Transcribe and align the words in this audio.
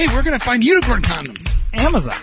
Hey, 0.00 0.06
we're 0.14 0.22
gonna 0.22 0.38
find 0.38 0.64
unicorn 0.64 1.02
condoms. 1.02 1.46
Amazon. 1.74 2.16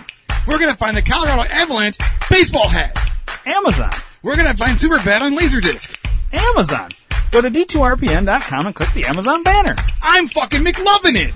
We're 0.48 0.58
gonna 0.58 0.76
find 0.76 0.98
the 0.98 1.04
Colorado 1.04 1.44
Avalanche 1.44 1.96
baseball 2.28 2.68
hat. 2.68 2.98
Amazon. 3.46 3.94
We're 4.24 4.36
gonna 4.36 4.56
find 4.56 4.80
Superbad 4.80 5.22
on 5.22 5.38
Laserdisc. 5.38 5.96
Amazon. 6.34 6.90
Go 7.30 7.40
to 7.40 7.52
d2rpn.com 7.52 8.66
and 8.66 8.74
click 8.74 8.92
the 8.96 9.06
Amazon 9.06 9.44
banner. 9.44 9.76
I'm 10.02 10.28
fucking 10.28 10.66
McLovin' 10.66 11.28
it. 11.28 11.36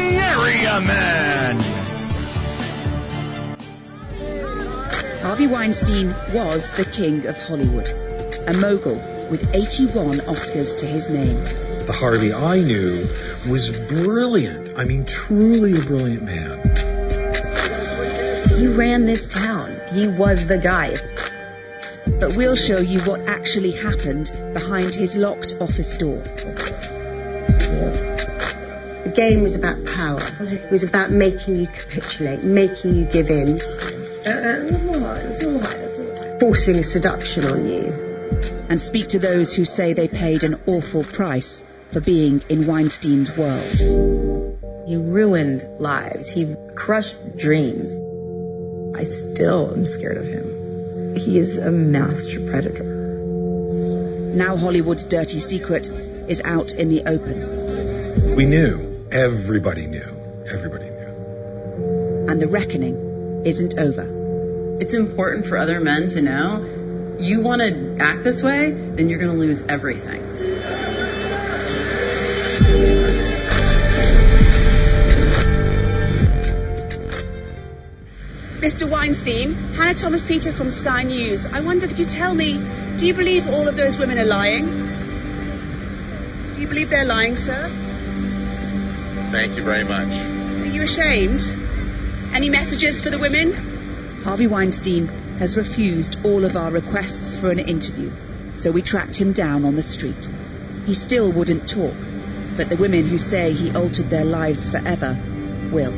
Area 0.31 0.79
Man. 0.79 1.59
Harvey 5.21 5.45
Weinstein 5.45 6.15
was 6.33 6.71
the 6.71 6.85
king 6.85 7.25
of 7.25 7.37
Hollywood, 7.37 7.87
a 8.47 8.53
mogul 8.53 8.95
with 9.29 9.43
81 9.53 10.19
Oscars 10.21 10.75
to 10.77 10.85
his 10.85 11.09
name. 11.09 11.35
The 11.85 11.91
Harvey 11.91 12.31
I 12.33 12.61
knew 12.61 13.09
was 13.49 13.71
brilliant. 13.71 14.71
I 14.77 14.85
mean, 14.85 15.05
truly 15.05 15.77
a 15.77 15.81
brilliant 15.81 16.23
man. 16.23 16.59
He 18.57 18.67
ran 18.67 19.07
this 19.07 19.27
town. 19.27 19.81
He 19.91 20.07
was 20.07 20.47
the 20.47 20.57
guy. 20.57 20.95
But 22.21 22.37
we'll 22.37 22.55
show 22.55 22.79
you 22.79 23.01
what 23.01 23.19
actually 23.27 23.71
happened 23.71 24.31
behind 24.53 24.95
his 24.95 25.17
locked 25.17 25.55
office 25.59 25.93
door. 25.93 26.23
The 29.21 29.29
game 29.29 29.43
was 29.43 29.55
about 29.55 29.85
power. 29.85 30.19
It 30.39 30.71
was 30.71 30.81
about 30.81 31.11
making 31.11 31.57
you 31.57 31.67
capitulate, 31.67 32.41
making 32.43 32.95
you 32.95 33.05
give 33.05 33.29
in, 33.29 33.59
forcing 36.39 36.81
seduction 36.81 37.45
on 37.45 37.67
you. 37.67 37.83
And 38.67 38.81
speak 38.81 39.09
to 39.09 39.19
those 39.19 39.53
who 39.53 39.63
say 39.63 39.93
they 39.93 40.07
paid 40.07 40.43
an 40.43 40.59
awful 40.65 41.03
price 41.03 41.63
for 41.91 42.01
being 42.01 42.41
in 42.49 42.65
Weinstein's 42.65 43.37
world. 43.37 43.77
He 44.87 44.95
ruined 44.95 45.69
lives. 45.79 46.27
He 46.27 46.55
crushed 46.73 47.37
dreams. 47.37 47.91
I 48.97 49.03
still 49.03 49.71
am 49.71 49.85
scared 49.85 50.17
of 50.17 50.25
him. 50.25 51.15
He 51.15 51.37
is 51.37 51.57
a 51.57 51.69
master 51.69 52.39
predator. 52.49 52.85
Now 54.33 54.57
Hollywood's 54.57 55.05
dirty 55.05 55.37
secret 55.37 55.91
is 56.27 56.41
out 56.43 56.73
in 56.73 56.89
the 56.89 57.03
open. 57.05 58.35
We 58.35 58.45
knew. 58.45 58.90
Everybody 59.11 59.87
knew. 59.87 60.07
Everybody 60.49 60.85
knew. 60.85 62.27
And 62.29 62.41
the 62.41 62.47
reckoning 62.47 63.43
isn't 63.45 63.77
over. 63.77 64.07
It's 64.79 64.93
important 64.93 65.45
for 65.45 65.57
other 65.57 65.81
men 65.81 66.07
to 66.09 66.21
know 66.21 67.17
you 67.19 67.41
want 67.41 67.61
to 67.61 67.97
act 67.99 68.23
this 68.23 68.41
way, 68.41 68.71
then 68.71 69.09
you're 69.09 69.19
going 69.19 69.33
to 69.33 69.37
lose 69.37 69.63
everything. 69.63 70.21
Mr. 78.61 78.89
Weinstein, 78.89 79.55
Hannah 79.73 79.93
Thomas 79.93 80.23
Peter 80.23 80.53
from 80.53 80.71
Sky 80.71 81.03
News. 81.03 81.45
I 81.47 81.59
wonder, 81.59 81.85
could 81.85 81.99
you 81.99 82.05
tell 82.05 82.33
me, 82.33 82.53
do 82.95 83.05
you 83.05 83.13
believe 83.13 83.49
all 83.49 83.67
of 83.67 83.75
those 83.75 83.97
women 83.97 84.17
are 84.17 84.23
lying? 84.23 84.67
Do 86.53 86.61
you 86.61 86.67
believe 86.67 86.89
they're 86.89 87.03
lying, 87.03 87.35
sir? 87.35 87.69
Thank 89.31 89.55
you 89.55 89.63
very 89.63 89.85
much. 89.85 90.09
Are 90.09 90.65
you 90.65 90.83
ashamed? 90.83 91.41
Any 92.33 92.49
messages 92.49 93.01
for 93.01 93.09
the 93.09 93.17
women? 93.17 93.53
Harvey 94.23 94.45
Weinstein 94.45 95.07
has 95.39 95.55
refused 95.55 96.17
all 96.25 96.43
of 96.43 96.57
our 96.57 96.69
requests 96.69 97.37
for 97.37 97.49
an 97.49 97.59
interview, 97.59 98.11
so 98.55 98.71
we 98.71 98.81
tracked 98.81 99.15
him 99.15 99.31
down 99.31 99.63
on 99.63 99.77
the 99.77 99.83
street. 99.83 100.27
He 100.85 100.93
still 100.93 101.31
wouldn't 101.31 101.69
talk, 101.69 101.95
but 102.57 102.67
the 102.67 102.75
women 102.75 103.07
who 103.07 103.17
say 103.17 103.53
he 103.53 103.73
altered 103.73 104.09
their 104.09 104.25
lives 104.25 104.67
forever 104.67 105.17
will. 105.71 105.93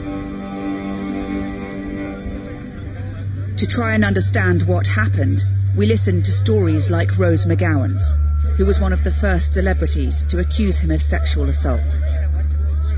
To 3.57 3.67
try 3.67 3.95
and 3.95 4.05
understand 4.05 4.67
what 4.67 4.85
happened, 4.85 5.41
we 5.75 5.87
listened 5.87 6.23
to 6.25 6.31
stories 6.31 6.91
like 6.91 7.17
Rose 7.17 7.47
McGowan's, 7.47 8.13
who 8.57 8.65
was 8.67 8.79
one 8.79 8.93
of 8.93 9.03
the 9.03 9.11
first 9.11 9.55
celebrities 9.55 10.21
to 10.29 10.37
accuse 10.37 10.79
him 10.79 10.91
of 10.91 11.01
sexual 11.01 11.49
assault. 11.49 11.97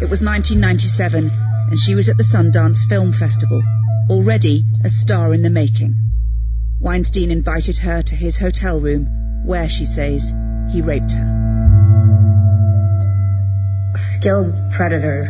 It 0.01 0.09
was 0.09 0.22
1997, 0.22 1.31
and 1.69 1.79
she 1.79 1.95
was 1.95 2.09
at 2.09 2.17
the 2.17 2.23
Sundance 2.23 2.85
Film 2.89 3.13
Festival, 3.13 3.63
already 4.09 4.66
a 4.83 4.89
star 4.89 5.33
in 5.33 5.41
the 5.41 5.50
making. 5.50 5.95
Weinstein 6.81 7.31
invited 7.31 7.78
her 7.78 8.01
to 8.01 8.13
his 8.13 8.38
hotel 8.38 8.81
room, 8.81 9.07
where, 9.45 9.69
she 9.69 9.85
says, 9.85 10.35
he 10.69 10.81
raped 10.81 11.13
her. 11.13 11.25
Skilled 13.95 14.53
predators 14.73 15.29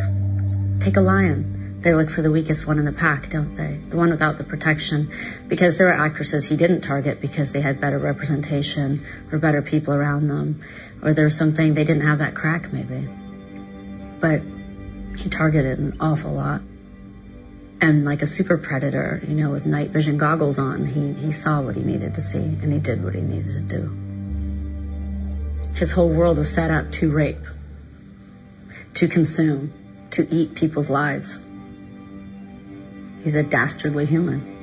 take 0.80 0.98
a 0.98 1.02
lion. 1.02 1.80
They 1.82 1.94
look 1.94 2.10
for 2.10 2.24
the 2.24 2.32
weakest 2.32 2.66
one 2.66 2.80
in 2.80 2.86
the 2.86 2.92
pack, 2.92 3.30
don't 3.30 3.54
they? 3.54 3.80
The 3.90 3.98
one 3.98 4.10
without 4.10 4.40
the 4.40 4.44
protection. 4.44 5.12
Because 5.48 5.78
there 5.78 5.90
are 5.90 6.06
actresses 6.06 6.48
he 6.48 6.58
didn't 6.58 6.82
target 6.82 7.22
because 7.22 7.54
they 7.54 7.62
had 7.62 7.80
better 7.80 8.00
representation 8.00 9.06
or 9.32 9.38
better 9.38 9.62
people 9.62 9.94
around 9.94 10.28
them. 10.28 10.64
Or 11.04 11.14
there 11.14 11.26
was 11.26 11.38
something 11.38 11.76
they 11.76 11.84
didn't 11.84 12.08
have 12.08 12.18
that 12.18 12.34
crack, 12.34 12.74
maybe. 12.74 13.08
But 14.20 14.42
he 15.18 15.30
targeted 15.30 15.80
an 15.80 15.98
awful 16.00 16.32
lot. 16.32 16.62
And 17.82 18.06
like 18.06 18.22
a 18.22 18.28
super 18.28 18.58
predator, 18.58 19.22
you 19.28 19.36
know, 19.36 19.52
with 19.52 19.66
night 19.66 19.90
vision 19.90 20.18
goggles 20.18 20.58
on, 20.58 20.86
he, 20.86 21.14
he 21.14 21.32
saw 21.32 21.62
what 21.62 21.76
he 21.76 21.84
needed 21.84 22.14
to 22.16 22.22
see 22.22 22.40
and 22.40 22.72
he 22.72 22.80
did 22.80 23.04
what 23.04 23.14
he 23.16 23.22
needed 23.22 23.48
to 23.48 23.62
do. 23.62 23.90
His 25.76 25.92
whole 25.92 26.10
world 26.10 26.38
was 26.38 26.52
set 26.52 26.72
up 26.72 26.92
to 26.94 27.12
rape, 27.12 27.46
to 28.96 29.08
consume, 29.08 29.74
to 30.12 30.28
eat 30.34 30.56
people's 30.56 30.90
lives. 30.90 31.44
He's 33.24 33.36
a 33.36 33.44
dastardly 33.44 34.06
human. 34.06 34.56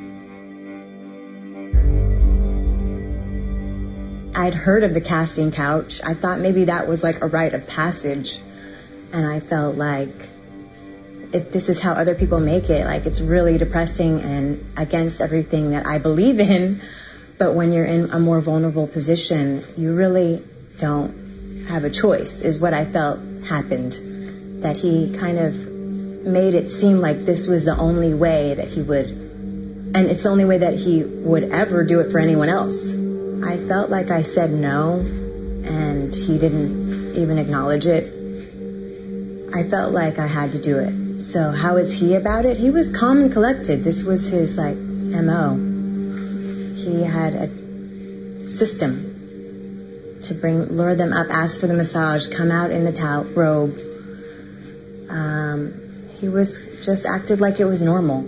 I'd 4.34 4.54
heard 4.54 4.82
of 4.82 4.94
the 4.94 5.00
casting 5.00 5.52
couch. 5.52 6.00
I 6.02 6.14
thought 6.14 6.40
maybe 6.40 6.64
that 6.64 6.88
was 6.88 7.02
like 7.02 7.20
a 7.20 7.26
rite 7.26 7.52
of 7.52 7.66
passage. 7.66 8.40
And 9.12 9.26
I 9.26 9.40
felt 9.40 9.76
like 9.76 10.14
if 11.32 11.50
this 11.52 11.68
is 11.68 11.80
how 11.80 11.92
other 11.92 12.14
people 12.14 12.40
make 12.40 12.68
it, 12.68 12.84
like 12.84 13.06
it's 13.06 13.20
really 13.20 13.56
depressing 13.58 14.20
and 14.20 14.72
against 14.76 15.20
everything 15.20 15.70
that 15.70 15.86
I 15.86 15.98
believe 15.98 16.38
in. 16.40 16.80
But 17.38 17.54
when 17.54 17.72
you're 17.72 17.86
in 17.86 18.10
a 18.10 18.20
more 18.20 18.40
vulnerable 18.40 18.86
position, 18.86 19.64
you 19.76 19.94
really 19.94 20.44
don't 20.78 21.64
have 21.68 21.84
a 21.84 21.90
choice, 21.90 22.42
is 22.42 22.60
what 22.60 22.74
I 22.74 22.84
felt 22.84 23.18
happened. 23.44 24.62
That 24.62 24.76
he 24.76 25.16
kind 25.18 25.38
of 25.38 25.54
made 25.54 26.54
it 26.54 26.70
seem 26.70 26.98
like 26.98 27.24
this 27.24 27.48
was 27.48 27.64
the 27.64 27.76
only 27.76 28.14
way 28.14 28.54
that 28.54 28.68
he 28.68 28.82
would, 28.82 29.08
and 29.08 29.96
it's 29.96 30.22
the 30.22 30.28
only 30.28 30.44
way 30.44 30.58
that 30.58 30.74
he 30.74 31.02
would 31.02 31.44
ever 31.44 31.82
do 31.82 32.00
it 32.00 32.12
for 32.12 32.18
anyone 32.18 32.48
else. 32.48 32.94
I 33.42 33.56
felt 33.56 33.90
like 33.90 34.10
I 34.10 34.22
said 34.22 34.50
no, 34.50 35.00
and 35.00 36.14
he 36.14 36.38
didn't 36.38 37.16
even 37.16 37.38
acknowledge 37.38 37.86
it. 37.86 38.04
I 39.52 39.64
felt 39.64 39.92
like 39.92 40.18
I 40.18 40.26
had 40.26 40.52
to 40.52 40.58
do 40.60 40.78
it. 40.78 41.01
So 41.32 41.50
how 41.50 41.78
is 41.78 41.98
he 41.98 42.14
about 42.14 42.44
it? 42.44 42.58
He 42.58 42.70
was 42.70 42.90
calm 42.90 43.22
and 43.22 43.32
collected. 43.32 43.84
This 43.84 44.02
was 44.02 44.26
his 44.28 44.58
like 44.58 44.76
MO. 44.76 45.54
He 46.76 47.04
had 47.04 47.32
a 47.32 47.48
system 48.50 50.20
to 50.24 50.34
bring, 50.34 50.64
lure 50.76 50.94
them 50.94 51.14
up, 51.14 51.28
ask 51.30 51.58
for 51.58 51.66
the 51.66 51.72
massage, 51.72 52.26
come 52.28 52.50
out 52.50 52.70
in 52.70 52.84
the 52.84 52.92
towel, 52.92 53.24
robe. 53.24 53.80
Um, 55.08 55.72
he 56.20 56.28
was 56.28 56.68
just 56.84 57.06
acted 57.06 57.40
like 57.40 57.60
it 57.60 57.64
was 57.64 57.80
normal. 57.80 58.24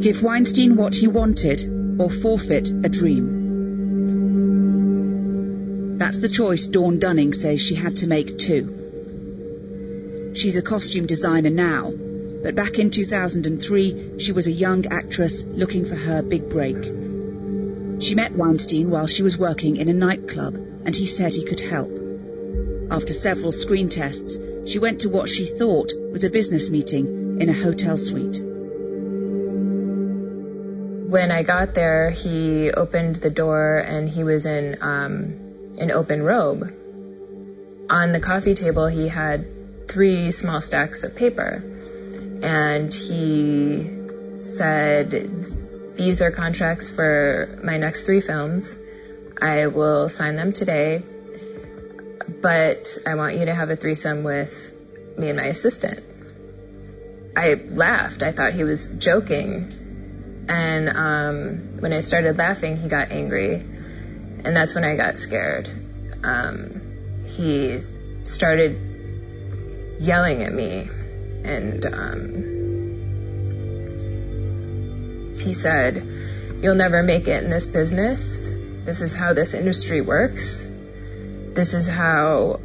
Give 0.00 0.22
Weinstein 0.22 0.76
what 0.76 0.94
he 0.94 1.08
wanted 1.08 1.68
or 1.98 2.10
forfeit 2.10 2.68
a 2.70 2.88
dream. 2.88 3.42
That's 5.98 6.20
the 6.20 6.28
choice 6.28 6.68
Dawn 6.68 7.00
Dunning 7.00 7.32
says 7.32 7.60
she 7.60 7.74
had 7.74 7.96
to 7.96 8.06
make 8.06 8.38
too. 8.38 8.83
She's 10.34 10.56
a 10.56 10.62
costume 10.62 11.06
designer 11.06 11.50
now, 11.50 11.92
but 12.42 12.56
back 12.56 12.80
in 12.80 12.90
2003, 12.90 14.18
she 14.18 14.32
was 14.32 14.48
a 14.48 14.52
young 14.52 14.84
actress 14.86 15.44
looking 15.44 15.84
for 15.84 15.94
her 15.94 16.22
big 16.22 16.48
break. 16.50 16.82
She 18.02 18.16
met 18.16 18.32
Weinstein 18.32 18.90
while 18.90 19.06
she 19.06 19.22
was 19.22 19.38
working 19.38 19.76
in 19.76 19.88
a 19.88 19.94
nightclub, 19.94 20.56
and 20.84 20.94
he 20.94 21.06
said 21.06 21.34
he 21.34 21.44
could 21.44 21.60
help. 21.60 21.90
After 22.90 23.12
several 23.12 23.52
screen 23.52 23.88
tests, 23.88 24.38
she 24.66 24.80
went 24.80 25.00
to 25.02 25.08
what 25.08 25.28
she 25.28 25.44
thought 25.44 25.92
was 26.10 26.24
a 26.24 26.30
business 26.30 26.68
meeting 26.68 27.40
in 27.40 27.48
a 27.48 27.52
hotel 27.52 27.96
suite. 27.96 28.40
When 31.08 31.30
I 31.30 31.44
got 31.44 31.74
there, 31.74 32.10
he 32.10 32.72
opened 32.72 33.16
the 33.16 33.30
door 33.30 33.78
and 33.78 34.08
he 34.08 34.24
was 34.24 34.46
in 34.46 34.78
um, 34.80 35.76
an 35.78 35.92
open 35.92 36.22
robe. 36.22 36.74
On 37.88 38.10
the 38.10 38.20
coffee 38.20 38.54
table, 38.54 38.88
he 38.88 39.06
had 39.06 39.46
three 39.94 40.30
small 40.32 40.60
stacks 40.60 41.04
of 41.04 41.14
paper. 41.14 41.62
And 42.42 42.92
he 42.92 43.90
said, 44.40 45.10
These 45.96 46.20
are 46.20 46.30
contracts 46.30 46.90
for 46.90 47.58
my 47.62 47.78
next 47.78 48.02
three 48.02 48.20
films. 48.20 48.76
I 49.40 49.68
will 49.68 50.08
sign 50.08 50.36
them 50.36 50.52
today, 50.52 51.02
but 52.42 52.98
I 53.06 53.14
want 53.14 53.38
you 53.38 53.46
to 53.46 53.54
have 53.54 53.70
a 53.70 53.76
threesome 53.76 54.24
with 54.24 54.72
me 55.16 55.28
and 55.28 55.38
my 55.38 55.46
assistant. 55.46 56.04
I 57.36 57.54
laughed. 57.54 58.22
I 58.22 58.32
thought 58.32 58.52
he 58.52 58.64
was 58.64 58.88
joking. 58.98 59.72
And 60.48 60.88
um, 60.90 61.80
when 61.80 61.92
I 61.92 62.00
started 62.00 62.36
laughing, 62.36 62.76
he 62.76 62.88
got 62.88 63.10
angry 63.10 63.64
and 64.44 64.54
that's 64.54 64.74
when 64.74 64.84
I 64.84 64.94
got 64.94 65.18
scared. 65.18 65.70
Um, 66.22 67.24
he 67.26 67.80
started 68.22 68.93
yelling 69.98 70.42
at 70.42 70.52
me, 70.52 70.88
and 71.44 71.84
um, 71.86 72.54
he 75.38 75.52
said, 75.52 76.06
You'll 76.62 76.74
never 76.74 77.02
make 77.02 77.28
it 77.28 77.44
in 77.44 77.50
this 77.50 77.66
business. 77.66 78.40
This 78.84 79.02
is 79.02 79.14
how 79.14 79.32
this 79.32 79.52
industry 79.54 80.00
works. 80.00 80.66
This 81.52 81.74
is 81.74 81.88
how 81.88 82.60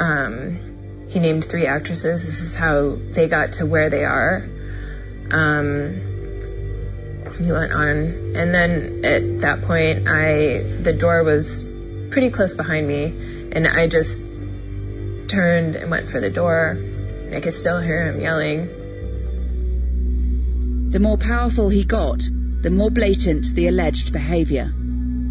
um, 0.00 1.06
he 1.08 1.18
named 1.18 1.44
three 1.44 1.66
actresses. 1.66 2.26
This 2.26 2.40
is 2.42 2.54
how 2.54 2.98
they 3.12 3.26
got 3.26 3.52
to 3.52 3.66
where 3.66 3.88
they 3.88 4.04
are. 4.04 4.46
Um, 5.30 6.08
he 7.38 7.52
went 7.52 7.72
on 7.72 8.34
and 8.34 8.54
then 8.54 9.04
at 9.04 9.40
that 9.40 9.62
point 9.62 10.08
i 10.08 10.58
the 10.82 10.92
door 10.92 11.22
was 11.22 11.64
pretty 12.10 12.30
close 12.30 12.54
behind 12.54 12.88
me 12.88 13.04
and 13.52 13.68
i 13.68 13.86
just 13.86 14.22
turned 15.28 15.76
and 15.76 15.90
went 15.90 16.08
for 16.08 16.20
the 16.20 16.30
door 16.30 16.70
and 16.70 17.34
i 17.34 17.40
could 17.40 17.52
still 17.52 17.80
hear 17.80 18.10
him 18.10 18.20
yelling 18.20 18.66
the 20.90 21.00
more 21.00 21.16
powerful 21.18 21.68
he 21.68 21.84
got 21.84 22.22
the 22.62 22.70
more 22.70 22.90
blatant 22.90 23.54
the 23.54 23.68
alleged 23.68 24.12
behavior 24.12 24.72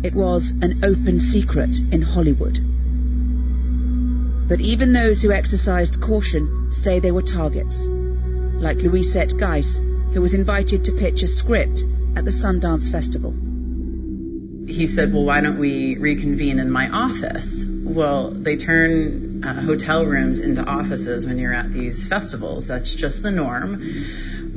it 0.04 0.14
was 0.14 0.52
an 0.62 0.80
open 0.84 1.20
secret 1.20 1.80
in 1.92 2.02
hollywood 2.02 2.60
but 4.48 4.62
even 4.62 4.94
those 4.94 5.22
who 5.22 5.32
exercised 5.32 6.00
caution 6.02 6.72
say 6.72 7.00
they 7.00 7.12
were 7.12 7.22
targets 7.22 7.88
like 7.88 8.78
louisette 8.78 9.38
geiss 9.38 9.82
who 10.14 10.22
was 10.22 10.34
invited 10.34 10.84
to 10.84 10.92
pitch 10.94 11.22
a 11.22 11.28
script 11.28 11.84
at 12.16 12.26
the 12.26 12.32
Sundance 12.32 12.92
Festival. 12.92 13.32
He 14.68 14.88
said, 14.88 15.14
Well, 15.14 15.24
why 15.24 15.42
don't 15.42 15.60
we 15.60 15.96
reconvene 15.98 16.58
in 16.60 16.72
my 16.72 16.90
office? 16.90 17.64
Well, 17.68 18.32
they 18.32 18.58
turn 18.58 19.27
uh, 19.44 19.62
hotel 19.62 20.06
rooms 20.06 20.40
into 20.40 20.64
offices 20.64 21.26
when 21.26 21.38
you're 21.38 21.54
at 21.54 21.72
these 21.72 22.08
festivals. 22.08 22.68
That's 22.68 22.94
just 22.94 23.24
the 23.24 23.32
norm. 23.32 23.82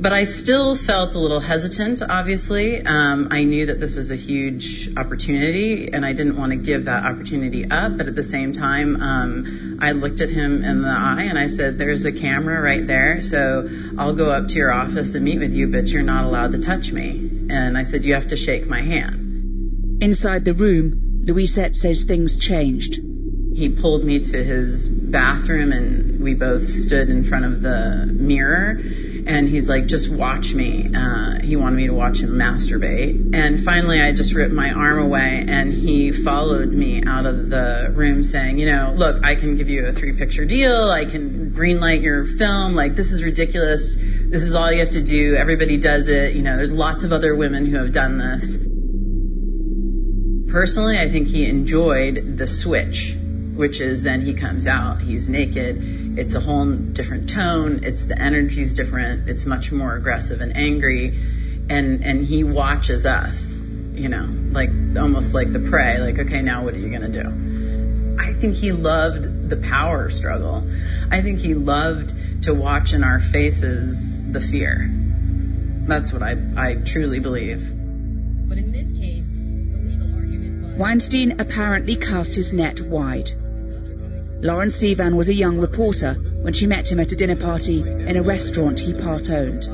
But 0.01 0.13
I 0.13 0.23
still 0.23 0.75
felt 0.75 1.13
a 1.13 1.19
little 1.19 1.41
hesitant, 1.41 2.01
obviously. 2.01 2.83
Um, 2.83 3.27
I 3.29 3.43
knew 3.43 3.67
that 3.67 3.79
this 3.79 3.95
was 3.95 4.09
a 4.09 4.15
huge 4.15 4.89
opportunity 4.97 5.93
and 5.93 6.03
I 6.03 6.13
didn't 6.13 6.37
want 6.37 6.53
to 6.53 6.55
give 6.55 6.85
that 6.85 7.05
opportunity 7.05 7.69
up. 7.69 7.97
But 7.97 8.07
at 8.07 8.15
the 8.15 8.23
same 8.23 8.51
time, 8.51 8.99
um, 8.99 9.77
I 9.79 9.91
looked 9.91 10.19
at 10.19 10.31
him 10.31 10.63
in 10.63 10.81
the 10.81 10.89
eye 10.89 11.27
and 11.29 11.37
I 11.37 11.45
said, 11.47 11.77
There's 11.77 12.03
a 12.05 12.11
camera 12.11 12.61
right 12.61 12.85
there. 12.87 13.21
So 13.21 13.69
I'll 13.99 14.15
go 14.15 14.31
up 14.31 14.47
to 14.47 14.55
your 14.55 14.71
office 14.71 15.13
and 15.13 15.23
meet 15.23 15.37
with 15.37 15.53
you, 15.53 15.67
but 15.67 15.87
you're 15.89 16.01
not 16.01 16.25
allowed 16.25 16.53
to 16.53 16.59
touch 16.59 16.91
me. 16.91 17.29
And 17.51 17.77
I 17.77 17.83
said, 17.83 18.03
You 18.03 18.15
have 18.15 18.29
to 18.29 18.35
shake 18.35 18.65
my 18.67 18.81
hand. 18.81 20.01
Inside 20.01 20.45
the 20.45 20.55
room, 20.55 21.21
Louisette 21.25 21.75
says 21.75 22.05
things 22.05 22.37
changed. 22.37 23.10
He 23.53 23.69
pulled 23.69 24.03
me 24.03 24.19
to 24.19 24.43
his 24.43 24.87
bathroom 24.87 25.71
and 25.71 26.21
we 26.21 26.33
both 26.33 26.67
stood 26.67 27.09
in 27.09 27.23
front 27.23 27.45
of 27.45 27.61
the 27.61 28.07
mirror 28.13 28.79
and 29.25 29.47
he's 29.47 29.69
like, 29.69 29.85
just 29.85 30.09
watch 30.09 30.53
me. 30.53 30.89
Uh, 30.93 31.39
he 31.41 31.55
wanted 31.55 31.75
me 31.75 31.87
to 31.87 31.93
watch 31.93 32.21
him 32.21 32.31
masturbate. 32.31 33.35
And 33.35 33.63
finally, 33.63 34.01
I 34.01 34.11
just 34.13 34.33
ripped 34.33 34.53
my 34.53 34.71
arm 34.71 34.99
away, 34.99 35.45
and 35.47 35.71
he 35.73 36.11
followed 36.11 36.71
me 36.71 37.03
out 37.05 37.25
of 37.25 37.49
the 37.49 37.91
room 37.95 38.23
saying, 38.23 38.57
you 38.57 38.65
know, 38.65 38.93
look, 38.95 39.23
I 39.23 39.35
can 39.35 39.57
give 39.57 39.69
you 39.69 39.85
a 39.85 39.93
three 39.93 40.13
picture 40.17 40.45
deal. 40.45 40.89
I 40.89 41.05
can 41.05 41.51
greenlight 41.51 42.03
your 42.03 42.25
film. 42.25 42.75
Like, 42.75 42.95
this 42.95 43.11
is 43.11 43.23
ridiculous. 43.23 43.95
This 43.95 44.43
is 44.43 44.55
all 44.55 44.71
you 44.71 44.79
have 44.79 44.91
to 44.91 45.03
do. 45.03 45.35
Everybody 45.35 45.77
does 45.77 46.09
it. 46.09 46.35
You 46.35 46.41
know, 46.41 46.57
there's 46.57 46.73
lots 46.73 47.03
of 47.03 47.11
other 47.11 47.35
women 47.35 47.65
who 47.65 47.77
have 47.77 47.91
done 47.91 48.17
this. 48.17 48.57
Personally, 50.51 50.97
I 50.97 51.09
think 51.09 51.27
he 51.27 51.45
enjoyed 51.45 52.37
the 52.37 52.47
switch, 52.47 53.15
which 53.61 53.79
is 53.79 54.01
then 54.01 54.21
he 54.21 54.33
comes 54.33 54.65
out, 54.65 54.99
he's 55.01 55.29
naked. 55.29 56.17
It's 56.17 56.33
a 56.33 56.39
whole 56.39 56.65
different 56.73 57.29
tone. 57.29 57.83
It's 57.83 58.05
the 58.05 58.19
energy's 58.19 58.73
different. 58.73 59.29
It's 59.29 59.45
much 59.45 59.71
more 59.71 59.93
aggressive 59.93 60.41
and 60.41 60.57
angry. 60.57 61.09
And, 61.69 62.03
and 62.03 62.25
he 62.25 62.43
watches 62.43 63.05
us, 63.05 63.55
you 63.93 64.09
know, 64.09 64.27
like 64.51 64.71
almost 64.97 65.35
like 65.35 65.53
the 65.53 65.59
prey, 65.59 65.99
like, 65.99 66.17
okay, 66.17 66.41
now 66.41 66.63
what 66.63 66.73
are 66.73 66.79
you 66.79 66.89
going 66.89 67.11
to 67.11 67.23
do? 67.23 68.17
I 68.19 68.33
think 68.33 68.55
he 68.55 68.71
loved 68.71 69.47
the 69.47 69.57
power 69.57 70.09
struggle. 70.09 70.67
I 71.11 71.21
think 71.21 71.37
he 71.37 71.53
loved 71.53 72.13
to 72.45 72.55
watch 72.55 72.93
in 72.93 73.03
our 73.03 73.19
faces 73.19 74.17
the 74.31 74.41
fear. 74.41 74.89
That's 75.85 76.11
what 76.11 76.23
I, 76.23 76.35
I 76.57 76.75
truly 76.83 77.19
believe. 77.19 77.59
But 78.49 78.57
in 78.57 78.71
this 78.71 78.91
case, 78.91 79.27
the 79.27 79.77
legal 79.77 80.15
argument 80.15 80.63
was. 80.63 80.79
Weinstein 80.79 81.39
apparently 81.39 81.95
cast 81.95 82.33
his 82.33 82.53
net 82.53 82.81
wide. 82.81 83.33
Lauren 84.43 84.69
Sivan 84.69 85.15
was 85.15 85.29
a 85.29 85.35
young 85.35 85.59
reporter 85.59 86.15
when 86.41 86.51
she 86.51 86.65
met 86.65 86.91
him 86.91 86.99
at 86.99 87.11
a 87.11 87.15
dinner 87.15 87.35
party 87.35 87.81
in 87.81 88.17
a 88.17 88.23
restaurant 88.23 88.79
he 88.79 88.91
part 88.91 89.29
owned. 89.29 89.69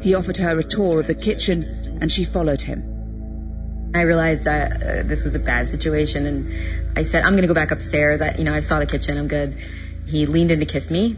He 0.00 0.14
offered 0.14 0.36
her 0.36 0.56
a 0.56 0.62
tour 0.62 1.00
of 1.00 1.08
the 1.08 1.16
kitchen 1.16 1.98
and 2.00 2.10
she 2.10 2.24
followed 2.24 2.60
him. 2.60 3.90
I 3.96 4.02
realized 4.02 4.46
uh, 4.46 5.02
this 5.02 5.24
was 5.24 5.34
a 5.34 5.40
bad 5.40 5.66
situation 5.66 6.26
and 6.26 6.96
I 6.96 7.02
said, 7.02 7.24
I'm 7.24 7.32
going 7.32 7.42
to 7.42 7.48
go 7.48 7.54
back 7.54 7.72
upstairs. 7.72 8.20
I, 8.20 8.36
you 8.36 8.44
know, 8.44 8.54
I 8.54 8.60
saw 8.60 8.78
the 8.78 8.86
kitchen. 8.86 9.18
I'm 9.18 9.26
good. 9.26 9.58
He 10.06 10.26
leaned 10.26 10.52
in 10.52 10.60
to 10.60 10.66
kiss 10.66 10.90
me 10.90 11.16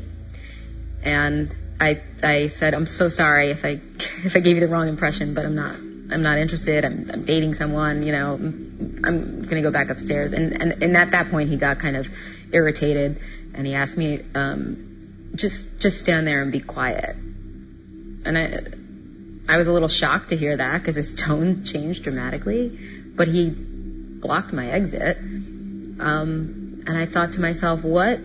and 1.02 1.54
I, 1.78 2.00
I 2.22 2.48
said, 2.48 2.72
I'm 2.72 2.86
so 2.86 3.10
sorry 3.10 3.50
if 3.50 3.62
I, 3.62 3.78
if 4.24 4.36
I 4.36 4.40
gave 4.40 4.56
you 4.56 4.60
the 4.60 4.68
wrong 4.68 4.88
impression, 4.88 5.34
but 5.34 5.44
I'm 5.44 5.54
not, 5.54 5.74
I'm 5.74 6.22
not 6.22 6.38
interested. 6.38 6.86
I'm, 6.86 7.10
I'm 7.12 7.24
dating 7.26 7.54
someone, 7.54 8.04
you 8.04 8.12
know, 8.12 8.34
I'm 8.34 9.42
going 9.42 9.56
to 9.56 9.62
go 9.62 9.70
back 9.70 9.90
upstairs. 9.90 10.32
And, 10.32 10.60
and, 10.60 10.82
and 10.82 10.96
at 10.96 11.10
that 11.10 11.30
point 11.30 11.50
he 11.50 11.56
got 11.56 11.78
kind 11.78 11.96
of 11.96 12.08
irritated 12.52 13.20
and 13.54 13.66
he 13.66 13.74
asked 13.74 13.96
me, 13.96 14.22
um, 14.34 15.32
just, 15.34 15.78
just 15.78 15.98
stand 15.98 16.26
there 16.26 16.42
and 16.42 16.52
be 16.52 16.60
quiet. 16.60 17.16
And 17.16 18.38
I, 18.38 19.52
I 19.52 19.56
was 19.56 19.66
a 19.66 19.72
little 19.72 19.88
shocked 19.88 20.28
to 20.30 20.36
hear 20.36 20.56
that 20.56 20.78
because 20.78 20.96
his 20.96 21.14
tone 21.26 21.64
changed 21.64 22.04
dramatically, 22.04 22.78
but 23.16 23.28
he 23.28 23.50
blocked 23.50 24.52
my 24.52 24.70
exit. 24.70 25.16
Um, 25.18 26.84
and 26.86 26.96
I 26.96 27.06
thought 27.06 27.32
to 27.32 27.40
myself, 27.40 27.82
what 27.82 28.20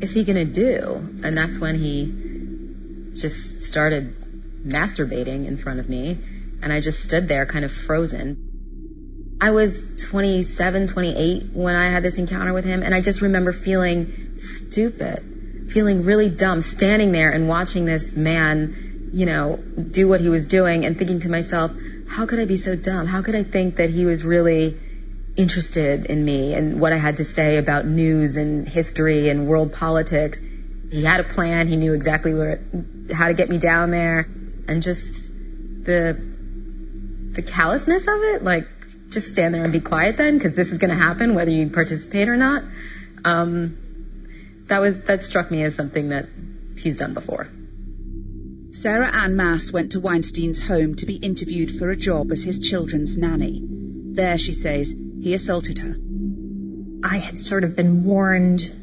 is 0.00 0.12
he 0.12 0.24
going 0.24 0.36
to 0.36 0.52
do? 0.52 1.20
And 1.22 1.36
that's 1.36 1.58
when 1.58 1.76
he 1.76 3.12
just 3.14 3.64
started 3.64 4.16
masturbating 4.66 5.46
in 5.46 5.58
front 5.58 5.80
of 5.80 5.88
me. 5.88 6.18
And 6.62 6.72
I 6.72 6.80
just 6.80 7.02
stood 7.02 7.28
there 7.28 7.46
kind 7.46 7.64
of 7.64 7.72
frozen. 7.72 8.49
I 9.40 9.50
was 9.50 10.04
27, 10.08 10.88
28 10.88 11.50
when 11.54 11.74
I 11.74 11.90
had 11.90 12.02
this 12.02 12.16
encounter 12.16 12.52
with 12.52 12.64
him. 12.64 12.82
And 12.82 12.94
I 12.94 13.00
just 13.00 13.20
remember 13.20 13.52
feeling 13.52 14.36
stupid, 14.36 15.70
feeling 15.72 16.04
really 16.04 16.28
dumb, 16.28 16.60
standing 16.60 17.12
there 17.12 17.30
and 17.30 17.48
watching 17.48 17.86
this 17.86 18.16
man, 18.16 19.10
you 19.12 19.24
know, 19.24 19.56
do 19.90 20.08
what 20.08 20.20
he 20.20 20.28
was 20.28 20.46
doing 20.46 20.84
and 20.84 20.98
thinking 20.98 21.20
to 21.20 21.28
myself, 21.28 21.72
how 22.08 22.26
could 22.26 22.38
I 22.38 22.44
be 22.44 22.56
so 22.56 22.76
dumb? 22.76 23.06
How 23.06 23.22
could 23.22 23.34
I 23.34 23.44
think 23.44 23.76
that 23.76 23.90
he 23.90 24.04
was 24.04 24.24
really 24.24 24.78
interested 25.36 26.06
in 26.06 26.24
me 26.24 26.54
and 26.54 26.80
what 26.80 26.92
I 26.92 26.96
had 26.96 27.16
to 27.18 27.24
say 27.24 27.56
about 27.56 27.86
news 27.86 28.36
and 28.36 28.68
history 28.68 29.28
and 29.28 29.46
world 29.46 29.72
politics. 29.72 30.40
He 30.90 31.04
had 31.04 31.20
a 31.20 31.24
plan. 31.24 31.68
He 31.68 31.76
knew 31.76 31.94
exactly 31.94 32.34
where, 32.34 32.60
how 33.12 33.28
to 33.28 33.34
get 33.34 33.48
me 33.48 33.58
down 33.58 33.90
there 33.90 34.28
and 34.68 34.82
just 34.82 35.06
the, 35.84 36.20
the 37.32 37.42
callousness 37.42 38.02
of 38.02 38.20
it. 38.22 38.42
Like, 38.42 38.68
just 39.10 39.32
stand 39.32 39.54
there 39.54 39.62
and 39.64 39.72
be 39.72 39.80
quiet 39.80 40.16
then 40.16 40.38
because 40.38 40.54
this 40.54 40.70
is 40.70 40.78
going 40.78 40.90
to 40.90 40.96
happen 40.96 41.34
whether 41.34 41.50
you 41.50 41.68
participate 41.68 42.28
or 42.28 42.36
not. 42.36 42.62
Um, 43.24 43.76
that 44.68 44.80
was, 44.80 45.00
that 45.02 45.24
struck 45.24 45.50
me 45.50 45.64
as 45.64 45.74
something 45.74 46.10
that 46.10 46.28
he's 46.76 46.96
done 46.96 47.12
before. 47.12 47.48
Sarah 48.72 49.10
Ann 49.12 49.34
Masse 49.34 49.72
went 49.72 49.92
to 49.92 50.00
Weinstein's 50.00 50.60
home 50.68 50.94
to 50.94 51.06
be 51.06 51.16
interviewed 51.16 51.76
for 51.76 51.90
a 51.90 51.96
job 51.96 52.30
as 52.30 52.44
his 52.44 52.60
children's 52.60 53.18
nanny. 53.18 53.62
There, 53.64 54.38
she 54.38 54.52
says, 54.52 54.94
he 55.20 55.34
assaulted 55.34 55.78
her. 55.78 55.96
I 57.02 57.18
had 57.18 57.40
sort 57.40 57.64
of 57.64 57.74
been 57.74 58.04
warned 58.04 58.76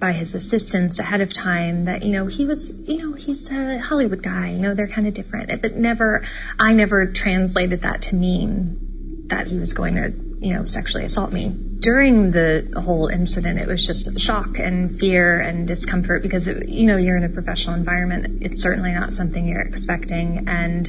by 0.00 0.12
his 0.12 0.34
assistants 0.34 0.98
ahead 0.98 1.20
of 1.20 1.32
time 1.32 1.84
that, 1.84 2.02
you 2.02 2.12
know, 2.12 2.26
he 2.26 2.46
was, 2.46 2.72
you 2.88 2.98
know, 2.98 3.12
he's 3.14 3.48
a 3.50 3.78
Hollywood 3.78 4.22
guy, 4.22 4.50
you 4.50 4.58
know, 4.58 4.74
they're 4.74 4.88
kind 4.88 5.06
of 5.06 5.14
different. 5.14 5.62
But 5.62 5.76
never, 5.76 6.24
I 6.58 6.72
never 6.72 7.06
translated 7.06 7.82
that 7.82 8.02
to 8.02 8.16
mean 8.16 8.87
that 9.28 9.46
he 9.46 9.58
was 9.58 9.72
going 9.72 9.94
to, 9.94 10.12
you 10.40 10.54
know, 10.54 10.64
sexually 10.64 11.04
assault 11.04 11.32
me. 11.32 11.48
During 11.80 12.32
the 12.32 12.68
whole 12.76 13.08
incident, 13.08 13.58
it 13.58 13.68
was 13.68 13.86
just 13.86 14.18
shock 14.18 14.58
and 14.58 14.98
fear 14.98 15.38
and 15.38 15.66
discomfort 15.66 16.22
because, 16.22 16.48
it, 16.48 16.68
you 16.68 16.86
know, 16.86 16.96
you're 16.96 17.16
in 17.16 17.24
a 17.24 17.28
professional 17.28 17.74
environment. 17.74 18.42
It's 18.42 18.60
certainly 18.60 18.92
not 18.92 19.12
something 19.12 19.46
you're 19.46 19.60
expecting. 19.60 20.48
And, 20.48 20.88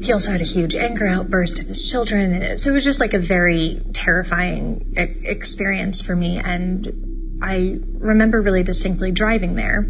he 0.00 0.12
also 0.12 0.30
had 0.30 0.40
a 0.40 0.44
huge 0.44 0.76
anger 0.76 1.06
outburst 1.06 1.58
at 1.58 1.66
his 1.66 1.90
children. 1.90 2.58
So 2.58 2.70
it 2.70 2.72
was 2.72 2.84
just 2.84 3.00
like 3.00 3.14
a 3.14 3.18
very 3.18 3.80
terrifying 3.92 4.94
experience 4.96 6.02
for 6.02 6.14
me. 6.14 6.38
And 6.38 7.38
I 7.42 7.78
remember 7.94 8.40
really 8.40 8.62
distinctly 8.62 9.10
driving 9.10 9.54
there. 9.56 9.86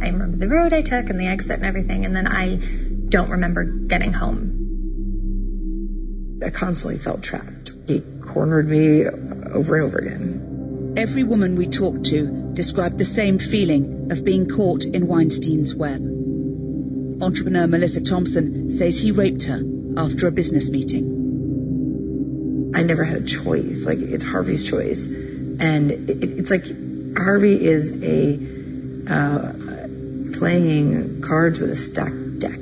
I 0.00 0.08
remember 0.08 0.38
the 0.38 0.48
road 0.48 0.72
I 0.72 0.82
took 0.82 1.10
and 1.10 1.20
the 1.20 1.26
exit 1.26 1.56
and 1.56 1.66
everything. 1.66 2.06
And 2.06 2.16
then 2.16 2.26
I 2.26 2.56
don't 3.08 3.30
remember 3.30 3.64
getting 3.64 4.14
home. 4.14 4.53
I 6.42 6.50
constantly 6.50 6.98
felt 6.98 7.22
trapped. 7.22 7.72
He 7.86 8.00
cornered 8.22 8.68
me 8.68 9.04
over 9.06 9.76
and 9.76 9.84
over 9.84 9.98
again. 9.98 10.94
Every 10.96 11.24
woman 11.24 11.56
we 11.56 11.66
talked 11.66 12.04
to 12.06 12.52
described 12.54 12.98
the 12.98 13.04
same 13.04 13.38
feeling 13.38 14.10
of 14.10 14.24
being 14.24 14.48
caught 14.48 14.84
in 14.84 15.06
Weinstein's 15.06 15.74
web. 15.74 16.00
Entrepreneur 17.22 17.66
Melissa 17.66 18.00
Thompson 18.00 18.70
says 18.70 18.98
he 18.98 19.10
raped 19.10 19.44
her 19.44 19.62
after 19.96 20.26
a 20.26 20.32
business 20.32 20.70
meeting. 20.70 21.12
I 22.74 22.82
never 22.82 23.04
had 23.04 23.22
a 23.22 23.26
choice. 23.26 23.86
Like, 23.86 23.98
it's 23.98 24.24
Harvey's 24.24 24.64
choice. 24.64 25.06
And 25.06 25.90
it, 25.90 26.22
it's 26.22 26.50
like 26.50 26.64
Harvey 27.16 27.64
is 27.64 27.92
a 28.02 28.38
uh, 29.08 29.52
playing 30.38 31.22
cards 31.22 31.58
with 31.60 31.70
a 31.70 31.76
stacked 31.76 32.38
deck. 32.40 32.58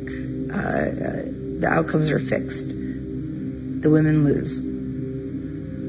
Uh, 0.52 0.56
uh, 0.56 1.22
the 1.60 1.68
outcomes 1.68 2.10
are 2.10 2.18
fixed. 2.18 2.68
The 3.82 3.90
women 3.90 4.24
lose. 4.24 4.58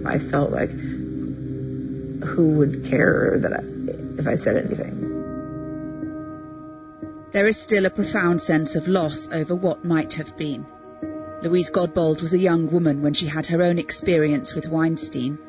I 0.06 0.20
felt 0.20 0.52
like 0.52 0.72
who 0.72 2.50
would 2.58 2.86
care 2.86 3.40
that 3.40 3.54
I, 3.54 4.20
if 4.20 4.28
I 4.28 4.36
said 4.36 4.58
anything? 4.58 5.14
there 7.34 7.48
is 7.48 7.58
still 7.58 7.88
a 7.88 7.90
profound 7.90 8.40
sense 8.40 8.76
of 8.76 8.88
loss 8.88 9.28
over 9.32 9.56
what 9.56 9.84
might 9.84 10.14
have 10.14 10.38
been. 10.38 10.64
Louise 11.42 11.72
Godbold 11.72 12.22
was 12.22 12.34
a 12.34 12.40
young 12.40 12.70
woman 12.70 13.02
when 13.02 13.16
she 13.16 13.26
had 13.26 13.48
her 13.48 13.64
own 13.64 13.80
experience 13.80 14.54
with 14.54 14.68
Weinstein. 14.68 15.40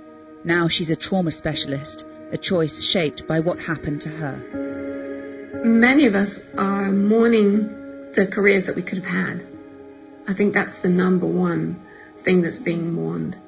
Now 0.44 0.66
she's 0.66 0.90
a 0.90 0.96
trauma 0.96 1.30
specialist, 1.30 2.06
a 2.32 2.38
choice 2.38 2.82
shaped 2.82 3.28
by 3.28 3.38
what 3.38 3.60
happened 3.60 4.00
to 4.00 4.08
her. 4.08 5.62
Many 5.62 6.06
of 6.06 6.14
us 6.14 6.42
are 6.56 6.90
mourning 6.90 7.68
the 8.12 8.26
careers 8.26 8.64
that 8.64 8.76
we 8.76 8.82
could 8.82 9.04
have 9.04 9.06
had. 9.06 9.46
I 10.26 10.32
think 10.32 10.54
that's 10.54 10.78
the 10.78 10.88
number 10.88 11.26
one 11.26 11.82
thing 12.24 12.42
that's 12.42 12.58
being 12.58 12.92
mourned. 12.92 13.38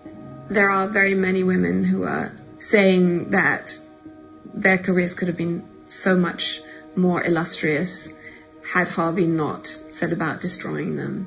There 0.49 0.71
are 0.71 0.87
very 0.87 1.15
many 1.15 1.43
women 1.43 1.85
who 1.85 2.05
are 2.05 2.33
saying 2.59 3.31
that 3.31 3.79
their 4.55 4.79
careers 4.79 5.15
could 5.15 5.29
have 5.29 5.37
been 5.37 5.67
so 5.87 6.17
much 6.17 6.61
more 6.95 7.23
illustrious 7.25 8.13
had 8.73 8.89
Harvey 8.89 9.27
not 9.27 9.67
set 9.67 10.13
about 10.13 10.41
destroying 10.41 10.97
them. 10.97 11.27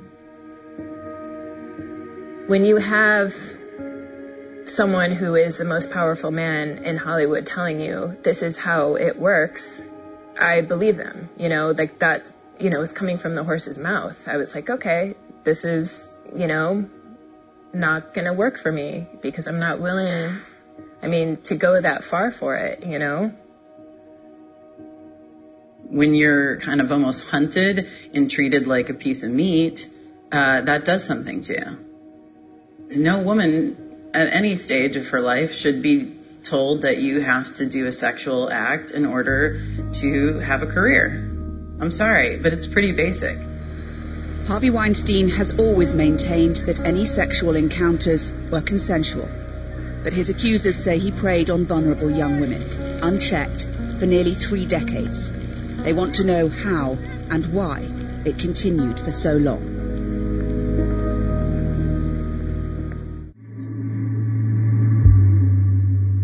When 2.47 2.65
you 2.65 2.77
have 2.77 3.33
someone 4.65 5.11
who 5.11 5.35
is 5.35 5.57
the 5.57 5.65
most 5.65 5.91
powerful 5.91 6.31
man 6.31 6.83
in 6.83 6.97
Hollywood 6.97 7.45
telling 7.45 7.79
you 7.79 8.17
this 8.23 8.41
is 8.41 8.57
how 8.57 8.95
it 8.95 9.17
works, 9.19 9.81
I 10.39 10.61
believe 10.61 10.97
them. 10.97 11.29
You 11.37 11.49
know, 11.49 11.71
like 11.71 11.99
that, 11.99 12.31
you 12.59 12.69
know, 12.69 12.79
was 12.79 12.91
coming 12.91 13.17
from 13.17 13.35
the 13.35 13.43
horse's 13.43 13.77
mouth. 13.77 14.27
I 14.27 14.37
was 14.37 14.55
like, 14.55 14.69
okay, 14.69 15.15
this 15.43 15.63
is, 15.63 16.15
you 16.35 16.47
know, 16.47 16.89
not 17.73 18.13
gonna 18.13 18.33
work 18.33 18.57
for 18.57 18.71
me 18.71 19.07
because 19.21 19.47
I'm 19.47 19.59
not 19.59 19.79
willing, 19.79 20.39
I 21.01 21.07
mean, 21.07 21.37
to 21.43 21.55
go 21.55 21.79
that 21.79 22.03
far 22.03 22.31
for 22.31 22.55
it, 22.55 22.85
you 22.85 22.99
know? 22.99 23.33
when 25.89 26.13
you're 26.13 26.57
kind 26.59 26.81
of 26.81 26.91
almost 26.91 27.25
hunted 27.25 27.89
and 28.13 28.29
treated 28.29 28.67
like 28.67 28.89
a 28.89 28.93
piece 28.93 29.23
of 29.23 29.31
meat, 29.31 29.89
uh, 30.31 30.61
that 30.61 30.85
does 30.85 31.03
something 31.03 31.41
to 31.41 31.53
you. 31.53 33.01
No 33.01 33.19
woman 33.19 34.09
at 34.13 34.31
any 34.31 34.55
stage 34.55 34.95
of 34.95 35.07
her 35.09 35.19
life 35.19 35.51
should 35.53 35.81
be 35.81 36.15
told 36.43 36.83
that 36.83 36.99
you 36.99 37.21
have 37.21 37.53
to 37.55 37.65
do 37.65 37.85
a 37.85 37.91
sexual 37.91 38.49
act 38.49 38.91
in 38.91 39.05
order 39.05 39.61
to 39.93 40.39
have 40.39 40.61
a 40.61 40.67
career. 40.67 41.07
I'm 41.81 41.91
sorry, 41.91 42.37
but 42.37 42.53
it's 42.53 42.67
pretty 42.67 42.91
basic. 42.91 43.37
Harvey 44.49 44.71
Weinstein 44.71 45.29
has 45.29 45.51
always 45.59 45.93
maintained 45.93 46.55
that 46.65 46.79
any 46.79 47.05
sexual 47.05 47.55
encounters 47.55 48.33
were 48.49 48.61
consensual. 48.61 49.29
But 50.03 50.13
his 50.13 50.31
accusers 50.31 50.75
say 50.75 50.97
he 50.97 51.11
preyed 51.11 51.51
on 51.51 51.67
vulnerable 51.67 52.09
young 52.09 52.39
women, 52.39 52.63
unchecked, 53.03 53.67
for 53.99 54.07
nearly 54.07 54.33
three 54.33 54.65
decades. 54.65 55.31
They 55.83 55.93
want 55.93 56.15
to 56.15 56.23
know 56.23 56.49
how 56.49 56.97
and 57.29 57.53
why 57.53 57.87
it 58.25 58.39
continued 58.39 58.99
for 58.99 59.11
so 59.11 59.33
long. 59.37 59.61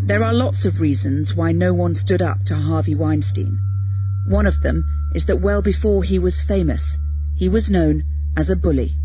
There 0.07 0.23
are 0.23 0.33
lots 0.33 0.65
of 0.65 0.81
reasons 0.81 1.35
why 1.35 1.51
no 1.51 1.75
one 1.75 1.93
stood 1.93 2.23
up 2.23 2.43
to 2.45 2.55
Harvey 2.55 2.95
Weinstein. 2.95 3.59
One 4.25 4.47
of 4.47 4.61
them 4.61 4.83
is 5.13 5.27
that 5.27 5.41
well 5.41 5.61
before 5.61 6.01
he 6.01 6.17
was 6.17 6.41
famous, 6.41 6.97
he 7.37 7.47
was 7.47 7.69
known 7.69 8.03
as 8.37 8.49
a 8.49 8.55
bully. 8.55 8.95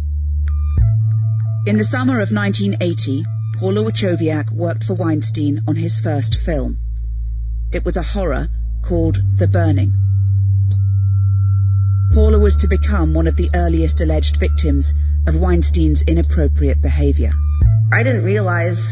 In 1.67 1.77
the 1.77 1.85
summer 1.85 2.21
of 2.21 2.33
1980, 2.33 3.25
Paula 3.59 3.83
Wachowiak 3.83 4.51
worked 4.51 4.85
for 4.85 4.95
Weinstein 4.95 5.63
on 5.69 5.77
his 5.77 5.99
first 5.99 6.37
film. 6.41 6.79
It 7.73 7.85
was 7.85 7.97
a 7.97 8.03
horror 8.03 8.49
called 8.83 9.19
The 9.37 9.47
Burning. 9.47 9.93
Paula 12.15 12.39
was 12.39 12.57
to 12.57 12.67
become 12.67 13.15
one 13.15 13.27
of 13.27 13.37
the 13.37 13.51
earliest 13.55 14.01
alleged 14.01 14.39
victims 14.39 14.93
of 15.29 15.37
Weinstein's 15.37 16.03
inappropriate 16.03 16.83
behavior. 16.83 17.33
I 17.93 18.03
didn't 18.03 18.25
realize 18.25 18.83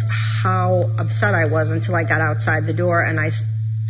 how 0.42 0.90
upset 0.98 1.34
I 1.34 1.46
was 1.46 1.70
until 1.70 1.94
I 1.94 2.04
got 2.04 2.20
outside 2.20 2.66
the 2.66 2.72
door 2.72 3.02
and 3.02 3.18
I 3.18 3.32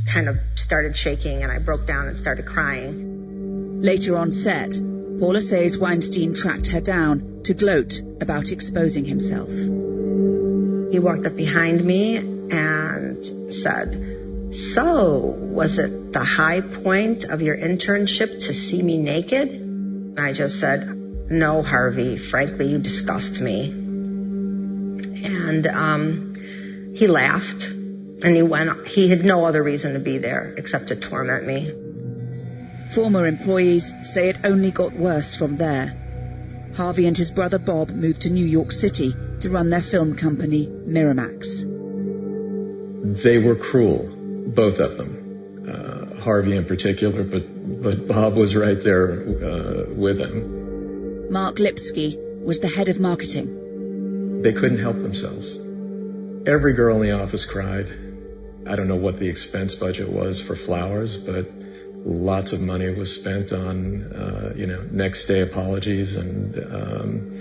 kind 0.06 0.28
of 0.28 0.38
started 0.54 0.96
shaking 0.96 1.42
and 1.42 1.52
I 1.52 1.58
broke 1.58 1.86
down 1.86 2.08
and 2.08 2.18
started 2.18 2.46
crying. 2.46 3.82
Later 3.82 4.16
on 4.16 4.32
set, 4.32 4.78
Paula 5.18 5.40
says 5.40 5.78
Weinstein 5.78 6.34
tracked 6.34 6.68
her 6.68 6.80
down 6.80 7.40
to 7.44 7.54
gloat 7.54 8.00
about 8.20 8.52
exposing 8.52 9.04
himself. 9.04 9.50
He 9.50 10.98
walked 10.98 11.26
up 11.26 11.36
behind 11.36 11.84
me 11.84 12.16
and 12.16 13.52
said, 13.52 14.18
so, 14.50 15.36
was 15.38 15.76
it 15.76 16.12
the 16.14 16.24
high 16.24 16.62
point 16.62 17.24
of 17.24 17.42
your 17.42 17.56
internship 17.56 18.46
to 18.46 18.54
see 18.54 18.82
me 18.82 18.96
naked? 18.96 20.14
I 20.18 20.32
just 20.32 20.58
said, 20.58 20.88
No, 21.30 21.62
Harvey, 21.62 22.16
frankly, 22.16 22.70
you 22.70 22.78
disgust 22.78 23.42
me. 23.42 23.68
And 25.24 25.66
um, 25.66 26.92
he 26.94 27.06
laughed 27.08 27.66
and 27.66 28.34
he 28.34 28.42
went, 28.42 28.88
he 28.88 29.10
had 29.10 29.22
no 29.24 29.44
other 29.44 29.62
reason 29.62 29.92
to 29.92 29.98
be 29.98 30.16
there 30.16 30.54
except 30.56 30.88
to 30.88 30.96
torment 30.96 31.46
me. 31.46 31.74
Former 32.94 33.26
employees 33.26 33.92
say 34.02 34.30
it 34.30 34.38
only 34.44 34.70
got 34.70 34.94
worse 34.94 35.36
from 35.36 35.56
there. 35.58 35.94
Harvey 36.74 37.06
and 37.06 37.16
his 37.16 37.30
brother 37.30 37.58
Bob 37.58 37.90
moved 37.90 38.22
to 38.22 38.30
New 38.30 38.46
York 38.46 38.72
City 38.72 39.14
to 39.40 39.50
run 39.50 39.70
their 39.70 39.82
film 39.82 40.14
company, 40.16 40.66
Miramax. 40.86 41.64
They 43.22 43.38
were 43.38 43.56
cruel 43.56 44.08
both 44.54 44.78
of 44.78 44.96
them. 44.96 45.64
Uh, 45.68 46.20
Harvey 46.22 46.56
in 46.56 46.64
particular, 46.64 47.22
but 47.24 47.44
but 47.82 48.08
Bob 48.08 48.34
was 48.34 48.56
right 48.56 48.82
there 48.82 49.12
uh, 49.12 49.84
with 49.94 50.18
him. 50.18 51.30
Mark 51.30 51.58
Lipsky 51.58 52.16
was 52.42 52.60
the 52.60 52.68
head 52.68 52.88
of 52.88 52.98
marketing. 52.98 54.40
They 54.42 54.52
couldn't 54.52 54.78
help 54.78 54.98
themselves. 54.98 55.56
every 56.46 56.72
girl 56.72 56.96
in 56.96 57.02
the 57.02 57.12
office 57.12 57.44
cried. 57.44 57.88
I 58.66 58.74
don't 58.76 58.88
know 58.88 58.96
what 58.96 59.18
the 59.18 59.28
expense 59.28 59.74
budget 59.74 60.08
was 60.08 60.40
for 60.40 60.56
flowers, 60.56 61.16
but 61.18 61.46
lots 62.08 62.54
of 62.54 62.60
money 62.62 62.88
was 62.88 63.14
spent 63.14 63.52
on, 63.52 64.02
uh, 64.14 64.52
you 64.56 64.66
know, 64.66 64.82
next 64.90 65.26
day 65.26 65.40
apologies 65.40 66.16
and 66.16 66.56
um, 66.72 67.40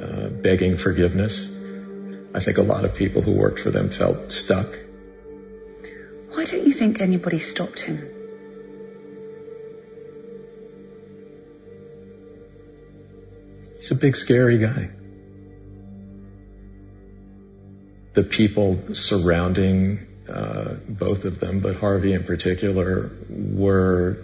uh, 0.00 0.28
begging 0.28 0.76
forgiveness. 0.76 1.50
I 2.32 2.40
think 2.40 2.58
a 2.58 2.62
lot 2.62 2.84
of 2.84 2.94
people 2.94 3.22
who 3.22 3.32
worked 3.32 3.58
for 3.58 3.72
them 3.72 3.90
felt 3.90 4.30
stuck. 4.30 4.68
Why 6.30 6.44
don't 6.44 6.64
you 6.64 6.72
think 6.72 7.00
anybody 7.00 7.40
stopped 7.40 7.80
him? 7.80 8.08
He's 13.76 13.90
a 13.90 13.96
big, 13.96 14.16
scary 14.16 14.58
guy. 14.58 14.90
The 18.14 18.22
people 18.22 18.94
surrounding 18.94 20.06
uh, 20.32 20.74
both 20.88 21.24
of 21.24 21.40
them, 21.40 21.60
but 21.60 21.76
Harvey 21.76 22.12
in 22.12 22.24
particular, 22.24 23.10
were 23.28 24.18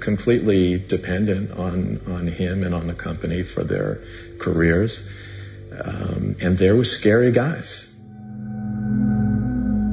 completely 0.00 0.78
dependent 0.78 1.50
on 1.52 2.00
on 2.06 2.28
him 2.28 2.62
and 2.62 2.74
on 2.74 2.86
the 2.86 2.94
company 2.94 3.42
for 3.42 3.64
their 3.64 4.02
careers. 4.38 5.06
Um, 5.72 6.36
and 6.40 6.58
there 6.58 6.76
were 6.76 6.84
scary 6.84 7.32
guys. 7.32 7.88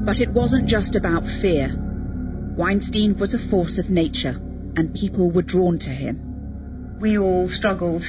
But 0.05 0.19
it 0.19 0.29
wasn't 0.29 0.67
just 0.67 0.95
about 0.95 1.27
fear. 1.27 1.71
Weinstein 2.57 3.15
was 3.15 3.33
a 3.33 3.39
force 3.39 3.77
of 3.77 3.89
nature, 3.89 4.35
and 4.75 4.93
people 4.93 5.31
were 5.31 5.41
drawn 5.41 5.77
to 5.79 5.91
him. 5.91 6.97
We 6.99 7.17
all 7.17 7.47
struggled 7.47 8.03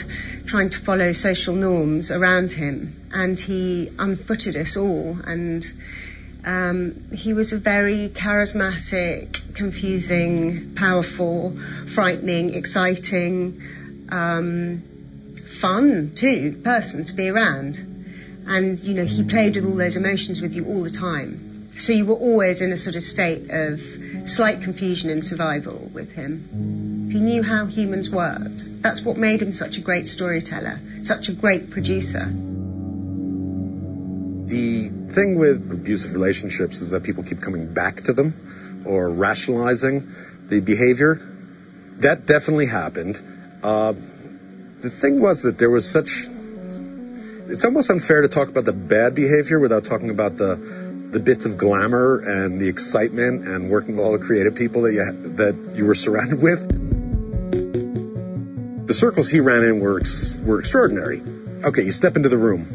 trying 0.47 0.71
to 0.71 0.79
follow 0.81 1.13
social 1.13 1.55
norms 1.55 2.11
around 2.11 2.53
him, 2.53 3.09
and 3.13 3.39
he 3.39 3.91
unfooted 3.99 4.57
us 4.57 4.77
all. 4.77 5.21
And 5.25 5.65
um, 6.45 7.11
he 7.13 7.33
was 7.33 7.53
a 7.53 7.59
very 7.59 8.09
charismatic, 8.11 9.55
confusing, 9.55 10.75
powerful, 10.75 11.59
frightening, 11.95 12.55
exciting, 12.55 13.61
um, 14.11 14.83
fun 15.61 16.13
too 16.15 16.61
person 16.65 17.05
to 17.05 17.13
be 17.13 17.29
around. 17.29 17.77
And 18.47 18.81
you 18.81 18.95
know, 18.95 19.05
he 19.05 19.23
played 19.25 19.57
with 19.57 19.65
all 19.65 19.77
those 19.77 19.97
emotions 19.97 20.41
with 20.41 20.55
you 20.55 20.67
all 20.67 20.83
the 20.83 20.91
time. 20.91 21.69
So 21.79 21.93
you 21.93 22.05
were 22.05 22.17
always 22.17 22.61
in 22.61 22.73
a 22.73 22.77
sort 22.77 22.97
of 22.97 23.03
state 23.03 23.51
of 23.51 23.81
slight 24.29 24.63
confusion 24.63 25.09
and 25.09 25.25
survival 25.25 25.91
with 25.93 26.13
him. 26.13 27.09
He 27.11 27.21
knew 27.21 27.43
how 27.43 27.67
humans 27.67 28.11
worked. 28.11 28.83
That's 28.83 29.03
what 29.03 29.17
made 29.17 29.41
him 29.41 29.53
such 29.53 29.79
a 29.79 29.81
great 29.81 30.09
storyteller, 30.09 30.81
such 31.03 31.29
a 31.29 31.33
great 31.33 31.71
producer. 31.71 32.33
The 34.51 34.89
thing 34.89 35.39
with 35.39 35.71
abusive 35.71 36.13
relationships 36.13 36.81
is 36.81 36.91
that 36.91 37.05
people 37.05 37.23
keep 37.23 37.41
coming 37.41 37.73
back 37.73 38.03
to 38.03 38.13
them 38.13 38.83
or 38.85 39.09
rationalizing 39.09 40.13
the 40.49 40.59
behavior. 40.59 41.15
That 42.01 42.27
definitely 42.27 42.67
happened. 42.67 43.23
Uh, 43.63 43.93
the 44.81 44.91
thing 44.91 45.21
was 45.21 45.43
that 45.43 45.59
there 45.59 45.71
was 45.71 45.89
such. 45.89 46.27
It's 47.47 47.65
almost 47.65 47.91
unfair 47.91 48.23
to 48.23 48.29
talk 48.29 48.49
about 48.49 48.65
the 48.65 48.73
bad 48.73 49.15
behavior 49.15 49.61
without 49.61 49.85
talking 49.85 50.11
about 50.11 50.37
the 50.37 50.57
the 51.13 51.21
bits 51.21 51.47
of 51.47 51.57
glamour 51.57 52.19
and 52.19 52.61
the 52.61 52.69
excitement 52.69 53.47
and 53.47 53.71
working 53.71 53.95
with 53.95 54.05
all 54.05 54.13
the 54.13 54.19
creative 54.19 54.57
people 54.57 54.83
that 54.83 54.93
you 54.93 55.05
that 55.37 55.77
you 55.77 55.87
were 55.87 55.95
surrounded 55.95 56.43
with. 56.49 56.59
The 58.89 58.95
circles 58.95 59.31
he 59.31 59.39
ran 59.39 59.63
in 59.63 59.79
were 59.79 60.03
were 60.43 60.59
extraordinary. 60.59 61.23
Okay, 61.63 61.85
you 61.85 61.93
step 61.93 62.17
into 62.17 62.29
the 62.29 62.39
room. 62.39 62.67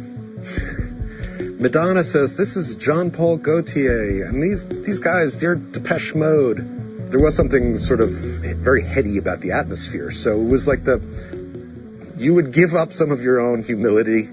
Madonna 1.59 2.03
says 2.03 2.35
this 2.37 2.55
is 2.57 2.75
Jean 2.75 3.11
Paul 3.11 3.37
Gaultier, 3.37 4.25
and 4.25 4.41
these 4.43 4.65
these 4.67 4.99
guys 4.99 5.37
they're 5.37 5.55
Depeche 5.55 6.13
Mode. 6.15 7.11
There 7.11 7.19
was 7.19 7.35
something 7.35 7.77
sort 7.77 8.01
of 8.01 8.11
very 8.11 8.83
heady 8.83 9.17
about 9.17 9.39
the 9.41 9.51
atmosphere, 9.51 10.11
so 10.11 10.39
it 10.41 10.47
was 10.47 10.67
like 10.67 10.83
the 10.83 11.01
you 12.17 12.33
would 12.33 12.51
give 12.51 12.73
up 12.73 12.91
some 12.93 13.11
of 13.11 13.21
your 13.21 13.39
own 13.39 13.63
humility 13.63 14.29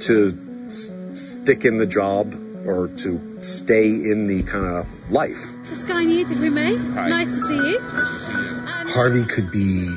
to 0.00 0.66
s- 0.68 0.92
stick 1.12 1.64
in 1.64 1.78
the 1.78 1.86
job 1.86 2.34
or 2.66 2.88
to 2.88 3.38
stay 3.42 3.86
in 3.88 4.26
the 4.26 4.42
kind 4.44 4.66
of 4.66 5.10
life. 5.10 5.38
Sky 5.80 6.04
News, 6.04 6.30
if 6.30 6.38
we 6.40 6.48
may. 6.50 6.74
Hi. 6.76 7.08
Nice 7.10 7.34
to 7.34 7.46
see 7.46 7.70
you. 7.70 7.78
Harvey 7.80 9.24
could 9.24 9.50
be 9.50 9.94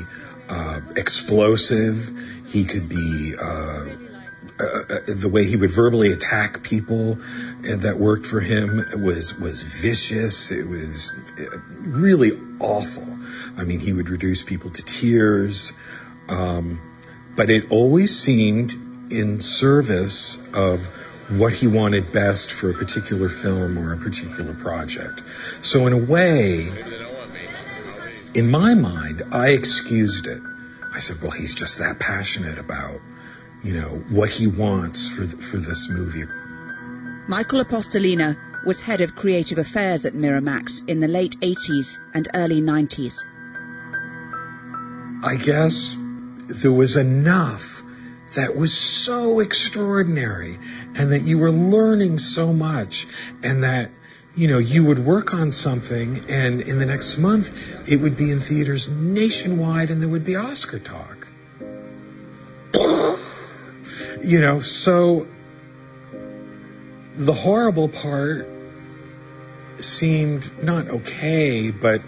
uh, 0.50 0.80
explosive. 0.96 2.10
He 2.46 2.64
could 2.64 2.88
be 2.88 3.34
uh, 3.36 3.84
uh, 4.60 4.64
uh, 4.64 5.00
the 5.06 5.28
way 5.28 5.44
he 5.44 5.56
would 5.56 5.70
verbally 5.70 6.12
attack 6.12 6.62
people 6.62 7.18
that 7.62 7.98
worked 7.98 8.26
for 8.26 8.40
him 8.40 8.84
was 8.96 9.38
was 9.38 9.62
vicious. 9.62 10.50
It 10.50 10.68
was 10.68 11.12
uh, 11.38 11.58
really 11.80 12.32
awful. 12.60 13.06
I 13.56 13.64
mean, 13.64 13.80
he 13.80 13.92
would 13.92 14.08
reduce 14.08 14.42
people 14.42 14.70
to 14.70 14.82
tears, 14.82 15.72
um, 16.28 16.80
but 17.36 17.50
it 17.50 17.70
always 17.70 18.18
seemed 18.18 18.72
in 19.10 19.40
service 19.40 20.38
of 20.52 20.86
what 21.28 21.54
he 21.54 21.66
wanted 21.66 22.10
best 22.12 22.50
for 22.50 22.70
a 22.70 22.74
particular 22.74 23.28
film 23.28 23.78
or 23.78 23.92
a 23.92 23.96
particular 23.96 24.54
project. 24.54 25.22
So 25.60 25.86
in 25.86 25.92
a 25.92 25.98
way, 25.98 26.68
in 28.34 28.50
my 28.50 28.74
mind, 28.74 29.22
I 29.30 29.50
excused 29.50 30.26
it. 30.26 30.40
I 30.92 31.00
said, 31.00 31.20
well, 31.20 31.30
he's 31.30 31.54
just 31.54 31.78
that 31.78 31.98
passionate 31.98 32.58
about, 32.58 33.00
you 33.62 33.74
know, 33.74 34.02
what 34.08 34.30
he 34.30 34.46
wants 34.46 35.10
for, 35.10 35.26
th- 35.26 35.42
for 35.42 35.56
this 35.58 35.88
movie. 35.88 36.24
Michael 37.28 37.60
Apostolina 37.60 38.36
was 38.64 38.80
head 38.80 39.00
of 39.00 39.14
creative 39.14 39.58
affairs 39.58 40.04
at 40.04 40.14
Miramax 40.14 40.86
in 40.88 41.00
the 41.00 41.08
late 41.08 41.38
80s 41.40 41.98
and 42.14 42.28
early 42.34 42.60
90s. 42.60 43.24
I 45.22 45.36
guess 45.36 45.96
there 46.48 46.72
was 46.72 46.96
enough 46.96 47.82
that 48.34 48.56
was 48.56 48.72
so 48.72 49.40
extraordinary 49.40 50.58
and 50.94 51.10
that 51.12 51.22
you 51.22 51.38
were 51.38 51.50
learning 51.50 52.18
so 52.18 52.52
much 52.52 53.06
and 53.42 53.62
that 53.64 53.90
you 54.34 54.46
know 54.46 54.58
you 54.58 54.84
would 54.84 55.04
work 55.04 55.34
on 55.34 55.50
something 55.50 56.24
and 56.28 56.60
in 56.60 56.78
the 56.78 56.86
next 56.86 57.18
month 57.18 57.50
it 57.88 57.96
would 57.96 58.16
be 58.16 58.30
in 58.30 58.38
theaters 58.38 58.88
nationwide 58.88 59.90
and 59.90 60.00
there 60.00 60.08
would 60.08 60.24
be 60.24 60.36
oscar 60.36 60.78
talk 60.78 61.26
you 64.22 64.40
know 64.40 64.60
so 64.60 65.26
the 67.16 67.32
horrible 67.32 67.88
part 67.88 68.48
seemed 69.80 70.62
not 70.62 70.88
okay 70.88 71.70
but 71.70 72.00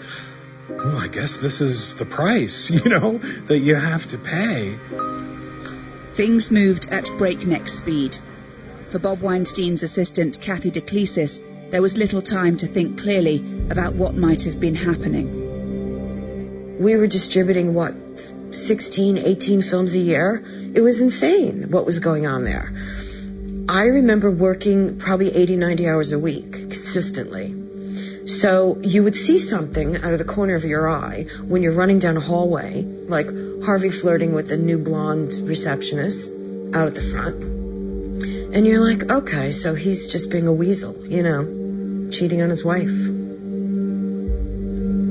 well, 0.71 0.99
I 0.99 1.09
guess 1.09 1.39
this 1.39 1.61
is 1.61 1.97
the 1.97 2.07
price, 2.07 2.71
you 2.71 2.89
know, 2.89 3.19
that 3.19 3.59
you 3.59 3.75
have 3.75 4.09
to 4.11 4.19
pay. 4.19 4.79
Things 6.15 6.51
moved 6.51 6.89
at 6.91 7.05
breakneck 7.19 7.69
speed. 7.69 8.19
For 8.91 8.99
Bob 8.99 9.21
Weinstein's 9.21 9.83
assistant, 9.83 10.41
Kathy 10.41 10.71
DeClesis, 10.71 11.71
there 11.71 11.83
was 11.83 11.97
little 11.97 12.23
time 12.23 12.57
to 12.59 12.67
think 12.67 13.01
clearly 13.01 13.45
about 13.71 13.95
what 13.95 14.17
might 14.17 14.43
have 14.43 14.59
been 14.59 14.75
happening. 14.75 16.79
We 16.79 16.97
were 16.97 17.07
distributing, 17.07 17.75
what, 17.75 17.95
16, 18.53 19.19
18 19.19 19.63
films 19.63 19.95
a 19.95 20.01
year? 20.01 20.45
It 20.75 20.81
was 20.81 21.01
insane 21.01 21.71
what 21.71 21.87
was 21.87 21.99
going 21.99 22.27
on 22.27 22.45
there. 22.45 22.73
I 23.69 23.85
remember 23.85 24.31
working 24.31 24.99
probably 24.99 25.35
80, 25.35 25.57
90 25.57 25.89
hours 25.89 26.13
a 26.13 26.19
week 26.19 26.53
consistently. 26.71 27.57
So 28.27 28.79
you 28.83 29.03
would 29.03 29.17
see 29.17 29.39
something 29.39 29.97
out 29.97 30.13
of 30.13 30.19
the 30.19 30.25
corner 30.25 30.55
of 30.55 30.65
your 30.65 30.89
eye 30.89 31.27
when 31.47 31.63
you're 31.63 31.73
running 31.73 31.99
down 31.99 32.17
a 32.17 32.21
hallway, 32.21 32.83
like 32.83 33.29
Harvey 33.65 33.91
flirting 33.91 34.33
with 34.33 34.51
a 34.51 34.57
new 34.57 34.79
blonde 34.79 35.33
receptionist 35.49 36.31
out 36.75 36.87
at 36.87 36.95
the 36.95 37.01
front. 37.01 37.43
And 38.55 38.67
you're 38.67 38.81
like, 38.81 39.09
okay, 39.11 39.51
so 39.53 39.75
he's 39.75 40.09
just 40.09 40.31
being 40.31 40.47
a 40.47 40.53
weasel, 40.53 40.97
you 41.07 41.23
know, 41.23 42.11
cheating 42.11 42.43
on 42.43 42.51
his 42.51 42.65
wife. 42.65 42.91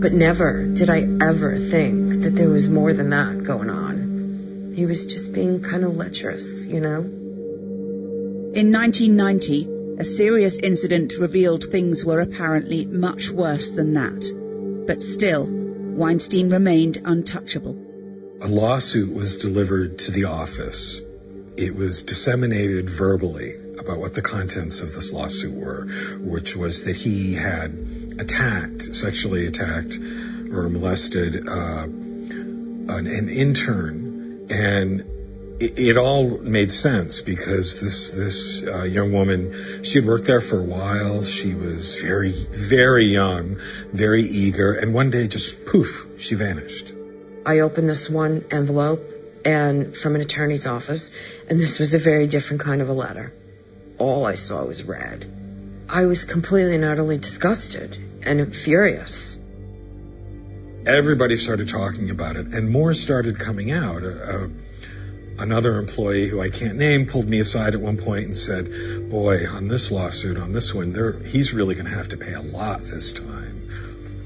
But 0.02 0.14
never 0.14 0.64
did 0.64 0.90
I 0.90 1.08
ever 1.22 1.58
think 1.58 2.22
that 2.24 2.36
there 2.36 2.50
was 2.50 2.70
more 2.70 2.94
than 2.94 3.10
that 3.10 3.44
going 3.44 3.70
on. 3.70 4.74
He 4.74 4.86
was 4.86 5.06
just 5.06 5.34
being 5.34 5.62
kind 5.62 5.84
of 5.84 5.98
lecherous, 5.98 6.66
you 6.66 6.80
know? 6.80 7.02
In 8.56 8.72
1990, 8.72 9.68
a 10.00 10.06
serious 10.06 10.58
incident 10.60 11.16
revealed 11.20 11.66
things 11.66 12.06
were 12.06 12.22
apparently 12.22 12.86
much 12.86 13.30
worse 13.30 13.72
than 13.72 13.94
that. 13.96 14.86
But 14.88 15.02
still, 15.02 15.46
Weinstein 15.46 16.50
remained 16.50 17.00
untouchable. 17.04 17.78
A 18.42 18.48
lawsuit 18.48 19.14
was 19.14 19.38
delivered 19.38 20.00
to 20.00 20.12
the 20.12 20.24
office. 20.24 21.02
It 21.58 21.76
was 21.76 22.04
disseminated 22.04 22.90
verbally 22.90 23.54
about 23.78 24.00
what 24.00 24.14
the 24.14 24.22
contents 24.22 24.80
of 24.80 24.94
this 24.94 25.12
lawsuit 25.12 25.54
were, 25.54 25.88
which 26.20 26.56
was 26.56 26.86
that 26.86 26.96
he 26.96 27.34
had 27.34 28.09
attacked, 28.20 28.96
sexually 28.96 29.48
attacked, 29.48 29.98
or 30.52 30.70
molested 30.70 31.48
uh, 31.48 31.84
an, 31.84 33.08
an 33.08 33.30
intern, 33.30 34.48
and 34.50 35.02
it, 35.60 35.78
it 35.78 35.98
all 35.98 36.40
made 36.40 36.72
sense 36.72 37.22
because 37.22 37.80
this 37.82 38.12
this 38.12 38.64
uh, 38.64 38.84
young 38.84 39.12
woman, 39.12 39.84
she 39.84 40.00
had 40.00 40.08
worked 40.08 40.26
there 40.26 40.42
for 40.42 40.60
a 40.60 40.64
while. 40.64 41.24
She 41.24 41.54
was 41.54 42.02
very 42.02 42.34
very 42.52 43.06
young, 43.06 43.58
very 43.94 44.24
eager, 44.24 44.74
and 44.74 44.94
one 44.94 45.10
day 45.10 45.28
just 45.28 45.66
poof, 45.66 46.08
she 46.18 46.36
vanished. 46.36 46.94
I 47.46 47.60
opened 47.60 47.90
this 47.90 48.10
one 48.10 48.46
envelope 48.52 49.02
and 49.46 49.96
from 49.96 50.16
an 50.16 50.22
attorney's 50.22 50.68
office, 50.68 51.12
and 51.50 51.60
this 51.60 51.80
was 51.80 51.94
a 51.94 52.00
very 52.00 52.28
different 52.28 52.62
kind 52.62 52.82
of 52.82 52.90
a 52.90 52.94
letter. 52.94 53.34
All 53.98 54.26
I 54.26 54.36
saw 54.36 54.66
was 54.66 54.84
red. 54.84 55.32
I 55.88 56.06
was 56.06 56.26
completely 56.26 56.76
and 56.76 56.86
utterly 56.86 57.18
disgusted 57.18 58.09
and 58.24 58.56
furious. 58.56 59.38
Everybody 60.86 61.36
started 61.36 61.68
talking 61.68 62.10
about 62.10 62.36
it, 62.36 62.48
and 62.48 62.70
more 62.70 62.94
started 62.94 63.38
coming 63.38 63.72
out. 63.72 64.04
Uh, 64.04 64.08
uh, 64.08 64.48
another 65.38 65.78
employee 65.78 66.28
who 66.28 66.42
I 66.42 66.50
can't 66.50 66.78
name 66.78 67.06
pulled 67.06 67.30
me 67.30 67.40
aside 67.40 67.74
at 67.74 67.82
one 67.82 67.98
point 67.98 68.26
and 68.26 68.38
said, 68.38 69.10
"Boy, 69.10 69.48
on 69.48 69.68
this 69.68 69.92
lawsuit, 69.92 70.38
on 70.38 70.54
this 70.54 70.74
one, 70.74 71.24
he's 71.26 71.54
really 71.54 71.76
going 71.76 71.86
to 71.86 71.96
have 71.96 72.10
to 72.10 72.18
pay 72.18 72.34
a 72.34 72.42
lot 72.42 72.82
this 72.86 73.12
time." 73.12 73.50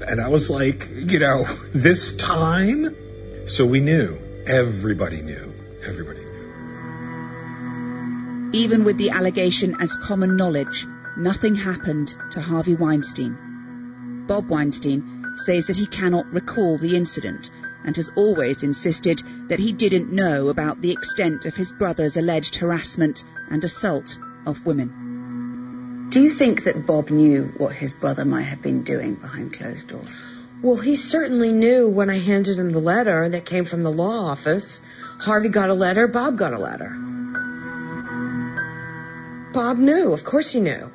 And 0.06 0.20
I 0.20 0.28
was 0.28 0.50
like, 0.50 0.88
you 0.90 1.18
know, 1.18 1.44
this 1.74 2.14
time. 2.16 2.94
So 3.46 3.64
we 3.66 3.80
knew. 3.80 4.18
Everybody 4.46 5.22
knew. 5.22 5.52
Everybody 5.82 6.20
knew. 6.20 6.24
Even 8.52 8.84
with 8.84 8.98
the 8.98 9.10
allegation 9.10 9.76
as 9.80 9.96
common 9.96 10.36
knowledge, 10.36 10.86
nothing 11.16 11.54
happened 11.54 12.14
to 12.30 12.40
Harvey 12.40 12.74
Weinstein. 12.74 13.36
Bob 14.26 14.48
Weinstein 14.48 15.24
says 15.36 15.66
that 15.66 15.76
he 15.76 15.86
cannot 15.86 16.32
recall 16.32 16.78
the 16.78 16.96
incident 16.96 17.50
and 17.84 17.96
has 17.96 18.10
always 18.16 18.62
insisted 18.62 19.22
that 19.48 19.58
he 19.58 19.72
didn't 19.72 20.12
know 20.12 20.48
about 20.48 20.80
the 20.80 20.90
extent 20.90 21.44
of 21.44 21.54
his 21.54 21.72
brother's 21.72 22.16
alleged 22.16 22.56
harassment 22.56 23.24
and 23.50 23.62
assault 23.62 24.16
of 24.46 24.64
women. 24.64 26.08
Do 26.10 26.22
you 26.22 26.30
think 26.30 26.64
that 26.64 26.86
Bob 26.86 27.10
knew 27.10 27.52
what 27.58 27.74
his 27.74 27.92
brother 27.92 28.24
might 28.24 28.44
have 28.44 28.62
been 28.62 28.84
doing 28.84 29.14
behind 29.16 29.52
closed 29.52 29.88
doors? 29.88 30.16
Well, 30.62 30.76
he 30.76 30.96
certainly 30.96 31.52
knew 31.52 31.88
when 31.88 32.08
I 32.08 32.18
handed 32.18 32.58
him 32.58 32.72
the 32.72 32.78
letter 32.78 33.28
that 33.28 33.44
came 33.44 33.64
from 33.64 33.82
the 33.82 33.92
law 33.92 34.30
office. 34.30 34.80
Harvey 35.18 35.48
got 35.48 35.68
a 35.68 35.74
letter, 35.74 36.06
Bob 36.06 36.38
got 36.38 36.54
a 36.54 36.58
letter. 36.58 36.90
Bob 39.52 39.78
knew, 39.78 40.12
of 40.12 40.24
course 40.24 40.52
he 40.52 40.60
knew. 40.60 40.90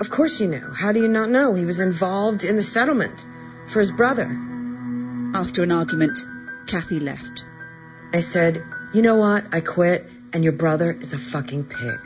Of 0.00 0.10
course 0.10 0.40
you 0.40 0.48
know. 0.48 0.72
How 0.72 0.92
do 0.92 1.00
you 1.00 1.08
not 1.08 1.30
know? 1.30 1.54
He 1.54 1.64
was 1.64 1.80
involved 1.80 2.44
in 2.44 2.56
the 2.56 2.62
settlement 2.62 3.24
for 3.68 3.80
his 3.80 3.92
brother. 3.92 4.26
After 5.34 5.62
an 5.62 5.72
argument, 5.72 6.18
Kathy 6.66 7.00
left. 7.00 7.44
I 8.12 8.20
said, 8.20 8.64
You 8.92 9.02
know 9.02 9.16
what? 9.16 9.44
I 9.52 9.60
quit, 9.60 10.08
and 10.32 10.44
your 10.44 10.52
brother 10.52 10.92
is 11.00 11.12
a 11.12 11.18
fucking 11.18 11.64
pig. 11.64 12.00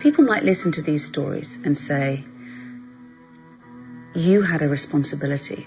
People 0.00 0.24
might 0.24 0.44
listen 0.44 0.70
to 0.72 0.82
these 0.82 1.04
stories 1.04 1.58
and 1.64 1.76
say, 1.78 2.24
you 4.14 4.42
had 4.42 4.62
a 4.62 4.68
responsibility 4.68 5.66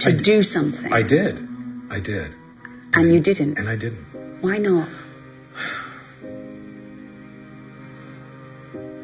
to 0.00 0.12
do 0.12 0.42
something. 0.42 0.92
I 0.92 1.02
did. 1.02 1.46
I 1.90 2.00
did. 2.00 2.34
And, 2.92 3.04
and 3.04 3.12
you 3.12 3.20
didn't. 3.20 3.58
And 3.58 3.68
I 3.68 3.76
didn't. 3.76 4.04
Why 4.40 4.58
not? 4.58 4.88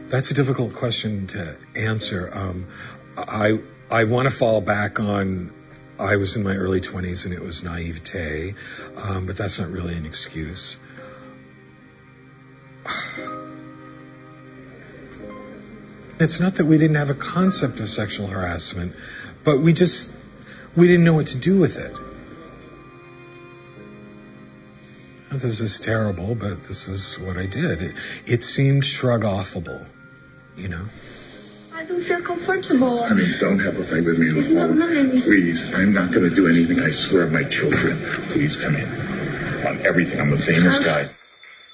That's 0.08 0.30
a 0.30 0.34
difficult 0.34 0.72
question 0.74 1.26
to 1.28 1.56
answer. 1.74 2.30
Um, 2.32 2.68
I 3.16 3.58
I 3.90 4.04
want 4.04 4.28
to 4.28 4.34
fall 4.34 4.60
back 4.60 5.00
on. 5.00 5.52
I 5.98 6.16
was 6.16 6.36
in 6.36 6.42
my 6.42 6.54
early 6.54 6.80
20s 6.80 7.24
and 7.24 7.32
it 7.32 7.40
was 7.40 7.62
naivete, 7.62 8.54
um, 8.96 9.24
but 9.24 9.36
that's 9.36 9.58
not 9.58 9.70
really 9.70 9.94
an 9.94 10.04
excuse. 10.06 10.78
It's 16.18 16.40
not 16.40 16.54
that 16.54 16.64
we 16.64 16.78
didn't 16.78 16.96
have 16.96 17.10
a 17.10 17.14
concept 17.14 17.78
of 17.78 17.90
sexual 17.90 18.28
harassment, 18.28 18.94
but 19.44 19.60
we 19.60 19.74
just 19.74 20.10
we 20.74 20.86
didn't 20.86 21.04
know 21.04 21.12
what 21.12 21.26
to 21.26 21.36
do 21.36 21.58
with 21.58 21.76
it. 21.76 21.94
This 25.30 25.60
is 25.60 25.78
terrible, 25.78 26.34
but 26.34 26.64
this 26.64 26.88
is 26.88 27.18
what 27.18 27.36
I 27.36 27.44
did. 27.44 27.82
It, 27.82 27.94
it 28.24 28.42
seemed 28.42 28.84
shrug 28.84 29.22
offable, 29.22 29.86
you 30.56 30.68
know. 30.68 30.86
I 31.72 31.84
don't 31.84 32.02
feel 32.02 32.22
comfortable. 32.22 33.04
I 33.04 33.12
mean, 33.12 33.34
don't 33.38 33.58
have 33.58 33.78
a 33.78 33.84
fight 33.84 34.04
with 34.04 34.18
me 34.18 34.30
on 34.30 34.36
the 34.36 34.42
phone. 34.42 35.20
Please, 35.22 35.74
I'm 35.74 35.92
not 35.92 36.10
going 36.10 36.28
to 36.28 36.34
do 36.34 36.48
anything. 36.48 36.80
I 36.80 36.90
swear, 36.90 37.26
my 37.26 37.44
children. 37.44 37.98
Please 38.28 38.56
come 38.56 38.76
in. 38.76 38.86
On 39.66 39.84
everything, 39.86 40.20
I'm 40.20 40.32
a 40.32 40.38
famous 40.38 40.78
guy. 40.78 41.10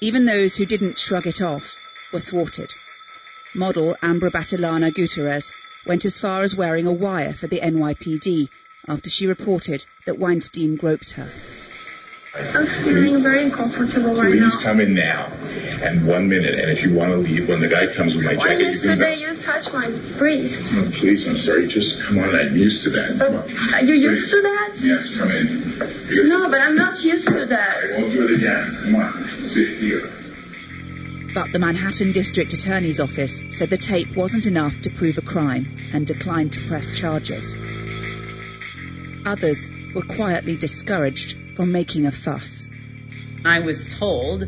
Even 0.01 0.25
those 0.25 0.55
who 0.57 0.65
didn't 0.65 0.97
shrug 0.97 1.25
it 1.25 1.41
off 1.41 1.77
were 2.11 2.19
thwarted. 2.19 2.73
Model 3.55 3.95
Ambra 4.01 4.29
Battilana 4.31 4.93
Gutierrez 4.93 5.53
went 5.85 6.03
as 6.05 6.19
far 6.19 6.43
as 6.43 6.55
wearing 6.55 6.85
a 6.85 6.91
wire 6.91 7.33
for 7.33 7.47
the 7.47 7.61
NYPD 7.61 8.49
after 8.87 9.09
she 9.09 9.25
reported 9.25 9.85
that 10.05 10.19
Weinstein 10.19 10.75
groped 10.75 11.13
her. 11.13 11.29
I'm 12.35 12.65
feeling 12.65 13.21
very 13.21 13.43
uncomfortable 13.43 14.15
right 14.15 14.25
Please 14.25 14.41
now. 14.41 14.49
Please 14.49 14.63
come 14.63 14.79
in 14.79 14.95
now. 14.95 15.27
And 15.83 16.07
one 16.07 16.27
minute. 16.27 16.57
And 16.57 16.71
if 16.71 16.81
you 16.81 16.91
want 16.91 17.11
to 17.11 17.17
leave, 17.17 17.47
when 17.47 17.59
the 17.59 17.67
guy 17.67 17.93
comes 17.93 18.15
with 18.15 18.25
my 18.25 18.35
Why 18.35 18.49
jacket, 18.49 18.61
yesterday 18.61 19.17
you, 19.17 19.33
you 19.33 19.37
touched 19.39 19.71
my 19.71 19.89
breast. 20.17 20.73
No, 20.73 20.89
please, 20.89 21.27
I'm 21.27 21.37
sorry. 21.37 21.67
Just 21.67 22.01
come 22.01 22.17
on. 22.17 22.35
I'm 22.35 22.55
used 22.55 22.81
to 22.83 22.89
that. 22.89 23.21
Uh, 23.21 23.75
are 23.75 23.83
you 23.83 23.93
used 23.93 24.31
to 24.31 24.41
that? 24.41 24.73
Yes, 24.81 25.15
come 25.15 25.29
in. 25.29 25.73
Because 25.77 26.27
no, 26.27 26.49
but 26.49 26.59
I'm 26.59 26.75
not 26.75 27.03
used 27.03 27.27
to 27.27 27.45
that. 27.45 27.83
I 27.83 28.01
won't 28.01 28.11
do 28.11 28.25
it 28.27 28.31
again. 28.39 28.79
Come 28.81 28.95
on. 28.95 29.47
Sit 29.47 29.77
here. 29.77 30.11
But 31.35 31.51
the 31.51 31.59
Manhattan 31.59 32.13
District 32.13 32.51
Attorney's 32.51 32.99
Office 32.99 33.43
said 33.51 33.69
the 33.69 33.77
tape 33.77 34.15
wasn't 34.15 34.47
enough 34.47 34.81
to 34.81 34.89
prove 34.89 35.19
a 35.19 35.21
crime 35.21 35.89
and 35.93 36.07
declined 36.07 36.53
to 36.53 36.67
press 36.67 36.97
charges. 36.97 37.57
Others 39.27 39.69
were 39.93 40.01
quietly 40.01 40.57
discouraged 40.57 41.37
from 41.55 41.71
making 41.71 42.05
a 42.05 42.11
fuss. 42.11 42.67
I 43.45 43.59
was 43.59 43.87
told 43.87 44.47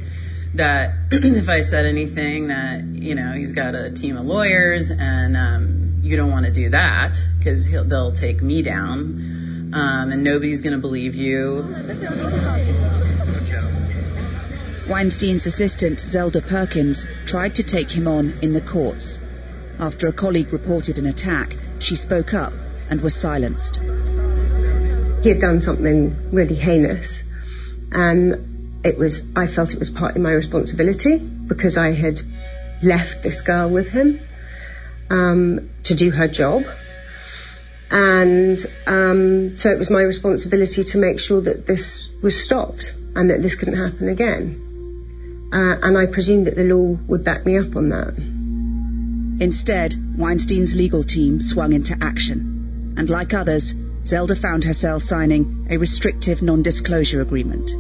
that 0.56 0.96
if 1.12 1.50
I 1.50 1.62
said 1.62 1.86
anything, 1.86 2.48
that 2.48 2.84
you 2.84 3.16
know 3.16 3.34
he's 3.34 3.52
got 3.52 3.76
a 3.76 3.92
team 3.92 4.18
of 4.18 4.26
lawyers, 4.26 4.90
and 4.90 5.36
um, 5.36 6.00
you 6.02 6.16
don't 6.16 6.32
want 6.32 6.46
to 6.46 6.52
do 6.52 6.70
that 6.70 7.18
because 7.38 7.70
they'll 7.70 8.14
take 8.14 8.42
me 8.42 8.62
down, 8.62 9.72
um, 9.74 10.12
and 10.12 10.24
nobody's 10.24 10.62
going 10.62 10.74
to 10.74 10.80
believe 10.80 11.16
you. 11.16 11.64
Weinstein's 14.88 15.48
assistant, 15.48 16.00
Zelda 16.00 16.42
Perkins, 16.42 17.08
tried 17.26 17.56
to 17.56 17.64
take 17.64 17.90
him 17.92 18.08
on 18.08 18.38
in 18.42 18.54
the 18.54 18.62
courts. 18.62 19.20
After 19.80 20.08
a 20.08 20.14
colleague 20.14 20.54
reported 20.54 21.00
an 21.00 21.08
attack, 21.08 21.58
she 21.80 21.96
spoke 21.96 22.34
up 22.34 22.54
and 22.90 23.02
was 23.02 23.16
silenced. 23.16 23.82
He 25.26 25.32
had 25.32 25.42
done 25.42 25.60
something 25.64 26.30
really 26.32 26.54
heinous, 26.54 27.24
and 27.92 28.80
it 28.86 28.96
was, 28.96 29.24
I 29.36 29.48
felt 29.48 29.74
it 29.74 29.80
was 29.80 29.90
partly 29.90 30.22
my 30.22 30.30
responsibility 30.30 31.18
because 31.18 31.78
I 31.78 31.94
had 31.94 32.22
left 32.84 33.24
this 33.24 33.42
girl 33.42 33.68
with 33.68 33.88
him 33.88 34.20
um, 35.10 35.72
to 35.82 35.96
do 35.96 36.12
her 36.12 36.28
job. 36.28 36.66
And 37.90 38.64
um, 38.86 39.58
so 39.58 39.72
it 39.72 39.80
was 39.80 39.90
my 39.90 40.02
responsibility 40.02 40.84
to 40.84 41.00
make 41.00 41.20
sure 41.20 41.42
that 41.42 41.66
this 41.66 42.08
was 42.22 42.40
stopped 42.40 42.94
and 43.16 43.28
that 43.32 43.42
this 43.42 43.56
couldn't 43.56 43.78
happen 43.78 44.10
again. 44.10 45.50
Uh, 45.52 45.88
and 45.88 45.98
I 45.98 46.06
presumed 46.06 46.46
that 46.46 46.56
the 46.56 46.66
law 46.66 47.00
would 47.08 47.24
back 47.24 47.48
me 47.48 47.58
up 47.58 47.76
on 47.76 47.90
that. 47.90 48.14
Instead, 49.44 49.96
Weinstein's 50.20 50.76
legal 50.76 51.04
team 51.04 51.42
swung 51.42 51.74
into 51.74 51.98
action. 52.00 52.94
And 52.96 53.10
like 53.10 53.34
others, 53.34 53.74
Zelda 54.06 54.36
found 54.36 54.64
herself 54.66 55.02
signing 55.02 55.68
a 55.72 55.78
restrictive 55.78 56.44
non 56.44 56.62
disclosure 56.62 57.22
agreement. 57.22 57.72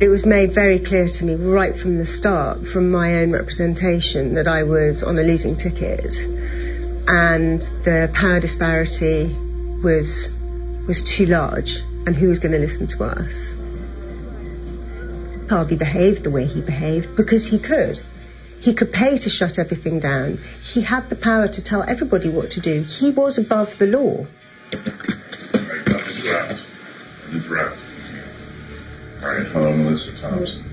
It 0.00 0.08
was 0.08 0.24
made 0.24 0.52
very 0.52 0.78
clear 0.78 1.08
to 1.08 1.24
me 1.24 1.34
right 1.34 1.76
from 1.76 1.98
the 1.98 2.06
start, 2.06 2.64
from 2.68 2.92
my 2.92 3.16
own 3.16 3.32
representation, 3.32 4.34
that 4.34 4.46
I 4.46 4.62
was 4.62 5.02
on 5.02 5.18
a 5.18 5.22
losing 5.22 5.56
ticket. 5.56 6.14
And 7.08 7.62
the 7.82 8.08
power 8.14 8.38
disparity 8.38 9.34
was, 9.82 10.36
was 10.86 11.02
too 11.02 11.26
large. 11.26 11.78
And 12.06 12.14
who 12.14 12.28
was 12.28 12.38
going 12.38 12.52
to 12.52 12.60
listen 12.60 12.86
to 12.86 13.04
us? 13.04 13.56
Harvey 15.50 15.74
behaved 15.74 16.22
the 16.22 16.30
way 16.30 16.46
he 16.46 16.60
behaved 16.60 17.16
because 17.16 17.46
he 17.46 17.58
could. 17.58 18.00
He 18.60 18.74
could 18.74 18.92
pay 18.92 19.18
to 19.18 19.28
shut 19.28 19.58
everything 19.58 19.98
down. 19.98 20.38
He 20.62 20.82
had 20.82 21.10
the 21.10 21.16
power 21.16 21.48
to 21.48 21.62
tell 21.62 21.82
everybody 21.82 22.28
what 22.28 22.52
to 22.52 22.60
do. 22.60 22.82
He 22.82 23.10
was 23.10 23.38
above 23.38 23.76
the 23.78 23.86
law. 23.86 24.26
Thompson. 29.52 30.64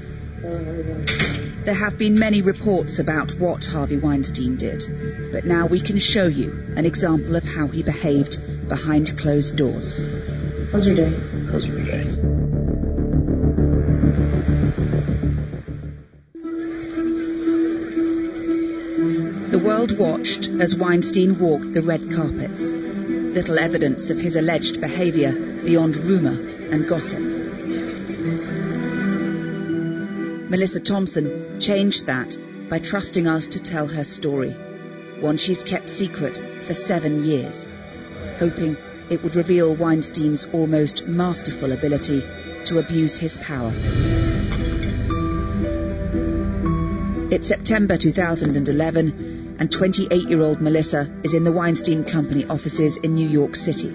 There 1.65 1.73
have 1.73 1.97
been 1.97 2.19
many 2.19 2.41
reports 2.41 2.99
about 2.99 3.33
what 3.39 3.65
Harvey 3.65 3.97
Weinstein 3.97 4.57
did, 4.57 4.83
but 5.31 5.45
now 5.45 5.65
we 5.65 5.79
can 5.79 5.97
show 5.97 6.27
you 6.27 6.51
an 6.75 6.85
example 6.85 7.35
of 7.35 7.43
how 7.43 7.67
he 7.67 7.81
behaved 7.81 8.67
behind 8.69 9.17
closed 9.17 9.55
doors. 9.55 9.99
How's 10.71 10.85
your 10.85 10.95
day? 10.95 11.13
How's 11.51 11.65
your 11.65 11.83
day? 11.83 12.03
The 19.49 19.59
world 19.63 19.97
watched 19.97 20.49
as 20.59 20.75
Weinstein 20.75 21.39
walked 21.39 21.73
the 21.73 21.81
red 21.81 22.11
carpets. 22.11 22.73
Little 22.73 23.57
evidence 23.57 24.09
of 24.09 24.17
his 24.17 24.35
alleged 24.35 24.79
behaviour 24.81 25.31
beyond 25.63 25.97
rumour 25.97 26.39
and 26.71 26.87
gossip. 26.87 27.34
Melissa 30.55 30.79
Thompson 30.79 31.59
changed 31.59 32.05
that 32.05 32.37
by 32.69 32.79
trusting 32.79 33.27
us 33.27 33.45
to 33.45 33.59
tell 33.59 33.87
her 33.87 34.05
story, 34.05 34.51
one 35.19 35.37
she's 35.37 35.61
kept 35.61 35.89
secret 35.89 36.39
for 36.63 36.73
seven 36.73 37.25
years, 37.25 37.67
hoping 38.39 38.77
it 39.09 39.21
would 39.21 39.35
reveal 39.35 39.75
Weinstein's 39.75 40.45
almost 40.53 41.05
masterful 41.07 41.73
ability 41.73 42.21
to 42.63 42.79
abuse 42.79 43.17
his 43.17 43.37
power. 43.39 43.73
It's 47.31 47.49
September 47.49 47.97
2011, 47.97 49.57
and 49.59 49.69
28 49.69 50.29
year 50.29 50.41
old 50.41 50.61
Melissa 50.61 51.13
is 51.23 51.33
in 51.33 51.43
the 51.43 51.51
Weinstein 51.51 52.05
Company 52.05 52.45
offices 52.45 52.95
in 52.95 53.13
New 53.13 53.27
York 53.27 53.57
City. 53.57 53.93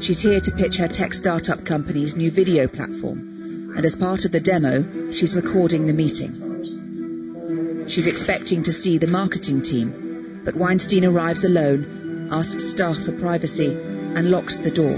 She's 0.00 0.20
here 0.20 0.38
to 0.38 0.52
pitch 0.52 0.76
her 0.76 0.86
tech 0.86 1.14
startup 1.14 1.64
company's 1.64 2.14
new 2.14 2.30
video 2.30 2.68
platform, 2.68 3.33
and 3.76 3.84
as 3.84 3.96
part 3.96 4.24
of 4.24 4.32
the 4.32 4.40
demo, 4.40 5.10
she's 5.10 5.34
recording 5.34 5.86
the 5.86 5.92
meeting. 5.92 7.84
She's 7.88 8.06
expecting 8.06 8.62
to 8.62 8.72
see 8.72 8.98
the 8.98 9.06
marketing 9.06 9.62
team, 9.62 10.40
but 10.44 10.54
Weinstein 10.56 11.04
arrives 11.04 11.44
alone, 11.44 12.28
asks 12.32 12.64
staff 12.64 12.98
for 12.98 13.12
privacy, 13.12 13.74
and 13.74 14.30
locks 14.30 14.58
the 14.58 14.70
door. 14.70 14.96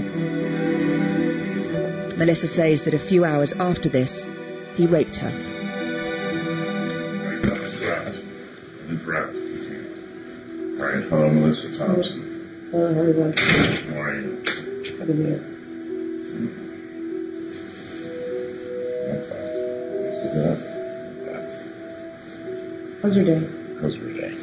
Melissa 2.17 2.47
says 2.47 2.83
that 2.83 2.93
a 2.93 2.99
few 2.99 3.25
hours 3.25 3.53
after 3.53 3.89
this, 3.89 4.25
he 4.75 4.85
raped 4.85 5.17
her. 5.17 5.29
Incorrect. 8.89 9.35
All 10.79 10.85
right, 10.85 11.03
hello, 11.09 11.29
Melissa 11.29 11.77
Thompson. 11.77 12.69
Hello, 12.71 12.87
everyone. 12.87 13.33
How 13.37 14.01
are 14.01 14.15
you? 14.15 14.43
Happy 14.97 15.13
New 15.13 15.27
Year. 15.27 15.41
That's 16.39 16.66
How's 23.07 23.15
your 23.15 23.39
day? 23.39 23.47
How's 23.79 23.95
your 23.95 24.13
day? 24.19 24.35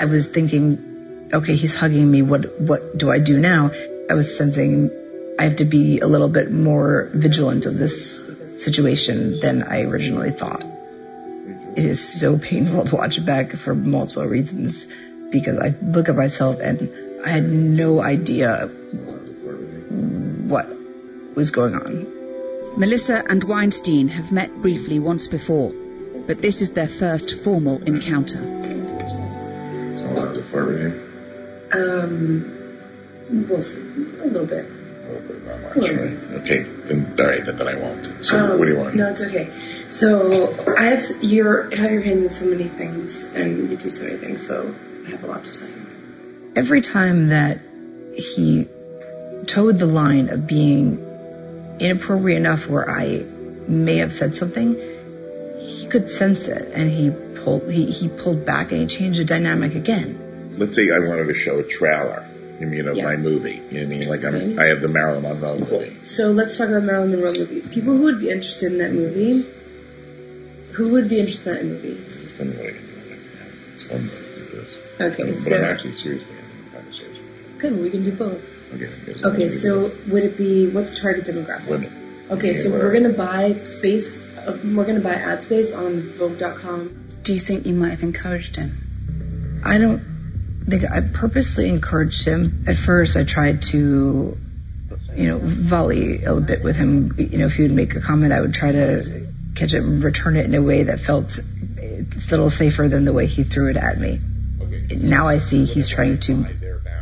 I 0.00 0.06
was 0.06 0.26
thinking, 0.26 1.28
okay, 1.30 1.54
he's 1.56 1.74
hugging 1.74 2.10
me. 2.10 2.22
What 2.22 2.58
what 2.58 2.96
do 2.96 3.10
I 3.10 3.18
do 3.18 3.38
now? 3.38 3.70
I 4.08 4.14
was 4.14 4.34
sensing 4.34 4.90
I 5.38 5.44
have 5.44 5.56
to 5.56 5.66
be 5.66 6.00
a 6.00 6.06
little 6.06 6.30
bit 6.30 6.50
more 6.50 7.10
vigilant 7.12 7.66
of 7.66 7.76
this 7.76 8.24
situation 8.64 9.40
than 9.40 9.62
I 9.64 9.82
originally 9.82 10.30
thought. 10.30 10.64
It 11.76 11.84
is 11.84 12.00
so 12.00 12.38
painful 12.38 12.84
to 12.88 12.96
watch 12.96 13.18
it 13.18 13.26
back 13.26 13.54
for 13.58 13.74
multiple 13.74 14.24
reasons 14.24 14.86
because 15.28 15.58
I 15.58 15.74
look 15.82 16.08
at 16.08 16.16
myself 16.16 16.60
and 16.60 16.90
I 17.26 17.28
had 17.28 17.44
no 17.44 18.00
idea 18.00 18.68
what 20.48 20.66
was 21.36 21.50
going 21.50 21.74
on. 21.74 22.06
Melissa 22.78 23.22
and 23.28 23.44
Weinstein 23.44 24.08
have 24.08 24.32
met 24.32 24.50
briefly 24.62 24.98
once 24.98 25.26
before, 25.26 25.74
but 26.26 26.40
this 26.42 26.60
is 26.62 26.72
their 26.72 26.88
first 26.88 27.40
formal 27.42 27.82
encounter. 27.84 28.38
So 29.98 30.06
I'll 30.08 30.26
have 30.26 30.34
to 30.34 30.42
flirt 30.50 30.68
with 30.68 30.80
you. 30.80 30.92
Um, 31.72 33.46
we'll. 33.48 33.58
A 33.58 34.26
little 34.26 34.46
bit. 34.46 34.66
A 34.66 35.12
little 35.12 35.28
bit, 35.28 35.46
not 35.46 35.62
much, 35.62 35.76
right? 35.76 36.18
Okay, 36.40 36.62
then, 36.84 37.14
all 37.18 37.26
right, 37.26 37.44
then 37.44 37.68
I 37.68 37.74
won't. 37.74 38.24
So 38.24 38.36
Um, 38.38 38.58
what 38.58 38.66
do 38.66 38.72
you 38.72 38.78
want? 38.78 38.94
No, 38.94 39.08
it's 39.10 39.22
okay. 39.22 39.50
So 39.88 40.74
I 40.76 40.86
have 40.86 41.04
you're 41.22 41.74
have 41.74 41.90
your 41.90 42.02
hand 42.02 42.20
in 42.20 42.28
so 42.28 42.46
many 42.46 42.68
things, 42.68 43.24
and 43.34 43.70
you 43.70 43.76
do 43.76 43.90
so 43.90 44.04
many 44.04 44.16
things. 44.18 44.46
So 44.46 44.74
I 45.06 45.10
have 45.10 45.24
a 45.24 45.26
lot 45.26 45.44
to 45.44 45.52
tell 45.52 45.68
you. 45.68 46.52
Every 46.54 46.82
time 46.82 47.28
that 47.28 47.60
he 48.14 48.68
towed 49.46 49.78
the 49.78 49.86
line 49.86 50.28
of 50.28 50.46
being 50.46 50.98
inappropriate 51.80 52.38
enough 52.38 52.68
where 52.68 52.88
I 52.88 53.24
may 53.66 53.96
have 53.98 54.12
said 54.14 54.36
something, 54.36 54.76
he 55.62 55.86
could 55.86 56.10
sense 56.10 56.48
it, 56.48 56.70
and 56.74 56.90
he 56.90 57.10
pulled 57.42 57.70
he, 57.70 57.86
he 57.90 58.08
pulled 58.08 58.44
back 58.44 58.72
and 58.72 58.80
he 58.82 58.86
changed 58.86 59.18
the 59.20 59.24
dynamic 59.24 59.74
again. 59.74 60.18
Let's 60.58 60.74
say 60.76 60.90
I 60.90 60.98
wanted 60.98 61.26
to 61.26 61.34
show 61.34 61.58
a 61.58 61.62
trailer, 61.62 62.24
you 62.60 62.66
mean, 62.66 62.86
of 62.88 62.96
Yeah. 62.96 63.04
my 63.04 63.16
movie. 63.16 63.60
You 63.70 63.80
know 63.80 63.86
what 63.86 63.94
I 63.94 63.98
mean? 63.98 64.08
Like 64.08 64.24
I'm, 64.24 64.34
Okay. 64.34 64.58
I 64.58 64.66
have 64.66 64.80
the 64.80 64.88
Marilyn 64.88 65.22
Monroe 65.22 65.58
movie. 65.58 65.96
So 66.02 66.30
let's 66.30 66.56
talk 66.58 66.68
about 66.68 66.84
Marilyn 66.84 67.12
Monroe 67.12 67.32
movie. 67.32 67.60
People 67.62 67.96
who 67.96 68.02
would 68.04 68.20
be 68.20 68.28
interested 68.30 68.72
in 68.72 68.78
that 68.78 68.92
movie, 68.92 69.46
who 70.72 70.88
would 70.90 71.08
be 71.08 71.18
interested 71.20 71.56
in 71.58 71.68
that 71.68 71.82
movie? 71.82 72.00
It's 72.22 72.38
one 72.38 72.50
way. 72.58 72.76
It's 73.74 73.88
one 73.88 74.02
way 74.08 74.08
to 74.08 74.38
do 74.50 74.56
this. 74.60 74.78
Okay, 75.00 75.30
But 75.32 75.38
so- 75.42 75.56
I'm 75.56 75.64
actually 75.64 75.92
seriously 75.94 76.28
having 76.34 76.66
a 76.72 76.76
conversation. 76.76 77.24
Good, 77.58 77.80
we 77.82 77.90
can 77.90 78.04
do 78.04 78.12
both. 78.12 78.40
Okay. 78.74 78.90
Okay, 79.24 79.48
so 79.50 79.90
would 80.08 80.24
it 80.24 80.36
be 80.38 80.68
what's 80.68 80.98
target 80.98 81.24
demographic? 81.24 81.66
Women. 81.68 81.92
Okay, 82.30 82.54
so 82.54 82.68
Yeah, 82.70 82.76
we're 82.76 82.92
gonna 82.92 83.10
buy 83.10 83.56
space. 83.64 84.18
Uh, 84.46 84.56
we're 84.74 84.84
gonna 84.84 85.00
buy 85.00 85.14
ad 85.14 85.42
space 85.42 85.72
on 85.72 86.02
Vogue.com. 86.18 87.20
Do 87.22 87.32
you 87.32 87.40
think 87.40 87.64
you 87.64 87.74
might 87.74 87.90
have 87.90 88.02
encouraged 88.02 88.56
him? 88.56 89.62
I 89.64 89.78
don't 89.78 90.64
think 90.68 90.84
I 90.90 91.00
purposely 91.00 91.68
encouraged 91.68 92.24
him. 92.24 92.64
At 92.66 92.76
first, 92.76 93.16
I 93.16 93.22
tried 93.22 93.62
to, 93.62 94.36
you 95.14 95.28
know, 95.28 95.38
volley 95.38 96.24
a 96.24 96.34
bit 96.40 96.64
with 96.64 96.74
him. 96.74 97.14
You 97.18 97.38
know, 97.38 97.46
if 97.46 97.54
he 97.54 97.62
would 97.62 97.72
make 97.72 97.94
a 97.94 98.00
comment, 98.00 98.32
I 98.32 98.40
would 98.40 98.54
try 98.54 98.72
to 98.72 99.28
catch 99.54 99.74
it 99.74 99.82
and 99.82 100.02
return 100.02 100.36
it 100.36 100.46
in 100.46 100.54
a 100.54 100.62
way 100.62 100.82
that 100.84 101.00
felt 101.00 101.38
it's 101.76 102.26
a 102.26 102.30
little 102.30 102.50
safer 102.50 102.88
than 102.88 103.04
the 103.04 103.12
way 103.12 103.28
he 103.28 103.44
threw 103.44 103.70
it 103.70 103.76
at 103.76 104.00
me. 104.00 104.20
Now 104.90 105.28
I 105.28 105.38
see 105.38 105.64
he's 105.64 105.88
trying 105.88 106.18
to, 106.20 106.32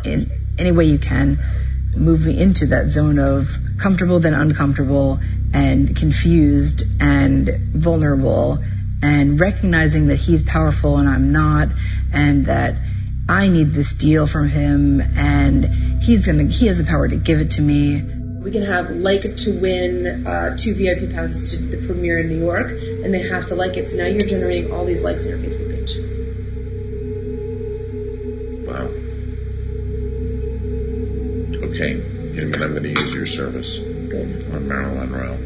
in 0.05 0.31
any 0.59 0.73
way 0.73 0.85
you 0.85 0.99
can, 0.99 1.39
move 1.97 2.27
me 2.27 2.39
into 2.39 2.67
that 2.67 2.91
zone 2.91 3.19
of 3.19 3.49
comfortable 3.79 4.21
then 4.21 4.35
uncomfortable 4.35 5.19
and 5.53 5.97
confused 5.97 6.83
and 7.01 7.51
vulnerable 7.75 8.59
and 9.03 9.41
recognizing 9.41 10.07
that 10.09 10.17
he's 10.17 10.43
powerful 10.43 10.97
and 10.99 11.09
I'm 11.09 11.33
not 11.33 11.69
and 12.13 12.47
that 12.47 12.77
I 13.29 13.49
need 13.49 13.75
this 13.75 13.93
deal 13.93 14.27
from 14.27 14.49
him 14.49 15.01
and 15.01 16.03
he's 16.03 16.27
gonna 16.27 16.45
he 16.45 16.67
has 16.67 16.79
the 16.79 16.85
power 16.85 17.09
to 17.09 17.17
give 17.17 17.41
it 17.41 17.51
to 17.53 17.63
me. 17.63 18.03
We 18.43 18.51
can 18.51 18.63
have 18.63 18.91
like 18.91 19.37
to 19.37 19.61
win 19.61 20.27
uh, 20.27 20.57
two 20.57 20.75
VIP 20.75 21.13
passes 21.13 21.51
to 21.53 21.59
the 21.59 21.77
premiere 21.87 22.21
in 22.21 22.29
New 22.29 22.39
York 22.39 22.71
and 22.71 23.13
they 23.13 23.29
have 23.29 23.47
to 23.49 23.55
like 23.55 23.77
it. 23.77 23.89
So 23.89 23.97
now 23.97 24.07
you're 24.07 24.27
generating 24.27 24.73
all 24.73 24.85
these 24.85 25.03
likes 25.03 25.27
on 25.27 25.31
your 25.31 25.39
Facebook 25.39 25.71
page. 25.71 25.99
Wow. 28.67 28.89
Okay. 31.69 32.03
You 32.35 32.47
know, 32.47 32.65
I'm 32.65 32.73
going 32.73 32.83
to 32.83 33.01
use 33.01 33.13
your 33.13 33.27
service 33.27 33.79
Good. 34.11 34.53
on 34.53 34.67
Marilyn 34.67 35.11
Monroe. 35.13 35.37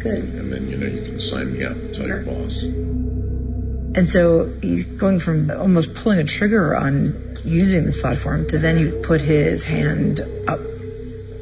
Good. 0.00 0.24
And 0.24 0.52
then, 0.52 0.68
you 0.68 0.76
know, 0.76 0.86
you 0.86 1.02
can 1.02 1.20
sign 1.20 1.52
me 1.52 1.64
up, 1.64 1.76
tell 1.92 2.08
your 2.08 2.22
boss. 2.22 2.64
And 2.64 4.08
so 4.08 4.52
he's 4.60 4.84
going 4.84 5.20
from 5.20 5.52
almost 5.52 5.94
pulling 5.94 6.18
a 6.18 6.24
trigger 6.24 6.74
on 6.74 7.38
using 7.44 7.84
this 7.84 7.98
platform 8.00 8.48
to 8.48 8.58
then 8.58 8.76
he 8.76 9.02
put 9.02 9.20
his 9.20 9.62
hand 9.62 10.20
up 10.48 10.58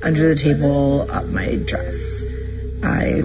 under 0.02 0.35
the 0.35 0.40
table, 0.40 1.11
up 1.11 1.24
my 1.26 1.57
dress. 1.57 2.26
I 2.83 3.24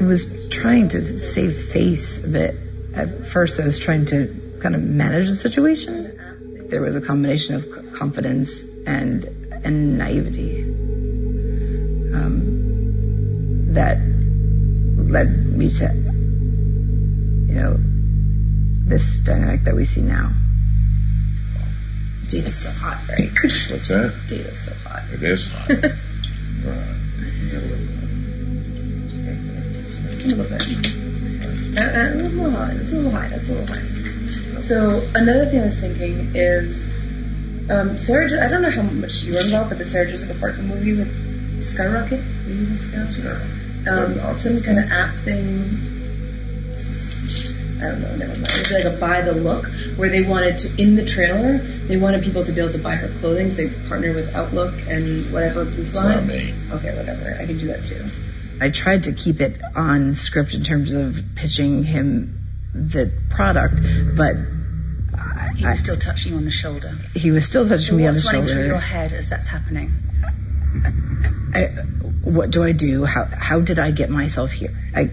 was 0.00 0.32
trying 0.50 0.88
to 0.90 1.18
save 1.18 1.70
face 1.72 2.22
a 2.24 2.28
bit. 2.28 2.54
At 2.94 3.26
first, 3.26 3.58
I 3.58 3.64
was 3.64 3.80
trying 3.80 4.06
to 4.06 4.58
kind 4.60 4.76
of 4.76 4.82
manage 4.82 5.26
the 5.26 5.34
situation. 5.34 6.16
There 6.70 6.82
was 6.82 6.94
a 6.94 7.00
combination 7.00 7.56
of 7.56 7.92
confidence 7.94 8.62
and 8.86 9.24
and 9.64 9.98
naivety 9.98 10.67
um, 12.18 13.72
that 13.74 13.98
led 15.10 15.30
me 15.46 15.70
to, 15.70 15.84
you 17.46 17.54
know, 17.54 17.76
this 18.88 19.20
dynamic 19.20 19.64
that 19.64 19.74
we 19.74 19.84
see 19.86 20.02
now. 20.02 20.32
Data's 22.26 22.58
so 22.58 22.70
hot, 22.70 23.02
right? 23.08 23.30
What's 23.42 23.88
that? 23.88 24.14
Data's 24.28 24.64
so 24.64 24.74
hot. 24.84 25.02
It 25.12 25.22
is 25.22 25.46
hot. 25.46 25.70
A 25.70 25.74
little 30.26 30.44
bit. 30.44 30.62
Uh, 31.76 31.80
uh, 31.80 32.12
a 32.12 32.16
little 32.16 32.50
hot. 32.50 32.76
It's 32.76 32.90
a 32.90 32.94
little 32.94 33.10
high. 33.12 33.28
That's 33.28 33.48
a 33.48 33.52
little 33.52 33.66
high. 33.66 34.60
So 34.60 35.08
another 35.14 35.46
thing 35.46 35.60
I 35.60 35.64
was 35.66 35.80
thinking 35.80 36.32
is, 36.34 36.84
um, 37.70 37.96
Sarah. 37.98 38.44
I 38.44 38.48
don't 38.48 38.62
know 38.62 38.70
how 38.70 38.82
much 38.82 39.22
you 39.22 39.34
were 39.34 39.40
involved, 39.40 39.70
but 39.70 39.78
the 39.78 39.84
Sarah 39.84 40.10
Jessica 40.10 40.34
Parker 40.34 40.62
movie 40.62 40.94
with 40.94 41.27
Skyrocket. 41.60 42.20
Were 42.20 42.50
you 42.50 42.54
using 42.64 43.10
Skyrocket? 43.10 43.88
Um, 43.88 44.38
some 44.38 44.60
kind 44.62 44.78
of 44.78 44.90
app 44.90 45.14
thing. 45.24 45.94
I 47.80 47.82
don't 47.82 48.00
know. 48.00 48.16
Never 48.16 48.32
mind. 48.34 48.46
It 48.48 48.58
was 48.58 48.70
like 48.72 48.84
a 48.84 48.96
buy 48.98 49.22
the 49.22 49.32
look 49.32 49.66
where 49.96 50.08
they 50.08 50.22
wanted 50.22 50.58
to 50.58 50.82
in 50.82 50.96
the 50.96 51.04
trailer. 51.04 51.58
They 51.58 51.96
wanted 51.96 52.24
people 52.24 52.44
to 52.44 52.52
be 52.52 52.60
able 52.60 52.72
to 52.72 52.78
buy 52.78 52.96
her 52.96 53.08
clothing. 53.20 53.50
So 53.50 53.56
they 53.58 53.68
partnered 53.88 54.16
with 54.16 54.34
Outlook 54.34 54.74
and 54.88 55.32
whatever 55.32 55.64
Blue 55.64 55.84
Fly. 55.86 56.14
not 56.16 56.26
me. 56.26 56.54
Okay, 56.72 56.96
whatever. 56.96 57.36
I 57.40 57.46
can 57.46 57.56
do 57.58 57.68
that 57.68 57.84
too. 57.84 58.04
I 58.60 58.70
tried 58.70 59.04
to 59.04 59.12
keep 59.12 59.40
it 59.40 59.60
on 59.76 60.16
script 60.16 60.54
in 60.54 60.64
terms 60.64 60.90
of 60.92 61.22
pitching 61.36 61.84
him 61.84 62.34
the 62.74 63.12
product, 63.30 63.76
but 64.16 64.34
He 65.56 65.64
was 65.64 65.78
still 65.78 65.96
touching 65.96 66.32
you 66.32 66.38
on 66.38 66.44
the 66.44 66.50
shoulder. 66.50 66.90
He 67.14 67.30
was 67.30 67.44
still 67.46 67.66
touching 67.66 67.86
So 67.90 67.94
me 67.96 68.06
on 68.08 68.14
the 68.14 68.20
shoulder. 68.20 68.38
what's 68.38 68.48
running 68.50 68.62
through 68.64 68.66
your 68.72 68.80
head 68.80 69.12
as 69.12 69.28
that's 69.28 69.46
happening? 69.48 69.92
I, 71.54 71.64
what 72.22 72.50
do 72.50 72.62
I 72.62 72.72
do? 72.72 73.04
How 73.04 73.24
how 73.24 73.60
did 73.60 73.78
I 73.78 73.90
get 73.90 74.10
myself 74.10 74.52
here? 74.52 74.74
I 74.94 75.10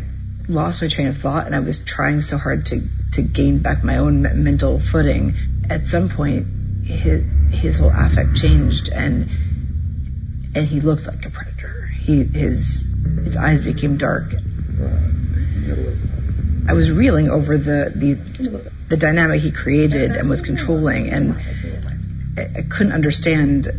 lost 0.48 0.82
my 0.82 0.88
train 0.88 1.08
of 1.08 1.18
thought, 1.18 1.46
and 1.46 1.56
I 1.56 1.60
was 1.60 1.78
trying 1.80 2.22
so 2.22 2.38
hard 2.38 2.66
to 2.68 2.82
to 3.14 3.22
gain 3.22 3.60
back 3.60 3.84
my 3.84 3.98
own 3.98 4.22
mental 4.44 4.80
footing. 4.80 5.36
At 5.70 5.88
some 5.88 6.10
point, 6.10 6.48
his 6.86 7.24
his 7.52 7.80
whole 7.80 7.92
affect 7.92 8.36
changed, 8.36 8.90
and 8.90 9.30
and 10.54 10.68
he 10.68 10.82
looked 10.82 11.08
like 11.08 11.26
a 11.26 11.30
predator. 11.30 11.88
He 12.02 12.24
his 12.24 12.86
his 13.24 13.36
eyes 13.36 13.62
became 13.62 13.98
dark. 13.98 14.34
I 16.68 16.74
was 16.74 16.92
reeling 16.92 17.30
over 17.30 17.58
the 17.58 17.92
the 17.96 18.14
the 18.90 18.98
dynamic 18.98 19.42
he 19.42 19.52
created 19.52 20.12
and 20.12 20.30
was 20.30 20.42
controlling, 20.42 21.10
and 21.10 21.36
I, 22.38 22.60
I 22.60 22.62
couldn't 22.64 22.94
understand 22.94 23.72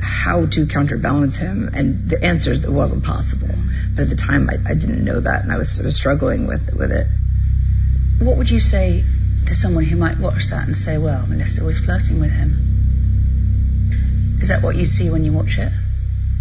how 0.00 0.46
to 0.46 0.66
counterbalance 0.66 1.36
him. 1.36 1.70
And 1.74 2.08
the 2.08 2.22
answer 2.24 2.52
is 2.52 2.64
it 2.64 2.70
wasn't 2.70 3.04
possible. 3.04 3.54
But 3.94 4.02
at 4.02 4.10
the 4.10 4.16
time, 4.16 4.50
I, 4.50 4.70
I 4.70 4.74
didn't 4.74 5.04
know 5.04 5.20
that, 5.20 5.42
and 5.42 5.52
I 5.52 5.56
was 5.56 5.70
sort 5.70 5.86
of 5.86 5.94
struggling 5.94 6.46
with 6.46 6.74
with 6.74 6.92
it. 6.92 7.06
What 8.20 8.36
would 8.36 8.50
you 8.50 8.60
say 8.60 9.04
to 9.46 9.54
someone 9.54 9.84
who 9.84 9.96
might 9.96 10.18
watch 10.18 10.48
that 10.50 10.66
and 10.66 10.76
say, 10.76 10.98
well, 10.98 11.26
Melissa 11.26 11.64
was 11.64 11.78
flirting 11.78 12.20
with 12.20 12.32
him? 12.32 14.38
Is 14.40 14.48
that 14.48 14.62
what 14.62 14.76
you 14.76 14.86
see 14.86 15.10
when 15.10 15.24
you 15.24 15.32
watch 15.32 15.58
it? 15.58 15.72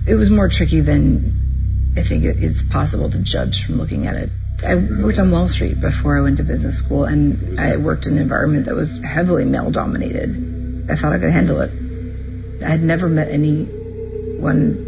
It 0.06 0.15
was 0.15 0.30
more 0.30 0.50
tricky 0.50 0.82
than 0.82 1.93
I 1.98 2.04
think 2.04 2.26
it's 2.26 2.62
possible 2.62 3.10
to 3.10 3.20
judge 3.20 3.65
from 3.65 3.78
looking 3.78 4.08
at 4.08 4.15
it. 4.15 4.30
I 4.63 4.76
worked 4.76 5.20
on 5.20 5.32
Wall 5.32 5.48
Street 5.48 5.80
before 5.80 6.17
I 6.17 6.22
went 6.22 6.38
to 6.38 6.43
business 6.43 6.78
school, 6.78 7.06
and 7.06 7.60
I 7.60 7.78
worked 7.78 8.06
in 8.06 8.13
an 8.13 8.20
environment 8.20 8.65
that 8.65 8.76
was 8.76 9.02
heavily 9.02 9.46
male 9.46 9.72
dominated. 9.72 10.88
I 10.89 10.96
thought 10.96 11.13
I 11.13 11.20
could 11.20 11.32
handle 11.32 11.62
it. 11.62 11.72
I 12.62 12.70
had 12.70 12.82
never 12.82 13.08
met 13.08 13.30
anyone 13.30 14.86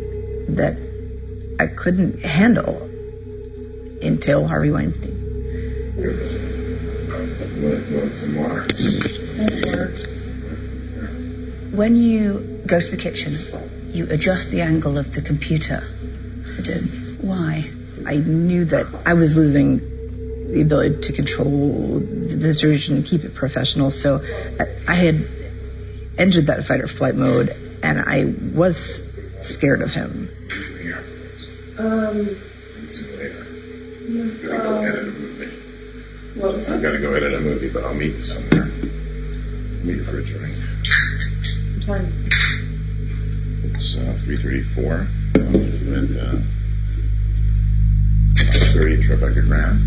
that 0.55 0.77
I 1.59 1.67
couldn't 1.67 2.23
handle 2.23 2.89
until 4.01 4.47
Harvey 4.47 4.71
Weinstein. 4.71 5.15
When 11.71 11.95
you 11.95 12.61
go 12.65 12.79
to 12.79 12.91
the 12.91 12.97
kitchen, 12.97 13.37
you 13.91 14.07
adjust 14.09 14.51
the 14.51 14.61
angle 14.61 14.97
of 14.97 15.13
the 15.13 15.21
computer. 15.21 15.83
I 16.57 16.61
did. 16.61 17.21
Why? 17.23 17.69
I 18.05 18.15
knew 18.15 18.65
that 18.65 18.87
I 19.05 19.13
was 19.13 19.35
losing 19.35 19.79
the 20.51 20.61
ability 20.61 21.01
to 21.01 21.13
control 21.13 21.99
the 21.99 22.53
situation 22.53 22.95
and 22.95 23.05
keep 23.05 23.23
it 23.23 23.35
professional. 23.35 23.91
So 23.91 24.23
I 24.87 24.95
had 24.95 25.27
entered 26.19 26.47
that 26.47 26.65
fight 26.67 26.81
or 26.81 26.87
flight 26.87 27.15
mode, 27.15 27.49
and 27.81 27.99
I 28.01 28.25
was 28.53 29.01
scared 29.41 29.81
of 29.81 29.89
him. 29.91 30.29
Um, 31.77 32.37
Gotta 34.41 34.57
go 34.63 34.81
edit 34.81 35.07
a 35.07 35.11
movie. 35.11 35.45
what 36.35 36.53
was 36.53 36.67
I'm 36.69 36.81
that? 36.81 36.87
gonna 36.87 36.99
go 36.99 37.13
edit 37.13 37.33
a 37.33 37.39
movie, 37.39 37.69
but 37.69 37.83
I'll 37.85 37.93
meet 37.93 38.15
you 38.15 38.23
somewhere. 38.23 38.65
Meet 38.65 39.95
you 39.97 40.03
for 40.03 40.17
a 40.19 40.23
drink. 40.25 40.55
Time. 41.85 42.11
It's 43.63 43.95
uh, 43.95 44.17
3:34, 44.25 45.07
and 45.35 46.17
uh, 46.17 46.41
30 48.73 49.03
Tribeca 49.03 49.47
Grand. 49.47 49.79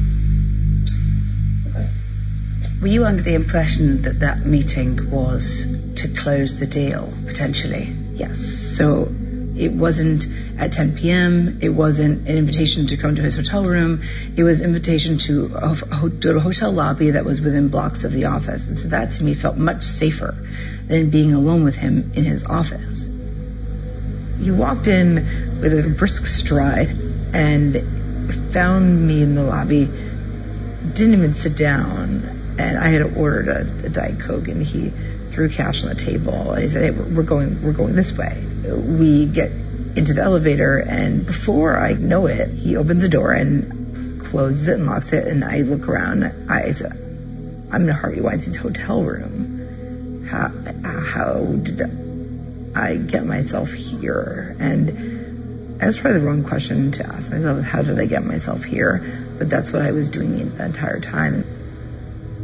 Were 2.82 2.88
you 2.88 3.04
under 3.04 3.22
the 3.22 3.34
impression 3.34 4.02
that 4.02 4.18
that 4.18 4.44
meeting 4.44 5.08
was 5.08 5.64
to 5.94 6.08
close 6.08 6.58
the 6.58 6.66
deal, 6.66 7.12
potentially? 7.28 7.94
Yes. 8.14 8.40
So 8.76 9.02
it 9.56 9.70
wasn't 9.70 10.26
at 10.58 10.72
10 10.72 10.96
p.m. 10.96 11.60
It 11.62 11.68
wasn't 11.68 12.26
an 12.26 12.36
invitation 12.36 12.88
to 12.88 12.96
come 12.96 13.14
to 13.14 13.22
his 13.22 13.36
hotel 13.36 13.64
room. 13.64 14.02
It 14.36 14.42
was 14.42 14.60
invitation 14.60 15.16
to 15.18 15.54
a, 15.54 16.10
to 16.22 16.36
a 16.36 16.40
hotel 16.40 16.72
lobby 16.72 17.12
that 17.12 17.24
was 17.24 17.40
within 17.40 17.68
blocks 17.68 18.02
of 18.02 18.10
the 18.10 18.24
office. 18.24 18.66
And 18.66 18.76
so 18.76 18.88
that 18.88 19.12
to 19.12 19.22
me 19.22 19.34
felt 19.34 19.56
much 19.56 19.84
safer 19.84 20.36
than 20.88 21.08
being 21.08 21.32
alone 21.32 21.62
with 21.62 21.76
him 21.76 22.10
in 22.16 22.24
his 22.24 22.42
office. 22.46 23.08
He 24.40 24.50
walked 24.50 24.88
in 24.88 25.60
with 25.60 25.72
a 25.72 25.88
brisk 25.88 26.26
stride 26.26 26.90
and 27.32 28.52
found 28.52 29.06
me 29.06 29.22
in 29.22 29.36
the 29.36 29.44
lobby. 29.44 29.84
Didn't 29.84 31.14
even 31.14 31.34
sit 31.34 31.56
down. 31.56 32.41
And 32.58 32.78
I 32.78 32.88
had 32.88 33.16
ordered 33.16 33.48
a, 33.48 33.86
a 33.86 33.88
Diet 33.88 34.20
Coke 34.20 34.48
and 34.48 34.64
he 34.64 34.90
threw 35.30 35.48
cash 35.48 35.82
on 35.82 35.88
the 35.88 35.94
table. 35.94 36.52
And 36.52 36.62
he 36.62 36.68
said, 36.68 36.82
hey, 36.82 36.90
we're 36.90 37.22
going, 37.22 37.62
we're 37.62 37.72
going 37.72 37.94
this 37.94 38.12
way. 38.12 38.44
We 38.64 39.26
get 39.26 39.50
into 39.96 40.14
the 40.14 40.22
elevator 40.22 40.78
and 40.78 41.26
before 41.26 41.78
I 41.78 41.92
know 41.92 42.26
it, 42.26 42.50
he 42.50 42.76
opens 42.76 43.02
the 43.02 43.08
door 43.08 43.32
and 43.32 44.20
closes 44.22 44.68
it 44.68 44.74
and 44.74 44.86
locks 44.86 45.12
it. 45.12 45.26
And 45.26 45.44
I 45.44 45.58
look 45.58 45.88
around. 45.88 46.50
I 46.50 46.70
said, 46.70 46.92
I'm 47.72 47.88
in 47.88 47.88
Harvey 47.88 48.20
Weinstein's 48.20 48.56
hotel 48.56 49.02
room. 49.02 50.26
How, 50.28 50.48
how 51.00 51.44
did 51.44 51.82
I 52.74 52.96
get 52.96 53.26
myself 53.26 53.72
here? 53.72 54.56
And 54.58 55.78
that's 55.78 55.98
probably 55.98 56.20
the 56.20 56.26
wrong 56.26 56.44
question 56.44 56.92
to 56.92 57.06
ask 57.06 57.30
myself. 57.30 57.62
How 57.64 57.82
did 57.82 57.98
I 57.98 58.06
get 58.06 58.24
myself 58.24 58.64
here? 58.64 59.02
But 59.38 59.50
that's 59.50 59.72
what 59.72 59.82
I 59.82 59.90
was 59.90 60.08
doing 60.08 60.56
the 60.56 60.64
entire 60.64 61.00
time. 61.00 61.44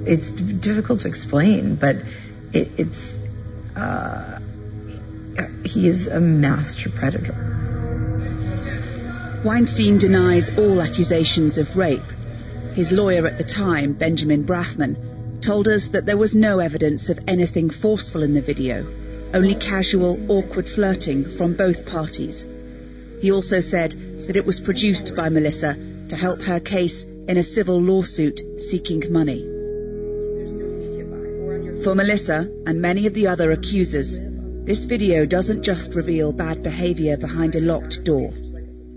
It's 0.09 0.31
difficult 0.31 1.01
to 1.01 1.09
explain, 1.09 1.77
but 1.77 1.97
it, 2.55 2.71
it's 2.79 3.19
uh, 3.77 4.41
he 5.65 5.87
is 5.87 6.07
a 6.07 6.19
master 6.19 6.89
predator. 6.89 7.35
Weinstein 9.45 9.99
denies 9.99 10.57
all 10.59 10.81
accusations 10.81 11.59
of 11.59 11.77
rape. 11.77 12.01
His 12.73 12.91
lawyer 12.91 13.27
at 13.27 13.37
the 13.37 13.45
time, 13.45 13.93
Benjamin 13.93 14.45
Brafman, 14.45 14.97
told 15.43 15.69
us 15.69 15.91
that 15.91 16.07
there 16.07 16.17
was 16.17 16.35
no 16.35 16.59
evidence 16.59 17.11
of 17.11 17.21
anything 17.29 17.69
forceful 17.69 18.23
in 18.23 18.33
the 18.33 18.41
video, 18.41 18.87
only 19.35 19.55
casual, 19.55 20.19
awkward 20.31 20.69
flirting 20.69 21.29
from 21.37 21.55
both 21.55 21.87
parties. 21.87 22.47
He 23.21 23.31
also 23.31 23.61
said 23.61 23.93
that 24.27 24.37
it 24.37 24.47
was 24.47 24.59
produced 24.59 25.15
by 25.15 25.29
Melissa 25.29 25.77
to 26.09 26.17
help 26.17 26.41
her 26.43 26.61
case 26.61 27.05
in 27.05 27.37
a 27.37 27.43
civil 27.43 27.79
lawsuit 27.79 28.41
seeking 28.59 29.13
money. 29.13 29.58
For 31.85 31.95
Melissa 31.95 32.51
and 32.67 32.83
many 32.83 33.07
of 33.07 33.15
the 33.15 33.29
other 33.29 33.53
accusers, 33.53 34.21
this 34.65 34.85
video 34.85 35.25
doesn't 35.25 35.63
just 35.63 35.95
reveal 35.95 36.33
bad 36.33 36.65
behaviour 36.65 37.17
behind 37.17 37.55
a 37.55 37.61
locked 37.61 38.03
door. 38.03 38.33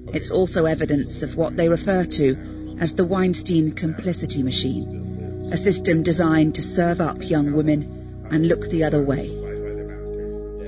It's 0.08 0.32
also 0.32 0.66
evidence 0.66 1.22
of 1.22 1.36
what 1.36 1.58
they 1.58 1.70
refer 1.70 2.06
to 2.06 2.76
as 2.80 2.96
the 2.96 3.06
Weinstein 3.06 3.74
complicity 3.74 4.42
machine, 4.42 5.50
a 5.54 5.58
system 5.58 6.02
designed 6.02 6.56
to 6.56 6.64
serve 6.64 7.02
up 7.02 7.30
young 7.30 7.54
women 7.54 8.26
and 8.32 8.48
look 8.48 8.68
the 8.70 8.84
other 8.84 9.04
way. 9.04 9.28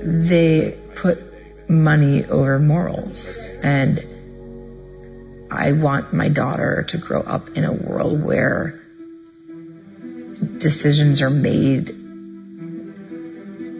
They 0.04 0.78
put 0.94 1.20
money 1.68 2.24
over 2.26 2.60
morals, 2.60 3.48
and 3.64 3.98
I 5.50 5.72
want 5.72 6.12
my 6.12 6.28
daughter 6.28 6.84
to 6.90 6.96
grow 6.96 7.22
up 7.22 7.48
in 7.56 7.64
a 7.64 7.72
world 7.72 8.22
where 8.22 8.80
decisions 10.58 11.20
are 11.20 11.30
made 11.30 12.03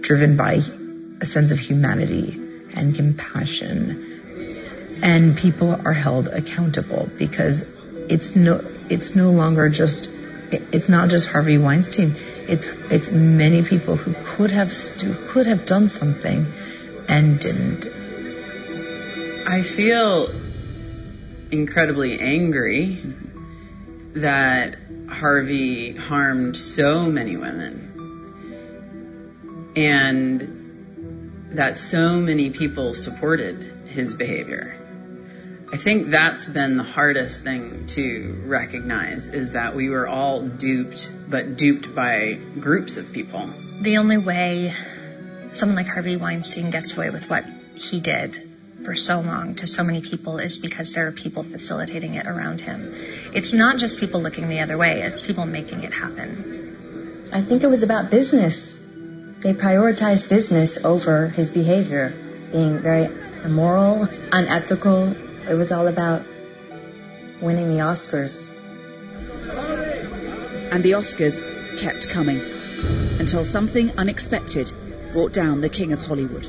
driven 0.05 0.37
by 0.37 0.63
a 1.21 1.27
sense 1.27 1.51
of 1.51 1.59
humanity 1.59 2.39
and 2.75 2.95
compassion. 2.95 5.01
And 5.03 5.37
people 5.37 5.81
are 5.85 5.95
held 5.95 6.29
accountable 6.29 7.09
because 7.19 7.67
it's 8.09 8.37
no 8.37 8.65
it's 8.91 9.15
no 9.15 9.31
longer 9.31 9.71
just, 9.71 10.11
it's 10.51 10.91
not 10.91 11.09
just 11.09 11.29
Harvey 11.29 11.57
Weinstein. 11.57 12.15
It's 12.47 12.67
it's 12.91 13.11
many 13.11 13.63
people 13.63 13.97
who 13.97 14.15
could 14.25 14.51
have 14.51 14.73
stu- 14.73 15.17
could 15.29 15.47
have 15.47 15.65
done 15.65 15.89
something 15.89 16.53
and 17.09 17.41
didn't. 17.41 17.87
I 19.49 19.63
feel 19.63 20.29
incredibly 21.51 22.21
angry 22.21 23.03
that 24.15 24.77
Harvey 25.09 25.93
harmed 25.93 26.57
so 26.57 27.07
many 27.07 27.37
women 27.37 27.94
and 29.77 31.51
that 31.53 31.77
so 31.77 32.17
many 32.17 32.51
people 32.51 32.95
supported 32.95 33.63
his 33.87 34.15
behavior. 34.15 34.81
I 35.73 35.77
think 35.77 36.11
that's 36.11 36.49
been 36.49 36.77
the 36.77 36.85
hardest 36.85 37.43
thing 37.43 37.87
to 37.89 38.43
recognize 38.47 39.29
is 39.29 39.53
that 39.53 39.75
we 39.75 39.89
were 39.89 40.07
all 40.07 40.43
duped, 40.43 41.11
but 41.29 41.57
duped 41.57 41.95
by 41.95 42.35
groups 42.61 42.97
of 42.97 43.13
people. 43.13 43.51
The 43.81 43.97
only 43.97 44.19
way 44.19 44.73
someone 45.55 45.77
like 45.77 45.87
Harvey 45.87 46.17
Weinstein 46.17 46.71
gets 46.71 46.97
away 46.97 47.11
with 47.11 47.29
what 47.29 47.45
he 47.75 48.01
did 48.01 48.51
for 48.85 48.95
so 48.95 49.21
long 49.21 49.55
to 49.57 49.67
so 49.67 49.83
many 49.83 50.01
people 50.01 50.39
is 50.39 50.59
because 50.59 50.93
there 50.93 51.07
are 51.07 51.13
people 51.13 51.43
facilitating 51.43 52.15
it 52.15 52.27
around 52.27 52.61
him. 52.61 52.95
It's 53.33 53.53
not 53.53 53.79
just 53.79 53.99
people 53.99 54.21
looking 54.21 54.49
the 54.49 54.61
other 54.61 54.77
way, 54.77 55.03
it's 55.03 55.23
people 55.23 55.47
making 55.47 55.83
it 55.83 55.93
happen. 55.93 57.31
I 57.33 57.43
think 57.43 57.63
it 57.65 57.69
was 57.69 57.83
about 57.83 58.11
business. 58.11 58.79
They 59.45 59.53
prioritized 59.53 60.31
business 60.31 60.79
over 60.85 61.29
his 61.29 61.51
behavior, 61.51 62.15
being 62.51 62.79
very 62.79 63.05
immoral, 63.45 64.09
unethical. 64.33 65.15
It 65.47 65.53
was 65.53 65.71
all 65.71 65.87
about 65.87 66.23
winning 67.43 67.69
the 67.69 67.83
Oscars. 67.83 68.49
And 70.73 70.83
the 70.83 70.93
Oscars 70.93 71.45
kept 71.79 72.09
coming 72.09 72.41
until 73.21 73.45
something 73.45 73.93
unexpected 73.99 74.73
brought 75.13 75.35
down 75.35 75.61
the 75.61 75.69
King 75.69 75.93
of 75.93 76.01
Hollywood. 76.01 76.47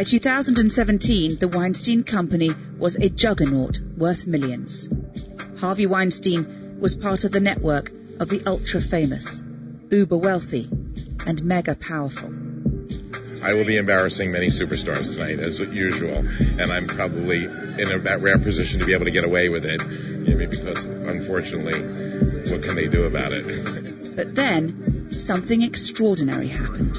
By 0.00 0.04
2017, 0.04 1.40
the 1.40 1.48
Weinstein 1.48 2.04
Company 2.04 2.54
was 2.78 2.96
a 2.96 3.10
juggernaut 3.10 3.80
worth 3.98 4.26
millions. 4.26 4.88
Harvey 5.58 5.84
Weinstein 5.84 6.78
was 6.80 6.96
part 6.96 7.24
of 7.24 7.32
the 7.32 7.38
network 7.38 7.92
of 8.18 8.30
the 8.30 8.42
ultra 8.46 8.80
famous, 8.80 9.42
uber 9.90 10.16
wealthy, 10.16 10.70
and 11.26 11.44
mega 11.44 11.74
powerful. 11.74 12.32
I 13.42 13.52
will 13.52 13.66
be 13.66 13.76
embarrassing 13.76 14.32
many 14.32 14.46
superstars 14.46 15.12
tonight, 15.12 15.38
as 15.38 15.60
usual, 15.60 16.16
and 16.16 16.72
I'm 16.72 16.86
probably 16.86 17.44
in 17.44 17.92
a, 17.92 17.98
that 17.98 18.22
rare 18.22 18.38
position 18.38 18.80
to 18.80 18.86
be 18.86 18.94
able 18.94 19.04
to 19.04 19.10
get 19.10 19.24
away 19.24 19.50
with 19.50 19.66
it, 19.66 19.86
maybe 19.86 20.46
because, 20.46 20.86
unfortunately, 20.86 21.78
what 22.50 22.62
can 22.62 22.74
they 22.74 22.88
do 22.88 23.04
about 23.04 23.34
it? 23.34 24.16
But 24.16 24.34
then, 24.34 25.12
something 25.12 25.60
extraordinary 25.60 26.48
happened. 26.48 26.96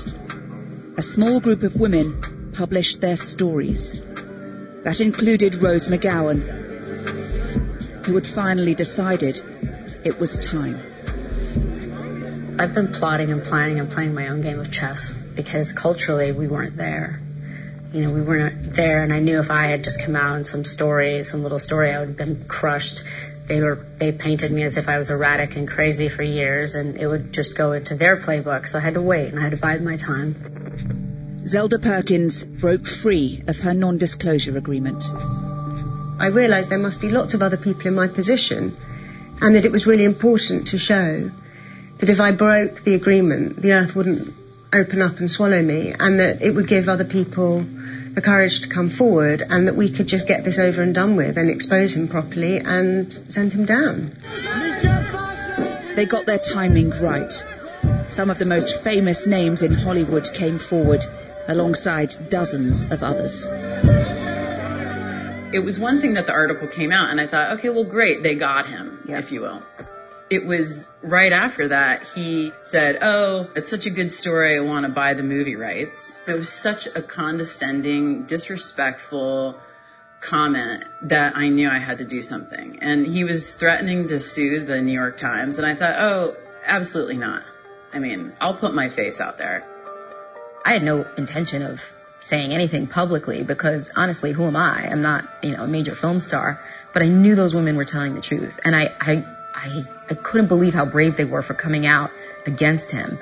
A 0.97 1.04
small 1.04 1.39
group 1.39 1.64
of 1.64 1.76
women 1.76 2.40
published 2.62 3.01
their 3.01 3.18
stories. 3.18 4.03
That 4.84 5.01
included 5.01 5.55
Rose 5.64 5.88
McGowan, 5.88 6.41
who 8.05 8.14
had 8.14 8.28
finally 8.28 8.76
decided 8.76 9.41
it 10.05 10.20
was 10.20 10.38
time. 10.38 10.78
I've 12.59 12.76
been 12.76 12.91
plotting 12.91 13.32
and 13.32 13.43
planning 13.43 13.80
and 13.80 13.89
playing 13.89 14.14
my 14.14 14.28
own 14.28 14.41
game 14.41 14.59
of 14.59 14.70
chess 14.70 15.16
because 15.34 15.74
culturally 15.74 16.34
we 16.34 16.47
weren't 16.47 16.78
there. 16.78 17.20
You 17.93 18.01
know, 18.03 18.12
we 18.12 18.22
weren't 18.22 18.74
there, 18.74 19.01
and 19.01 19.12
I 19.12 19.18
knew 19.18 19.39
if 19.39 19.49
I 19.49 19.66
had 19.66 19.84
just 19.84 19.99
come 19.99 20.16
out 20.16 20.36
in 20.36 20.43
some 20.43 20.64
story, 20.64 21.24
some 21.24 21.41
little 21.41 21.57
story, 21.57 21.89
I 21.89 21.97
would 21.97 22.09
have 22.09 22.18
been 22.18 22.45
crushed. 22.47 23.01
They 23.47 23.59
were 23.59 23.88
they 23.97 24.12
painted 24.12 24.51
me 24.51 24.62
as 24.62 24.78
if 24.78 24.88
I 24.88 24.99
was 24.99 25.09
erratic 25.09 25.55
and 25.55 25.68
crazy 25.68 26.09
for 26.09 26.22
years, 26.22 26.76
and 26.76 26.95
it 26.95 27.07
would 27.07 27.34
just 27.34 27.55
go 27.55 27.72
into 27.72 27.95
their 27.95 28.18
playbook. 28.18 28.68
So 28.68 28.78
I 28.78 28.82
had 28.82 28.93
to 28.93 29.01
wait 29.01 29.30
and 29.30 29.39
I 29.39 29.41
had 29.41 29.51
to 29.51 29.57
bide 29.57 29.82
my 29.82 29.97
time. 29.97 31.11
Zelda 31.47 31.79
Perkins 31.79 32.43
broke 32.43 32.85
free 32.85 33.43
of 33.47 33.57
her 33.61 33.73
non 33.73 33.97
disclosure 33.97 34.55
agreement. 34.57 35.03
I 36.19 36.27
realised 36.27 36.69
there 36.69 36.77
must 36.77 37.01
be 37.01 37.09
lots 37.09 37.33
of 37.33 37.41
other 37.41 37.57
people 37.57 37.87
in 37.87 37.95
my 37.95 38.07
position, 38.07 38.77
and 39.41 39.55
that 39.55 39.65
it 39.65 39.71
was 39.71 39.87
really 39.87 40.03
important 40.03 40.67
to 40.67 40.77
show 40.77 41.31
that 41.99 42.09
if 42.09 42.21
I 42.21 42.29
broke 42.31 42.83
the 42.83 42.93
agreement, 42.93 43.59
the 43.59 43.73
earth 43.73 43.95
wouldn't 43.95 44.31
open 44.71 45.01
up 45.01 45.17
and 45.17 45.31
swallow 45.31 45.63
me, 45.63 45.95
and 45.97 46.19
that 46.19 46.43
it 46.43 46.51
would 46.51 46.67
give 46.67 46.87
other 46.87 47.05
people 47.05 47.65
the 48.13 48.21
courage 48.21 48.61
to 48.61 48.69
come 48.69 48.91
forward, 48.91 49.41
and 49.41 49.67
that 49.67 49.75
we 49.75 49.91
could 49.91 50.07
just 50.07 50.27
get 50.27 50.43
this 50.43 50.59
over 50.59 50.83
and 50.83 50.93
done 50.93 51.15
with 51.15 51.37
and 51.37 51.49
expose 51.49 51.95
him 51.95 52.07
properly 52.07 52.59
and 52.59 53.11
send 53.29 53.53
him 53.53 53.65
down. 53.65 54.15
They 55.95 56.05
got 56.05 56.27
their 56.27 56.39
timing 56.39 56.91
right. 57.01 57.33
Some 58.09 58.29
of 58.29 58.37
the 58.37 58.45
most 58.45 58.83
famous 58.83 59.25
names 59.25 59.63
in 59.63 59.71
Hollywood 59.71 60.31
came 60.33 60.59
forward 60.59 61.03
alongside 61.47 62.29
dozens 62.29 62.85
of 62.85 63.03
others. 63.03 63.47
It 65.53 65.59
was 65.65 65.77
one 65.77 65.99
thing 65.99 66.13
that 66.13 66.27
the 66.27 66.33
article 66.33 66.67
came 66.67 66.91
out, 66.91 67.09
and 67.09 67.19
I 67.19 67.27
thought, 67.27 67.51
okay, 67.57 67.69
well, 67.69 67.83
great, 67.83 68.23
they 68.23 68.35
got 68.35 68.67
him, 68.67 69.03
yeah. 69.05 69.19
if 69.19 69.31
you 69.31 69.41
will. 69.41 69.61
It 70.29 70.45
was 70.45 70.87
right 71.01 71.33
after 71.33 71.67
that 71.67 72.07
he 72.15 72.53
said, 72.63 72.99
Oh, 73.01 73.49
it's 73.53 73.69
such 73.69 73.85
a 73.85 73.89
good 73.89 74.13
story. 74.13 74.55
I 74.55 74.61
want 74.61 74.85
to 74.85 74.91
buy 74.91 75.13
the 75.13 75.23
movie 75.23 75.57
rights. 75.57 76.15
It 76.25 76.35
was 76.35 76.47
such 76.47 76.87
a 76.87 77.01
condescending, 77.01 78.23
disrespectful 78.27 79.59
comment 80.21 80.85
that 81.01 81.35
I 81.35 81.49
knew 81.49 81.67
I 81.67 81.79
had 81.79 81.97
to 81.97 82.05
do 82.05 82.21
something. 82.21 82.79
And 82.79 83.05
he 83.05 83.25
was 83.25 83.55
threatening 83.55 84.07
to 84.07 84.21
sue 84.21 84.61
the 84.61 84.81
New 84.81 84.93
York 84.93 85.17
Times. 85.17 85.57
And 85.57 85.67
I 85.67 85.75
thought, 85.75 85.95
Oh, 85.99 86.37
absolutely 86.65 87.17
not. 87.17 87.43
I 87.91 87.99
mean, 87.99 88.31
I'll 88.39 88.55
put 88.55 88.73
my 88.73 88.87
face 88.87 89.19
out 89.19 89.37
there. 89.37 89.67
I 90.64 90.74
had 90.74 90.84
no 90.84 91.05
intention 91.18 91.62
of 91.62 91.82
saying 92.22 92.53
anything 92.53 92.88
publicly 92.88 93.43
because 93.43 93.91
honestly, 93.95 94.32
who 94.32 94.45
am 94.45 94.55
I? 94.55 94.88
I'm 94.89 95.01
not, 95.01 95.28
you 95.43 95.55
know, 95.55 95.64
a 95.64 95.68
major 95.68 95.95
film 95.95 96.20
star, 96.20 96.64
but 96.93 97.01
I 97.01 97.07
knew 97.07 97.36
those 97.36 97.53
women 97.53 97.76
were 97.76 97.86
telling 97.86 98.16
the 98.16 98.22
truth. 98.22 98.59
And 98.64 98.76
I, 98.76 98.93
I, 98.99 99.26
I, 99.55 99.86
I 100.09 100.14
couldn't 100.14 100.47
believe 100.47 100.74
how 100.74 100.86
brave 100.86 101.18
they 101.18 101.26
were 101.26 101.41
for 101.41 101.53
coming 101.53 101.86
out 101.86 102.12
against 102.45 102.91
him. 102.91 103.20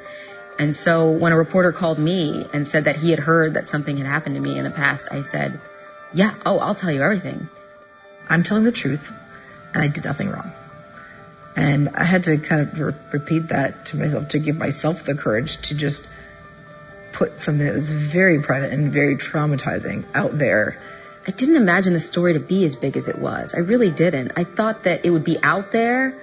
And 0.57 0.75
so 0.75 1.09
when 1.09 1.31
a 1.31 1.37
reporter 1.37 1.71
called 1.71 1.97
me 1.97 2.45
and 2.51 2.67
said 2.67 2.83
that 2.83 2.97
he 2.97 3.11
had 3.11 3.19
heard 3.19 3.53
that 3.53 3.69
something 3.69 3.95
had 3.97 4.05
happened 4.05 4.35
to 4.35 4.41
me 4.41 4.57
in 4.57 4.65
the 4.65 4.71
past, 4.71 5.07
I 5.09 5.21
said, 5.21 5.59
yeah, 6.13 6.35
oh, 6.45 6.59
I'll 6.59 6.75
tell 6.75 6.91
you 6.91 7.01
everything. 7.01 7.47
I'm 8.27 8.43
telling 8.43 8.65
the 8.65 8.71
truth 8.71 9.11
and 9.73 9.81
I 9.81 9.87
did 9.87 10.03
nothing 10.03 10.29
wrong. 10.29 10.51
And 11.55 11.89
I 11.89 12.03
had 12.03 12.25
to 12.25 12.37
kind 12.37 12.61
of 12.61 12.77
re- 12.77 12.93
repeat 13.11 13.47
that 13.47 13.85
to 13.87 13.97
myself 13.97 14.29
to 14.29 14.39
give 14.39 14.57
myself 14.57 15.05
the 15.05 15.15
courage 15.15 15.57
to 15.67 15.73
just 15.73 16.05
put 17.19 17.41
something 17.41 17.65
that 17.65 17.75
was 17.75 17.89
very 17.89 18.41
private 18.41 18.71
and 18.71 18.93
very 18.93 19.17
traumatizing 19.17 20.05
out 20.15 20.37
there. 20.37 20.81
I 21.27 21.31
didn't 21.31 21.57
imagine 21.57 21.91
the 21.91 21.99
story 21.99 22.31
to 22.31 22.39
be 22.39 22.63
as 22.63 22.77
big 22.77 22.95
as 22.95 23.09
it 23.09 23.19
was. 23.19 23.53
I 23.53 23.59
really 23.59 23.91
didn't. 23.91 24.31
I 24.37 24.45
thought 24.45 24.85
that 24.85 25.05
it 25.05 25.09
would 25.09 25.25
be 25.25 25.37
out 25.43 25.73
there 25.73 26.17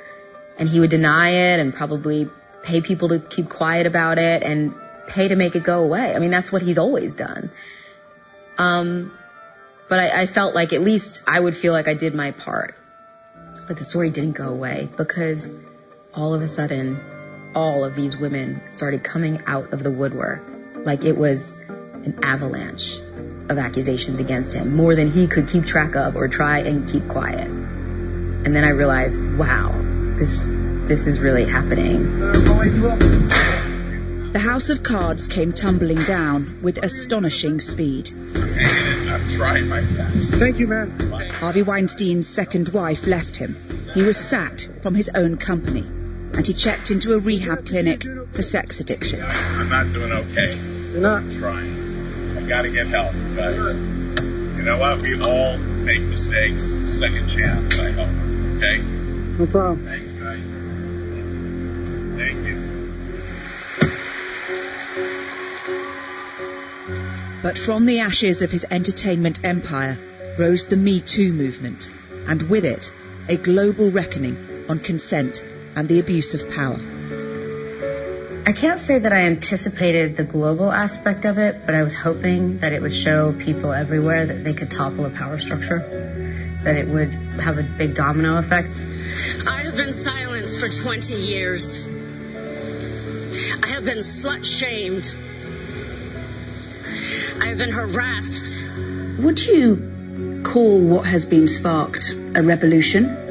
and 0.59 0.71
he 0.71 0.81
would 0.81 0.89
deny 0.89 1.29
it 1.33 1.61
and 1.61 1.75
probably 1.75 2.31
pay 2.63 2.81
people 2.81 3.11
to 3.11 3.19
keep 3.19 3.51
quiet 3.51 3.87
about 3.87 4.17
it 4.17 4.43
and 4.43 4.75
pay 5.07 5.29
to 5.29 5.37
make 5.37 5.55
it 5.55 5.63
go 5.63 5.85
away. 5.85 6.15
I 6.15 6.19
mean, 6.19 6.31
that's 6.31 6.51
what 6.51 6.63
he's 6.63 6.79
always 6.79 7.13
done. 7.13 7.51
Um, 8.57 9.13
but 9.91 9.99
I, 9.99 10.23
I 10.23 10.27
felt 10.27 10.55
like 10.55 10.73
at 10.73 10.81
least 10.81 11.21
I 11.27 11.39
would 11.39 11.55
feel 11.55 11.75
like 11.75 11.89
I 11.89 11.95
did 11.95 12.15
my 12.15 12.31
part. 12.31 12.75
But 13.69 13.77
the 13.77 13.85
story 13.85 14.09
didn't 14.09 14.33
go 14.33 14.49
away 14.49 14.89
because 14.97 15.55
all 16.15 16.33
of 16.33 16.41
a 16.41 16.49
sudden, 16.49 16.99
all 17.55 17.85
of 17.85 17.95
these 17.95 18.17
women 18.17 18.63
started 18.71 19.05
coming 19.05 19.43
out 19.47 19.75
of 19.75 19.83
the 19.83 19.91
woodwork 19.91 20.56
like 20.87 21.05
it 21.05 21.19
was 21.19 21.59
an 22.05 22.19
avalanche 22.23 22.99
of 23.49 23.59
accusations 23.59 24.19
against 24.19 24.53
him, 24.53 24.75
more 24.75 24.95
than 24.95 25.11
he 25.11 25.27
could 25.27 25.49
keep 25.49 25.67
track 25.67 25.95
of 25.97 26.17
or 26.17 26.29
try 26.29 26.61
and 26.61 26.89
keep 26.89 27.07
quiet. 27.09 27.47
And 27.47 28.55
then 28.55 28.65
I 28.65 28.71
realized, 28.71 29.27
wow, 29.37 29.73
this 30.17 30.39
this 30.89 31.07
is 31.07 31.19
really 31.19 31.45
happening. 31.45 32.21
The 34.33 34.39
house 34.39 34.71
of 34.71 34.83
cards 34.85 35.27
came 35.27 35.53
tumbling 35.53 36.03
down 36.05 36.61
with 36.63 36.79
astonishing 36.79 37.61
speed. 37.61 38.11
I'm 38.37 39.29
trying 39.31 39.69
my 39.69 39.81
best. 39.81 40.35
Thank 40.35 40.59
you, 40.59 40.69
man. 40.69 40.91
Harvey 41.31 41.63
Weinstein's 41.63 42.29
second 42.29 42.69
wife 42.69 43.07
left 43.07 43.37
him. 43.37 43.57
He 43.95 44.03
was 44.03 44.17
sacked 44.17 44.69
from 44.83 44.95
his 44.95 45.11
own 45.15 45.39
company, 45.39 45.81
and 45.81 46.47
he 46.47 46.53
checked 46.53 46.91
into 46.91 47.15
a 47.15 47.19
rehab 47.19 47.67
clinic 47.67 48.05
for 48.33 48.43
sex 48.43 48.79
addiction. 48.79 49.23
I'm 49.25 49.69
not 49.69 49.93
doing 49.93 50.13
okay. 50.13 50.76
You're 50.93 51.03
not 51.03 51.23
I'm 51.23 51.31
trying. 51.39 52.37
I've 52.37 52.49
gotta 52.49 52.71
get 52.71 52.87
help, 52.87 53.13
guys. 53.35 53.65
You 54.57 54.63
know 54.63 54.79
what? 54.79 55.01
We 55.01 55.21
all 55.21 55.59
make 55.59 56.03
mistakes. 56.03 56.65
Second 56.89 57.29
chance, 57.29 57.79
I 57.79 57.91
hope. 57.91 58.09
Okay? 58.57 58.79
No 59.39 59.47
problem. 59.47 59.85
Thanks, 59.85 60.13
guys. 60.13 60.43
Thank 62.19 62.47
you. 62.47 62.57
But 67.43 67.59
from 67.59 67.87
the 67.87 68.01
ashes 68.01 68.43
of 68.43 68.51
his 68.51 68.67
entertainment 68.71 69.41
empire 69.45 69.99
rose 70.39 70.65
the 70.67 70.77
Me 70.77 71.01
Too 71.01 71.33
movement, 71.33 71.91
and 72.27 72.49
with 72.49 72.65
it, 72.65 72.91
a 73.29 73.37
global 73.37 73.91
reckoning 73.91 74.37
on 74.69 74.79
consent 74.81 75.45
and 75.77 75.89
the 75.89 76.01
abuse 76.01 76.35
of 76.35 76.49
power. 76.51 76.81
I 78.49 78.53
can't 78.53 78.79
say 78.79 79.01
that 79.01 79.13
I 79.13 79.23
anticipated 79.23 80.15
the 80.15 80.23
global 80.23 80.71
aspect 80.71 81.25
of 81.25 81.37
it, 81.37 81.67
but 81.67 81.75
I 81.75 81.83
was 81.83 81.97
hoping 81.97 82.59
that 82.59 82.73
it 82.73 82.81
would 82.81 82.95
show 82.95 83.33
people 83.33 83.73
everywhere 83.73 84.25
that 84.25 84.45
they 84.45 84.55
could 84.55 84.71
topple 84.71 85.05
a 85.05 85.11
power 85.11 85.37
structure, 85.37 85.81
that 86.63 86.77
it 86.77 86.87
would 86.87 87.13
have 87.41 87.59
a 87.59 87.65
big 87.65 87.97
domino 87.97 88.39
effect. 88.39 88.69
I 89.49 89.65
have 89.65 89.75
been 89.75 89.93
silenced 89.93 90.61
for 90.61 90.69
20 90.69 91.15
years. 91.17 91.85
I 93.65 93.69
have 93.69 93.85
been 93.85 93.99
slut 93.99 94.45
shamed. 94.45 95.17
I 97.43 97.49
have 97.49 97.59
been 97.59 97.73
harassed. 97.73 98.63
Would 99.19 99.45
you 99.45 100.43
call 100.45 100.79
what 100.79 101.05
has 101.07 101.25
been 101.25 101.49
sparked 101.49 102.13
a 102.37 102.45
revolution? 102.45 103.26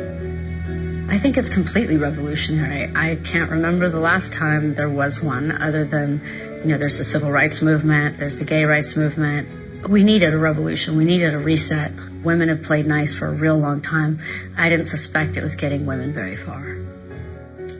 I 1.07 1.19
think 1.19 1.37
it's 1.37 1.49
completely 1.49 1.97
revolutionary. 1.97 2.91
I 2.95 3.15
can't 3.17 3.51
remember 3.51 3.89
the 3.89 3.99
last 3.99 4.33
time 4.33 4.73
there 4.73 4.89
was 4.89 5.21
one 5.21 5.51
other 5.51 5.85
than, 5.85 6.19
you 6.63 6.65
know, 6.65 6.79
there's 6.79 6.97
the 6.97 7.03
civil 7.03 7.31
rights 7.31 7.61
movement, 7.61 8.17
there's 8.17 8.39
the 8.39 8.43
gay 8.43 8.65
rights 8.65 8.95
movement. 8.95 9.87
We 9.87 10.03
needed 10.03 10.33
a 10.33 10.37
revolution. 10.37 10.97
We 10.97 11.05
needed 11.05 11.35
a 11.35 11.37
reset. 11.37 11.91
Women 12.23 12.49
have 12.49 12.63
played 12.63 12.87
nice 12.87 13.13
for 13.13 13.27
a 13.27 13.31
real 13.31 13.55
long 13.55 13.81
time. 13.81 14.19
I 14.57 14.67
didn't 14.67 14.87
suspect 14.87 15.37
it 15.37 15.43
was 15.43 15.53
getting 15.53 15.85
women 15.85 16.11
very 16.11 16.35
far. 16.35 16.75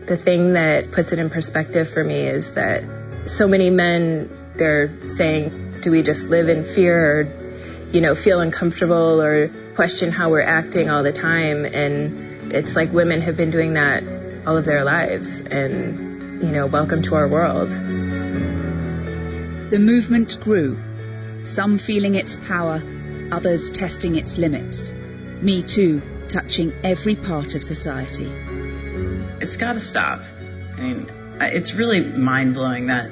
The 0.05 0.17
thing 0.17 0.53
that 0.53 0.91
puts 0.91 1.11
it 1.11 1.17
in 1.17 1.32
perspective 1.32 1.89
for 1.89 2.03
me 2.03 2.28
is 2.28 2.53
that 2.53 2.84
so 3.28 3.47
many 3.47 3.71
men, 3.71 4.30
they're 4.55 5.07
saying, 5.07 5.80
do 5.82 5.89
we 5.89 6.03
just 6.03 6.26
live 6.28 6.47
in 6.47 6.63
fear 6.63 7.21
or, 7.21 7.89
you 7.91 8.01
know, 8.01 8.13
feel 8.13 8.39
uncomfortable 8.39 9.19
or 9.19 9.47
question 9.73 10.11
how 10.11 10.30
we're 10.30 10.41
acting 10.41 10.91
all 10.91 11.01
the 11.01 11.11
time? 11.11 11.65
And 11.65 12.34
it's 12.56 12.76
like 12.76 12.91
women 12.93 13.22
have 13.22 13.36
been 13.36 13.51
doing 13.51 13.74
that 13.74 14.01
all 14.47 14.56
of 14.56 14.64
their 14.64 14.86
lives. 14.86 15.41
And, 15.41 16.41
you 16.41 16.51
know, 16.51 16.66
welcome 16.66 17.01
to 17.03 17.16
our 17.16 17.28
world. 17.28 17.70
The 19.72 19.80
movement 19.80 20.39
grew, 20.39 20.80
some 21.43 21.78
feeling 21.78 22.16
its 22.16 22.38
power, 22.47 22.82
others 23.32 23.70
testing 23.72 24.16
its 24.16 24.38
limits. 24.38 24.93
Me 25.41 25.62
Too 25.62 26.01
touching 26.30 26.72
every 26.82 27.16
part 27.16 27.56
of 27.56 27.64
society. 27.64 28.32
It's 29.41 29.58
got 29.58 29.74
to 29.74 29.82
stop. 29.82 30.22
I 30.78 30.82
mean, 30.82 31.12
it's 31.41 31.74
really 31.74 32.01
mind 32.01 32.53
blowing 32.53 32.88
that 32.88 33.12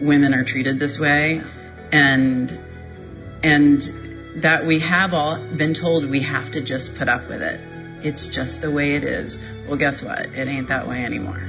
women 0.00 0.34
are 0.34 0.44
treated 0.44 0.78
this 0.78 1.00
way, 1.00 1.42
and 1.90 2.48
and 3.42 3.80
that 4.36 4.66
we 4.66 4.78
have 4.80 5.14
all 5.14 5.38
been 5.38 5.74
told 5.74 6.08
we 6.08 6.20
have 6.20 6.52
to 6.52 6.60
just 6.60 6.94
put 6.94 7.08
up 7.08 7.28
with 7.28 7.42
it. 7.42 7.60
It's 8.04 8.26
just 8.26 8.60
the 8.60 8.70
way 8.70 8.96
it 8.96 9.02
is. 9.02 9.40
Well, 9.66 9.78
guess 9.78 10.02
what? 10.02 10.26
It 10.26 10.46
ain't 10.46 10.68
that 10.68 10.86
way 10.86 11.02
anymore. 11.02 11.40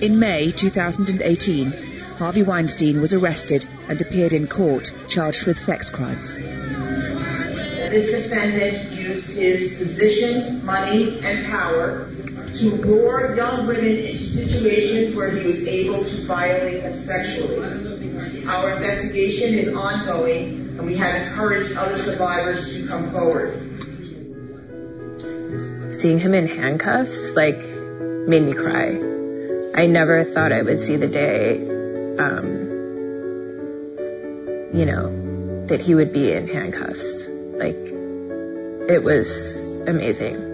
In 0.00 0.20
May 0.20 0.52
2018, 0.52 1.72
Harvey 2.16 2.42
Weinstein 2.44 3.00
was 3.00 3.12
arrested 3.12 3.66
and 3.88 4.00
appeared 4.00 4.32
in 4.32 4.46
court 4.46 4.92
charged 5.08 5.46
with 5.46 5.58
sex 5.58 5.90
crimes. 5.90 6.36
This 6.36 8.10
defendant 8.10 8.92
used 8.92 9.26
his 9.30 9.76
position, 9.78 10.64
money, 10.64 11.18
and 11.24 11.44
power 11.46 12.08
to 12.54 12.70
lure 12.70 13.34
young 13.34 13.66
women 13.66 13.84
into 13.84 14.26
situations 14.26 15.16
where 15.16 15.30
he 15.30 15.44
was 15.44 15.66
able 15.66 16.04
to 16.04 16.24
violate 16.24 16.84
them 16.84 16.96
sexually. 16.96 17.91
Our 18.46 18.70
investigation 18.76 19.54
is 19.54 19.74
ongoing, 19.74 20.76
and 20.76 20.84
we 20.84 20.96
have 20.96 21.14
encouraged 21.14 21.76
other 21.76 22.02
survivors 22.02 22.72
to 22.74 22.86
come 22.86 23.10
forward. 23.12 23.58
Seeing 25.94 26.18
him 26.18 26.34
in 26.34 26.48
handcuffs, 26.48 27.30
like, 27.32 27.58
made 28.26 28.42
me 28.42 28.52
cry. 28.52 29.00
I 29.74 29.86
never 29.86 30.24
thought 30.24 30.52
I 30.52 30.62
would 30.62 30.80
see 30.80 30.96
the 30.96 31.06
day, 31.06 31.60
um, 32.18 32.44
you 34.72 34.86
know, 34.86 35.66
that 35.66 35.80
he 35.80 35.94
would 35.94 36.12
be 36.12 36.32
in 36.32 36.48
handcuffs. 36.48 37.26
Like, 37.54 37.78
it 38.88 39.02
was 39.04 39.78
amazing. 39.86 40.51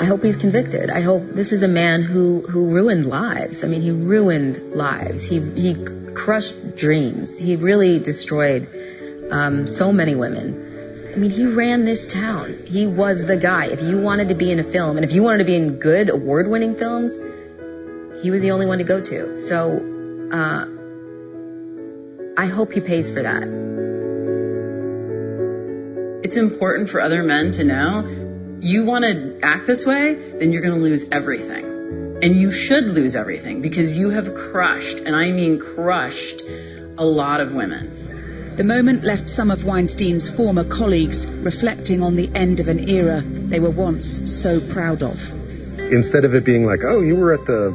I 0.00 0.06
hope 0.06 0.24
he's 0.24 0.36
convicted. 0.36 0.88
I 0.88 1.02
hope 1.02 1.22
this 1.34 1.52
is 1.52 1.62
a 1.62 1.68
man 1.68 2.00
who, 2.02 2.40
who 2.48 2.64
ruined 2.64 3.06
lives. 3.06 3.62
I 3.62 3.66
mean, 3.66 3.82
he 3.82 3.90
ruined 3.90 4.74
lives. 4.74 5.24
He, 5.24 5.40
he 5.50 5.74
crushed 6.14 6.74
dreams. 6.74 7.36
He 7.36 7.54
really 7.56 7.98
destroyed 7.98 8.66
um, 9.30 9.66
so 9.66 9.92
many 9.92 10.14
women. 10.14 11.12
I 11.12 11.16
mean, 11.16 11.30
he 11.30 11.44
ran 11.44 11.84
this 11.84 12.06
town. 12.06 12.56
He 12.66 12.86
was 12.86 13.26
the 13.26 13.36
guy. 13.36 13.66
If 13.66 13.82
you 13.82 14.00
wanted 14.00 14.28
to 14.28 14.34
be 14.34 14.50
in 14.50 14.58
a 14.58 14.64
film, 14.64 14.96
and 14.96 15.04
if 15.04 15.12
you 15.12 15.22
wanted 15.22 15.38
to 15.38 15.44
be 15.44 15.54
in 15.54 15.78
good 15.78 16.08
award-winning 16.08 16.76
films, 16.76 17.20
he 18.22 18.30
was 18.30 18.40
the 18.40 18.52
only 18.52 18.64
one 18.64 18.78
to 18.78 18.84
go 18.84 19.02
to. 19.02 19.36
So, 19.36 20.30
uh, 20.32 20.66
I 22.38 22.46
hope 22.46 22.72
he 22.72 22.80
pays 22.80 23.10
for 23.10 23.22
that. 23.22 23.42
It's 26.24 26.38
important 26.38 26.88
for 26.88 27.02
other 27.02 27.22
men 27.22 27.50
to 27.50 27.64
know 27.64 28.29
you 28.60 28.84
want 28.84 29.04
to 29.04 29.40
act 29.42 29.66
this 29.66 29.86
way, 29.86 30.14
then 30.14 30.52
you're 30.52 30.62
going 30.62 30.74
to 30.74 30.80
lose 30.80 31.06
everything. 31.10 31.64
And 32.22 32.36
you 32.36 32.50
should 32.50 32.84
lose 32.84 33.16
everything 33.16 33.62
because 33.62 33.96
you 33.96 34.10
have 34.10 34.34
crushed, 34.34 34.98
and 34.98 35.16
I 35.16 35.32
mean 35.32 35.58
crushed, 35.58 36.42
a 36.98 37.04
lot 37.04 37.40
of 37.40 37.54
women. 37.54 38.56
The 38.56 38.64
moment 38.64 39.04
left 39.04 39.30
some 39.30 39.50
of 39.50 39.64
Weinstein's 39.64 40.28
former 40.28 40.64
colleagues 40.64 41.26
reflecting 41.26 42.02
on 42.02 42.16
the 42.16 42.30
end 42.34 42.60
of 42.60 42.68
an 42.68 42.90
era 42.90 43.22
they 43.22 43.58
were 43.58 43.70
once 43.70 44.30
so 44.30 44.60
proud 44.60 45.02
of. 45.02 45.18
Instead 45.78 46.26
of 46.26 46.34
it 46.34 46.44
being 46.44 46.66
like, 46.66 46.80
oh, 46.84 47.00
you 47.00 47.16
were 47.16 47.32
at 47.32 47.46
the, 47.46 47.70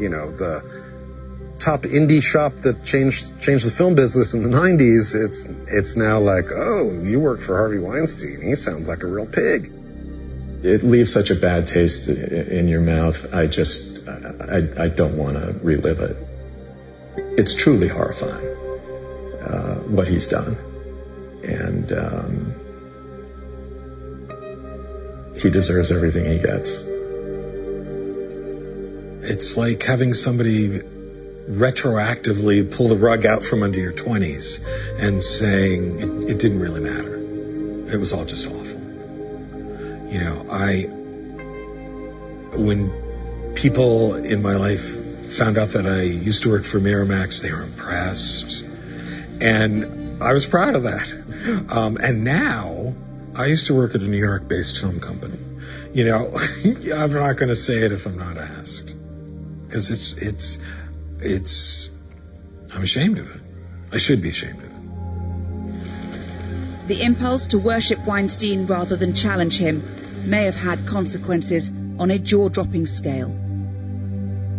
you 0.00 0.08
know, 0.08 0.32
the 0.32 0.64
top 1.60 1.82
indie 1.82 2.22
shop 2.22 2.52
that 2.62 2.84
changed 2.84 3.40
changed 3.40 3.64
the 3.64 3.70
film 3.70 3.94
business 3.94 4.34
in 4.34 4.42
the 4.42 4.48
90s, 4.48 5.14
it's 5.14 5.46
it's 5.68 5.94
now 5.94 6.18
like, 6.18 6.50
oh, 6.52 6.90
you 7.04 7.20
work 7.20 7.40
for 7.40 7.56
Harvey 7.56 7.78
Weinstein. 7.78 8.42
He 8.42 8.56
sounds 8.56 8.88
like 8.88 9.04
a 9.04 9.06
real 9.06 9.26
pig. 9.26 9.72
It 10.62 10.82
leaves 10.82 11.12
such 11.12 11.30
a 11.30 11.36
bad 11.36 11.66
taste 11.66 12.08
in 12.08 12.68
your 12.68 12.80
mouth. 12.80 13.32
I 13.32 13.46
just, 13.46 14.06
I, 14.08 14.68
I 14.76 14.88
don't 14.88 15.16
want 15.16 15.36
to 15.36 15.58
relive 15.62 16.00
it. 16.00 16.16
It's 17.38 17.54
truly 17.54 17.88
horrifying 17.88 18.46
uh, 19.40 19.76
what 19.86 20.08
he's 20.08 20.26
done, 20.28 20.56
and 21.44 21.92
um, 21.92 22.54
he 25.40 25.50
deserves 25.50 25.92
everything 25.92 26.26
he 26.26 26.38
gets. 26.38 26.70
It's 29.30 29.56
like 29.56 29.82
having 29.82 30.14
somebody 30.14 30.80
retroactively 31.48 32.70
pull 32.70 32.88
the 32.88 32.96
rug 32.96 33.24
out 33.24 33.44
from 33.44 33.62
under 33.62 33.78
your 33.78 33.92
20s 33.92 34.60
and 34.98 35.22
saying 35.22 35.98
it, 35.98 36.30
it 36.32 36.38
didn't 36.38 36.60
really 36.60 36.80
matter. 36.80 37.14
It 37.92 37.98
was 37.98 38.12
all 38.12 38.24
just 38.24 38.46
awful. 38.46 38.77
You 40.08 40.20
know, 40.20 40.46
I, 40.50 40.84
when 42.56 42.90
people 43.54 44.14
in 44.14 44.40
my 44.40 44.56
life 44.56 44.96
found 45.32 45.58
out 45.58 45.68
that 45.68 45.86
I 45.86 46.02
used 46.02 46.42
to 46.42 46.50
work 46.50 46.64
for 46.64 46.80
Miramax, 46.80 47.42
they 47.42 47.52
were 47.52 47.62
impressed. 47.62 48.64
And 49.40 50.22
I 50.22 50.32
was 50.32 50.46
proud 50.46 50.74
of 50.74 50.84
that. 50.84 51.14
Um, 51.70 51.96
and 51.98 52.24
now 52.24 52.94
I 53.34 53.46
used 53.46 53.68
to 53.68 53.74
work 53.74 53.94
at 53.94 54.02
a 54.02 54.04
New 54.04 54.18
York 54.18 54.48
based 54.48 54.80
film 54.80 55.00
company. 55.00 55.38
You 55.94 56.04
know, 56.04 56.36
I'm 56.94 57.12
not 57.12 57.36
going 57.36 57.48
to 57.48 57.56
say 57.56 57.84
it 57.84 57.92
if 57.92 58.06
I'm 58.06 58.18
not 58.18 58.36
asked 58.36 58.96
because 59.66 59.90
it's, 59.90 60.14
it's, 60.14 60.58
it's, 61.20 61.90
I'm 62.74 62.82
ashamed 62.82 63.18
of 63.18 63.34
it. 63.34 63.40
I 63.92 63.98
should 63.98 64.20
be 64.20 64.30
ashamed 64.30 64.58
of 64.58 64.64
it. 64.64 64.68
The 66.88 67.02
impulse 67.02 67.46
to 67.48 67.58
worship 67.58 68.04
Weinstein 68.04 68.66
rather 68.66 68.96
than 68.96 69.14
challenge 69.14 69.58
him 69.58 69.82
may 70.28 70.44
have 70.44 70.54
had 70.54 70.86
consequences 70.86 71.70
on 71.98 72.10
a 72.10 72.18
jaw 72.18 72.48
dropping 72.48 72.86
scale. 72.86 73.30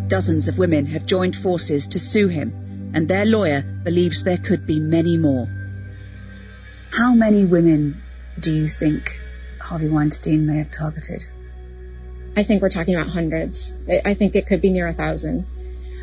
Dozens 0.07 0.47
of 0.47 0.57
women 0.57 0.87
have 0.87 1.05
joined 1.05 1.35
forces 1.35 1.87
to 1.87 1.99
sue 1.99 2.27
him, 2.27 2.91
and 2.93 3.07
their 3.07 3.25
lawyer 3.25 3.61
believes 3.83 4.23
there 4.23 4.37
could 4.37 4.65
be 4.65 4.79
many 4.79 5.17
more. 5.17 5.47
How 6.91 7.13
many 7.13 7.45
women 7.45 8.01
do 8.39 8.51
you 8.51 8.67
think 8.67 9.19
Harvey 9.61 9.87
Weinstein 9.87 10.47
may 10.47 10.57
have 10.57 10.71
targeted? 10.71 11.23
I 12.35 12.43
think 12.43 12.61
we're 12.61 12.69
talking 12.69 12.95
about 12.95 13.07
hundreds. 13.07 13.77
I 13.87 14.13
think 14.15 14.35
it 14.35 14.47
could 14.47 14.61
be 14.61 14.71
near 14.71 14.87
a 14.87 14.93
thousand. 14.93 15.45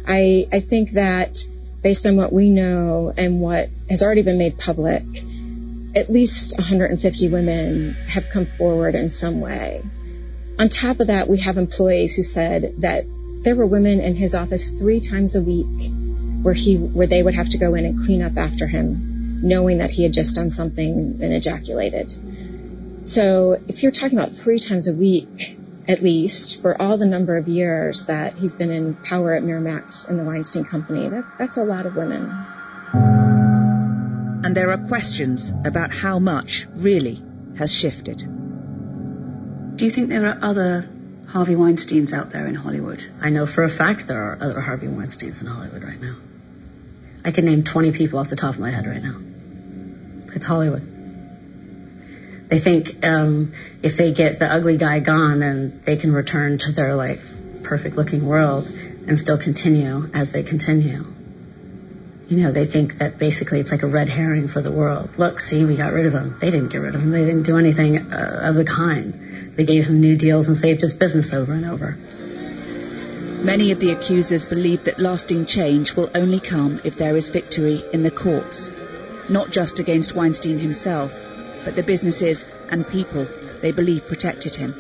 I, 0.07 0.47
I 0.53 0.61
think 0.61 0.93
that 0.93 1.39
based 1.83 2.07
on 2.07 2.17
what 2.17 2.33
we 2.33 2.51
know 2.51 3.12
and 3.17 3.41
what 3.41 3.69
has 3.91 4.03
already 4.03 4.23
been 4.23 4.39
made 4.39 4.59
public, 4.59 5.05
at 5.97 6.11
least 6.11 6.57
150 6.59 7.29
women 7.29 7.95
have 8.09 8.29
come 8.29 8.45
forward 8.45 8.95
in 8.95 9.09
some 9.09 9.41
way. 9.41 9.83
On 10.59 10.69
top 10.69 11.01
of 11.01 11.07
that, 11.07 11.29
we 11.29 11.41
have 11.41 11.57
employees 11.57 12.15
who 12.15 12.23
said 12.23 12.75
that 12.79 13.05
there 13.43 13.57
were 13.57 13.67
women 13.67 14.01
in 14.01 14.15
his 14.15 14.35
office 14.35 14.71
three 14.71 15.01
times 15.01 15.35
a 15.35 15.43
week 15.43 15.91
where 16.43 16.55
he, 16.55 16.77
where 16.77 17.07
they 17.07 17.23
would 17.23 17.35
have 17.35 17.49
to 17.51 17.59
go 17.59 17.75
in 17.75 17.87
and 17.87 18.05
clean 18.05 18.23
up 18.23 18.37
after 18.37 18.67
him, 18.67 19.41
knowing 19.43 19.79
that 19.79 19.91
he 19.91 20.03
had 20.03 20.13
just 20.13 20.35
done 20.35 20.51
something 20.51 21.19
and 21.23 21.33
ejaculated. 21.33 22.13
So 23.09 23.61
if 23.67 23.83
you're 23.83 23.93
talking 23.93 24.19
about 24.19 24.33
three 24.33 24.59
times 24.59 24.89
a 24.89 24.93
week, 24.93 25.57
at 25.89 26.03
least 26.03 26.61
for 26.61 26.81
all 26.81 26.99
the 26.99 27.07
number 27.07 27.37
of 27.37 27.49
years 27.49 28.05
that 28.07 28.35
he's 28.35 28.55
been 28.55 28.71
in 28.71 28.95
power 28.97 29.33
at 29.35 29.43
Miramax 29.43 30.09
and 30.09 30.19
the 30.19 30.25
Weinstein 30.25 30.65
Company, 30.65 31.09
that, 31.09 31.25
that's 31.39 31.57
a 31.57 31.65
lot 31.65 31.87
of 31.87 31.97
women. 31.97 33.26
And 34.57 34.63
there 34.63 34.71
are 34.71 34.89
questions 34.89 35.53
about 35.67 35.93
how 35.93 36.19
much 36.19 36.67
really 36.73 37.23
has 37.59 37.71
shifted. 37.71 38.21
Do 39.77 39.85
you 39.85 39.91
think 39.91 40.09
there 40.09 40.25
are 40.25 40.39
other 40.41 40.89
Harvey 41.29 41.55
Weinsteins 41.55 42.15
out 42.15 42.31
there 42.31 42.47
in 42.47 42.55
Hollywood? 42.55 43.05
I 43.21 43.29
know 43.29 43.45
for 43.45 43.65
a 43.65 43.69
fact 43.69 44.07
there 44.07 44.17
are 44.17 44.39
other 44.41 44.63
Harvey 44.63 44.87
Weinsteins 44.87 45.43
in 45.43 45.47
Hollywood 45.47 45.83
right 45.83 46.01
now. 46.01 46.17
I 47.23 47.33
can 47.33 47.45
name 47.45 47.65
20 47.65 47.93
people 47.93 48.19
off 48.19 48.31
the 48.31 48.37
top 48.37 48.55
of 48.55 48.59
my 48.59 48.71
head 48.71 48.87
right 48.87 49.03
now. 49.03 49.21
It's 50.35 50.47
Hollywood. 50.47 52.49
They 52.49 52.59
think 52.59 53.05
um, 53.05 53.53
if 53.83 53.99
they 53.99 54.15
get 54.15 54.39
the 54.39 54.51
ugly 54.51 54.79
guy 54.79 55.01
gone, 55.01 55.41
then 55.41 55.83
they 55.85 55.99
can 55.99 56.15
return 56.15 56.57
to 56.61 56.73
their 56.73 56.95
like 56.95 57.21
perfect 57.63 57.97
looking 57.97 58.25
world 58.25 58.67
and 59.07 59.19
still 59.19 59.37
continue 59.37 60.09
as 60.15 60.33
they 60.33 60.43
continue. 60.43 61.05
You 62.29 62.39
know, 62.39 62.51
they 62.51 62.66
think 62.66 62.99
that 62.99 63.18
basically 63.18 63.61
it's 63.61 63.70
like 63.70 63.85
a 63.85 63.87
red 63.87 64.09
herring 64.09 64.49
for 64.49 64.61
the 64.61 64.72
world. 64.72 65.16
Look, 65.16 65.41
see, 65.41 65.64
we 65.64 65.77
got 65.77 65.93
rid 65.93 66.07
of 66.07 66.12
him. 66.12 66.37
They 66.41 66.51
didn't 66.51 66.72
get 66.72 66.79
rid 66.79 66.97
of 66.97 67.01
him. 67.01 67.12
They 67.12 67.24
didn't 67.24 67.45
do 67.45 67.57
anything 67.57 67.99
uh, 67.99 68.41
of 68.43 68.57
the 68.57 68.64
kind. 68.64 69.55
They 69.55 69.64
gave 69.64 69.87
him 69.87 70.01
new 70.01 70.16
deals 70.16 70.49
and 70.49 70.57
saved 70.57 70.81
his 70.81 70.93
business 70.93 71.33
over 71.33 71.53
and 71.53 71.64
over. 71.64 71.97
Many 73.45 73.70
of 73.70 73.79
the 73.79 73.93
accusers 73.93 74.49
believe 74.49 74.83
that 74.85 74.99
lasting 74.99 75.47
change 75.47 75.95
will 75.95 76.11
only 76.16 76.41
come 76.41 76.81
if 76.83 76.97
there 76.97 77.16
is 77.16 77.31
victory 77.31 77.85
in 77.93 78.03
the 78.03 78.11
courts, 78.11 78.72
not 79.29 79.51
just 79.51 79.79
against 79.79 80.16
Weinstein 80.16 80.59
himself, 80.59 81.14
but 81.64 81.77
the 81.77 81.83
businesses 81.85 82.45
and 82.70 82.89
people 82.89 83.29
they 83.61 83.70
believe 83.70 84.07
protected 84.09 84.57
him. 84.57 84.74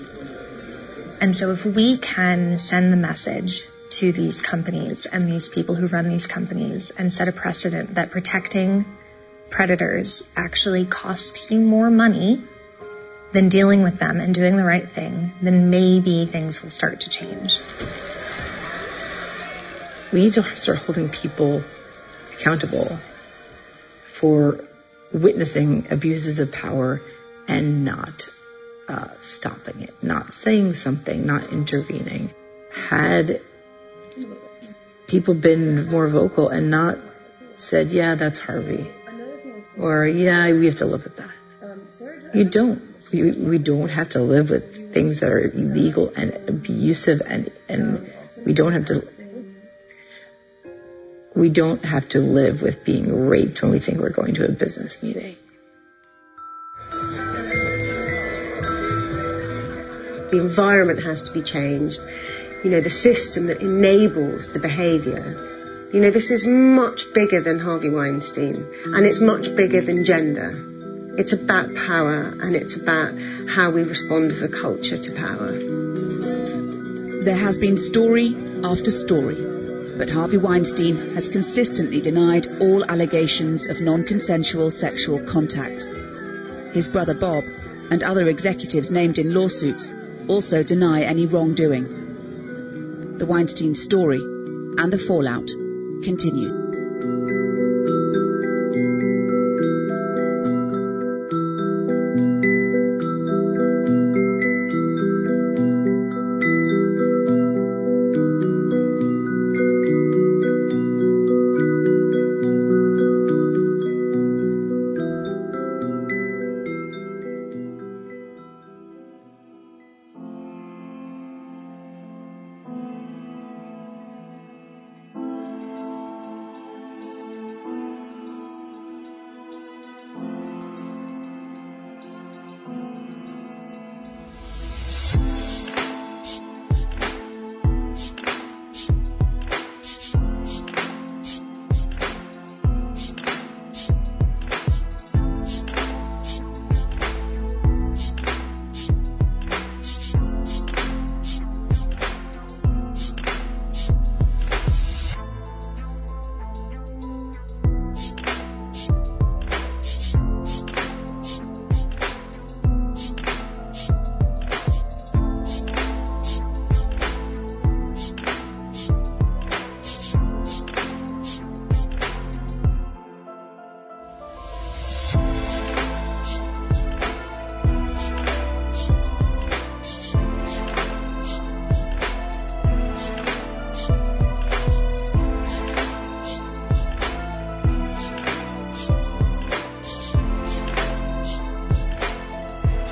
And 1.20 1.34
so 1.34 1.52
if 1.52 1.64
we 1.64 1.96
can 1.96 2.58
send 2.58 2.92
the 2.92 2.96
message 2.96 3.68
to 3.90 4.12
these 4.12 4.42
companies 4.42 5.06
and 5.06 5.28
these 5.28 5.48
people 5.48 5.74
who 5.74 5.86
run 5.86 6.08
these 6.08 6.26
companies 6.26 6.90
and 6.92 7.12
set 7.12 7.28
a 7.28 7.32
precedent 7.32 7.94
that 7.94 8.10
protecting 8.10 8.84
predators 9.50 10.22
actually 10.36 10.84
costs 10.84 11.50
you 11.50 11.60
more 11.60 11.90
money 11.90 12.42
than 13.32 13.48
dealing 13.48 13.82
with 13.82 13.98
them 13.98 14.20
and 14.20 14.34
doing 14.34 14.56
the 14.56 14.64
right 14.64 14.88
thing, 14.88 15.32
then 15.42 15.70
maybe 15.70 16.26
things 16.26 16.62
will 16.62 16.70
start 16.70 17.00
to 17.00 17.10
change. 17.10 17.58
We 20.12 20.20
need 20.20 20.32
to 20.34 20.56
start 20.56 20.78
holding 20.78 21.08
people 21.08 21.62
accountable 22.34 22.98
for 24.06 24.64
witnessing 25.12 25.86
abuses 25.90 26.38
of 26.38 26.52
power 26.52 27.02
and 27.48 27.84
not 27.84 28.28
uh, 28.88 29.08
stopping 29.20 29.82
it, 29.82 29.94
not 30.02 30.32
saying 30.32 30.74
something, 30.74 31.26
not 31.26 31.52
intervening. 31.52 32.30
Had 32.72 33.40
people 35.06 35.34
been 35.34 35.88
more 35.88 36.06
vocal 36.06 36.48
and 36.48 36.70
not 36.70 36.98
said, 37.56 37.90
yeah, 37.90 38.14
that's 38.14 38.40
Harvey, 38.40 38.90
or 39.78 40.06
yeah, 40.06 40.52
we 40.52 40.66
have 40.66 40.76
to 40.76 40.86
live 40.86 41.04
with 41.04 41.16
that. 41.16 41.30
You 42.34 42.44
don't. 42.44 42.94
We, 43.12 43.58
don't 43.58 43.88
have 43.90 44.10
to 44.10 44.20
live 44.20 44.50
with 44.50 44.92
things 44.92 45.20
that 45.20 45.30
are 45.30 45.38
illegal 45.38 46.12
and 46.16 46.34
abusive 46.48 47.22
and, 47.24 47.52
and 47.68 48.12
we 48.44 48.52
don't 48.52 48.72
have 48.72 48.84
to 48.86 49.08
we 51.36 51.50
don't 51.50 51.84
have 51.84 52.08
to 52.08 52.18
live 52.18 52.62
with 52.62 52.82
being 52.84 53.26
raped 53.26 53.60
when 53.62 53.70
we 53.70 53.78
think 53.78 54.00
we're 54.00 54.08
going 54.08 54.34
to 54.34 54.44
a 54.46 54.50
business 54.50 55.02
meeting. 55.02 55.36
The 60.30 60.38
environment 60.40 61.04
has 61.04 61.22
to 61.22 61.32
be 61.32 61.42
changed. 61.42 62.00
You 62.66 62.72
know, 62.72 62.80
the 62.80 62.90
system 62.90 63.46
that 63.46 63.60
enables 63.60 64.52
the 64.52 64.58
behavior. 64.58 65.88
You 65.92 66.00
know, 66.00 66.10
this 66.10 66.32
is 66.32 66.48
much 66.48 67.04
bigger 67.14 67.40
than 67.40 67.60
Harvey 67.60 67.90
Weinstein 67.90 68.66
and 68.86 69.06
it's 69.06 69.20
much 69.20 69.54
bigger 69.54 69.80
than 69.80 70.04
gender. 70.04 70.50
It's 71.16 71.32
about 71.32 71.72
power 71.76 72.36
and 72.40 72.56
it's 72.56 72.74
about 72.74 73.14
how 73.48 73.70
we 73.70 73.84
respond 73.84 74.32
as 74.32 74.42
a 74.42 74.48
culture 74.48 74.98
to 74.98 75.12
power. 75.12 75.52
There 77.22 77.36
has 77.36 77.56
been 77.56 77.76
story 77.76 78.34
after 78.64 78.90
story, 78.90 79.36
but 79.96 80.10
Harvey 80.10 80.38
Weinstein 80.38 81.14
has 81.14 81.28
consistently 81.28 82.00
denied 82.00 82.48
all 82.60 82.84
allegations 82.86 83.66
of 83.66 83.80
non 83.80 84.02
consensual 84.02 84.72
sexual 84.72 85.20
contact. 85.20 85.86
His 86.74 86.88
brother 86.88 87.14
Bob 87.14 87.44
and 87.92 88.02
other 88.02 88.28
executives 88.28 88.90
named 88.90 89.18
in 89.18 89.34
lawsuits 89.34 89.92
also 90.26 90.64
deny 90.64 91.02
any 91.02 91.26
wrongdoing. 91.26 92.05
The 93.18 93.24
Weinstein 93.24 93.74
story 93.74 94.18
and 94.18 94.92
the 94.92 94.98
fallout 94.98 95.46
continue. 96.02 96.65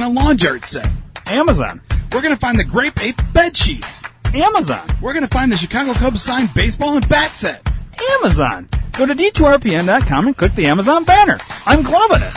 Find 0.00 0.16
a 0.16 0.20
lawn 0.22 0.36
dart 0.36 0.64
set. 0.64 0.90
Amazon. 1.26 1.82
We're 2.10 2.22
gonna 2.22 2.34
find 2.34 2.58
the 2.58 2.64
Grape 2.64 3.02
Ape 3.02 3.20
bed 3.34 3.54
sheets. 3.54 4.02
Amazon. 4.32 4.88
We're 5.02 5.12
gonna 5.12 5.28
find 5.28 5.52
the 5.52 5.58
Chicago 5.58 5.92
Cubs 5.92 6.22
signed 6.22 6.54
baseball 6.54 6.96
and 6.96 7.06
bat 7.06 7.36
set. 7.36 7.70
Amazon. 8.14 8.66
Go 8.92 9.04
to 9.04 9.14
d2rpn.com 9.14 10.26
and 10.28 10.34
click 10.34 10.54
the 10.54 10.68
Amazon 10.68 11.04
banner. 11.04 11.38
I'm 11.66 11.82
gloving 11.82 12.22
it. 12.22 12.32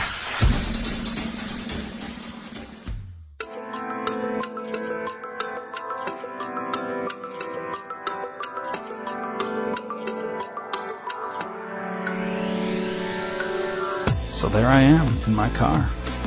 So 14.34 14.50
there 14.50 14.66
I 14.66 14.82
am 14.82 15.16
in 15.26 15.34
my 15.34 15.48
car, 15.48 15.88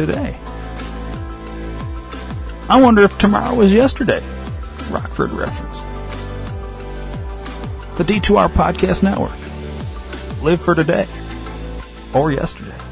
today. 0.00 0.36
I 2.68 2.80
wonder 2.80 3.02
if 3.02 3.18
tomorrow 3.18 3.54
was 3.54 3.72
yesterday. 3.72 4.22
Rockford 4.90 5.32
reference. 5.32 5.78
The 7.98 8.04
D2R 8.04 8.48
Podcast 8.48 9.02
Network. 9.02 9.36
Live 10.42 10.60
for 10.60 10.74
today 10.74 11.06
or 12.14 12.32
yesterday. 12.32 12.89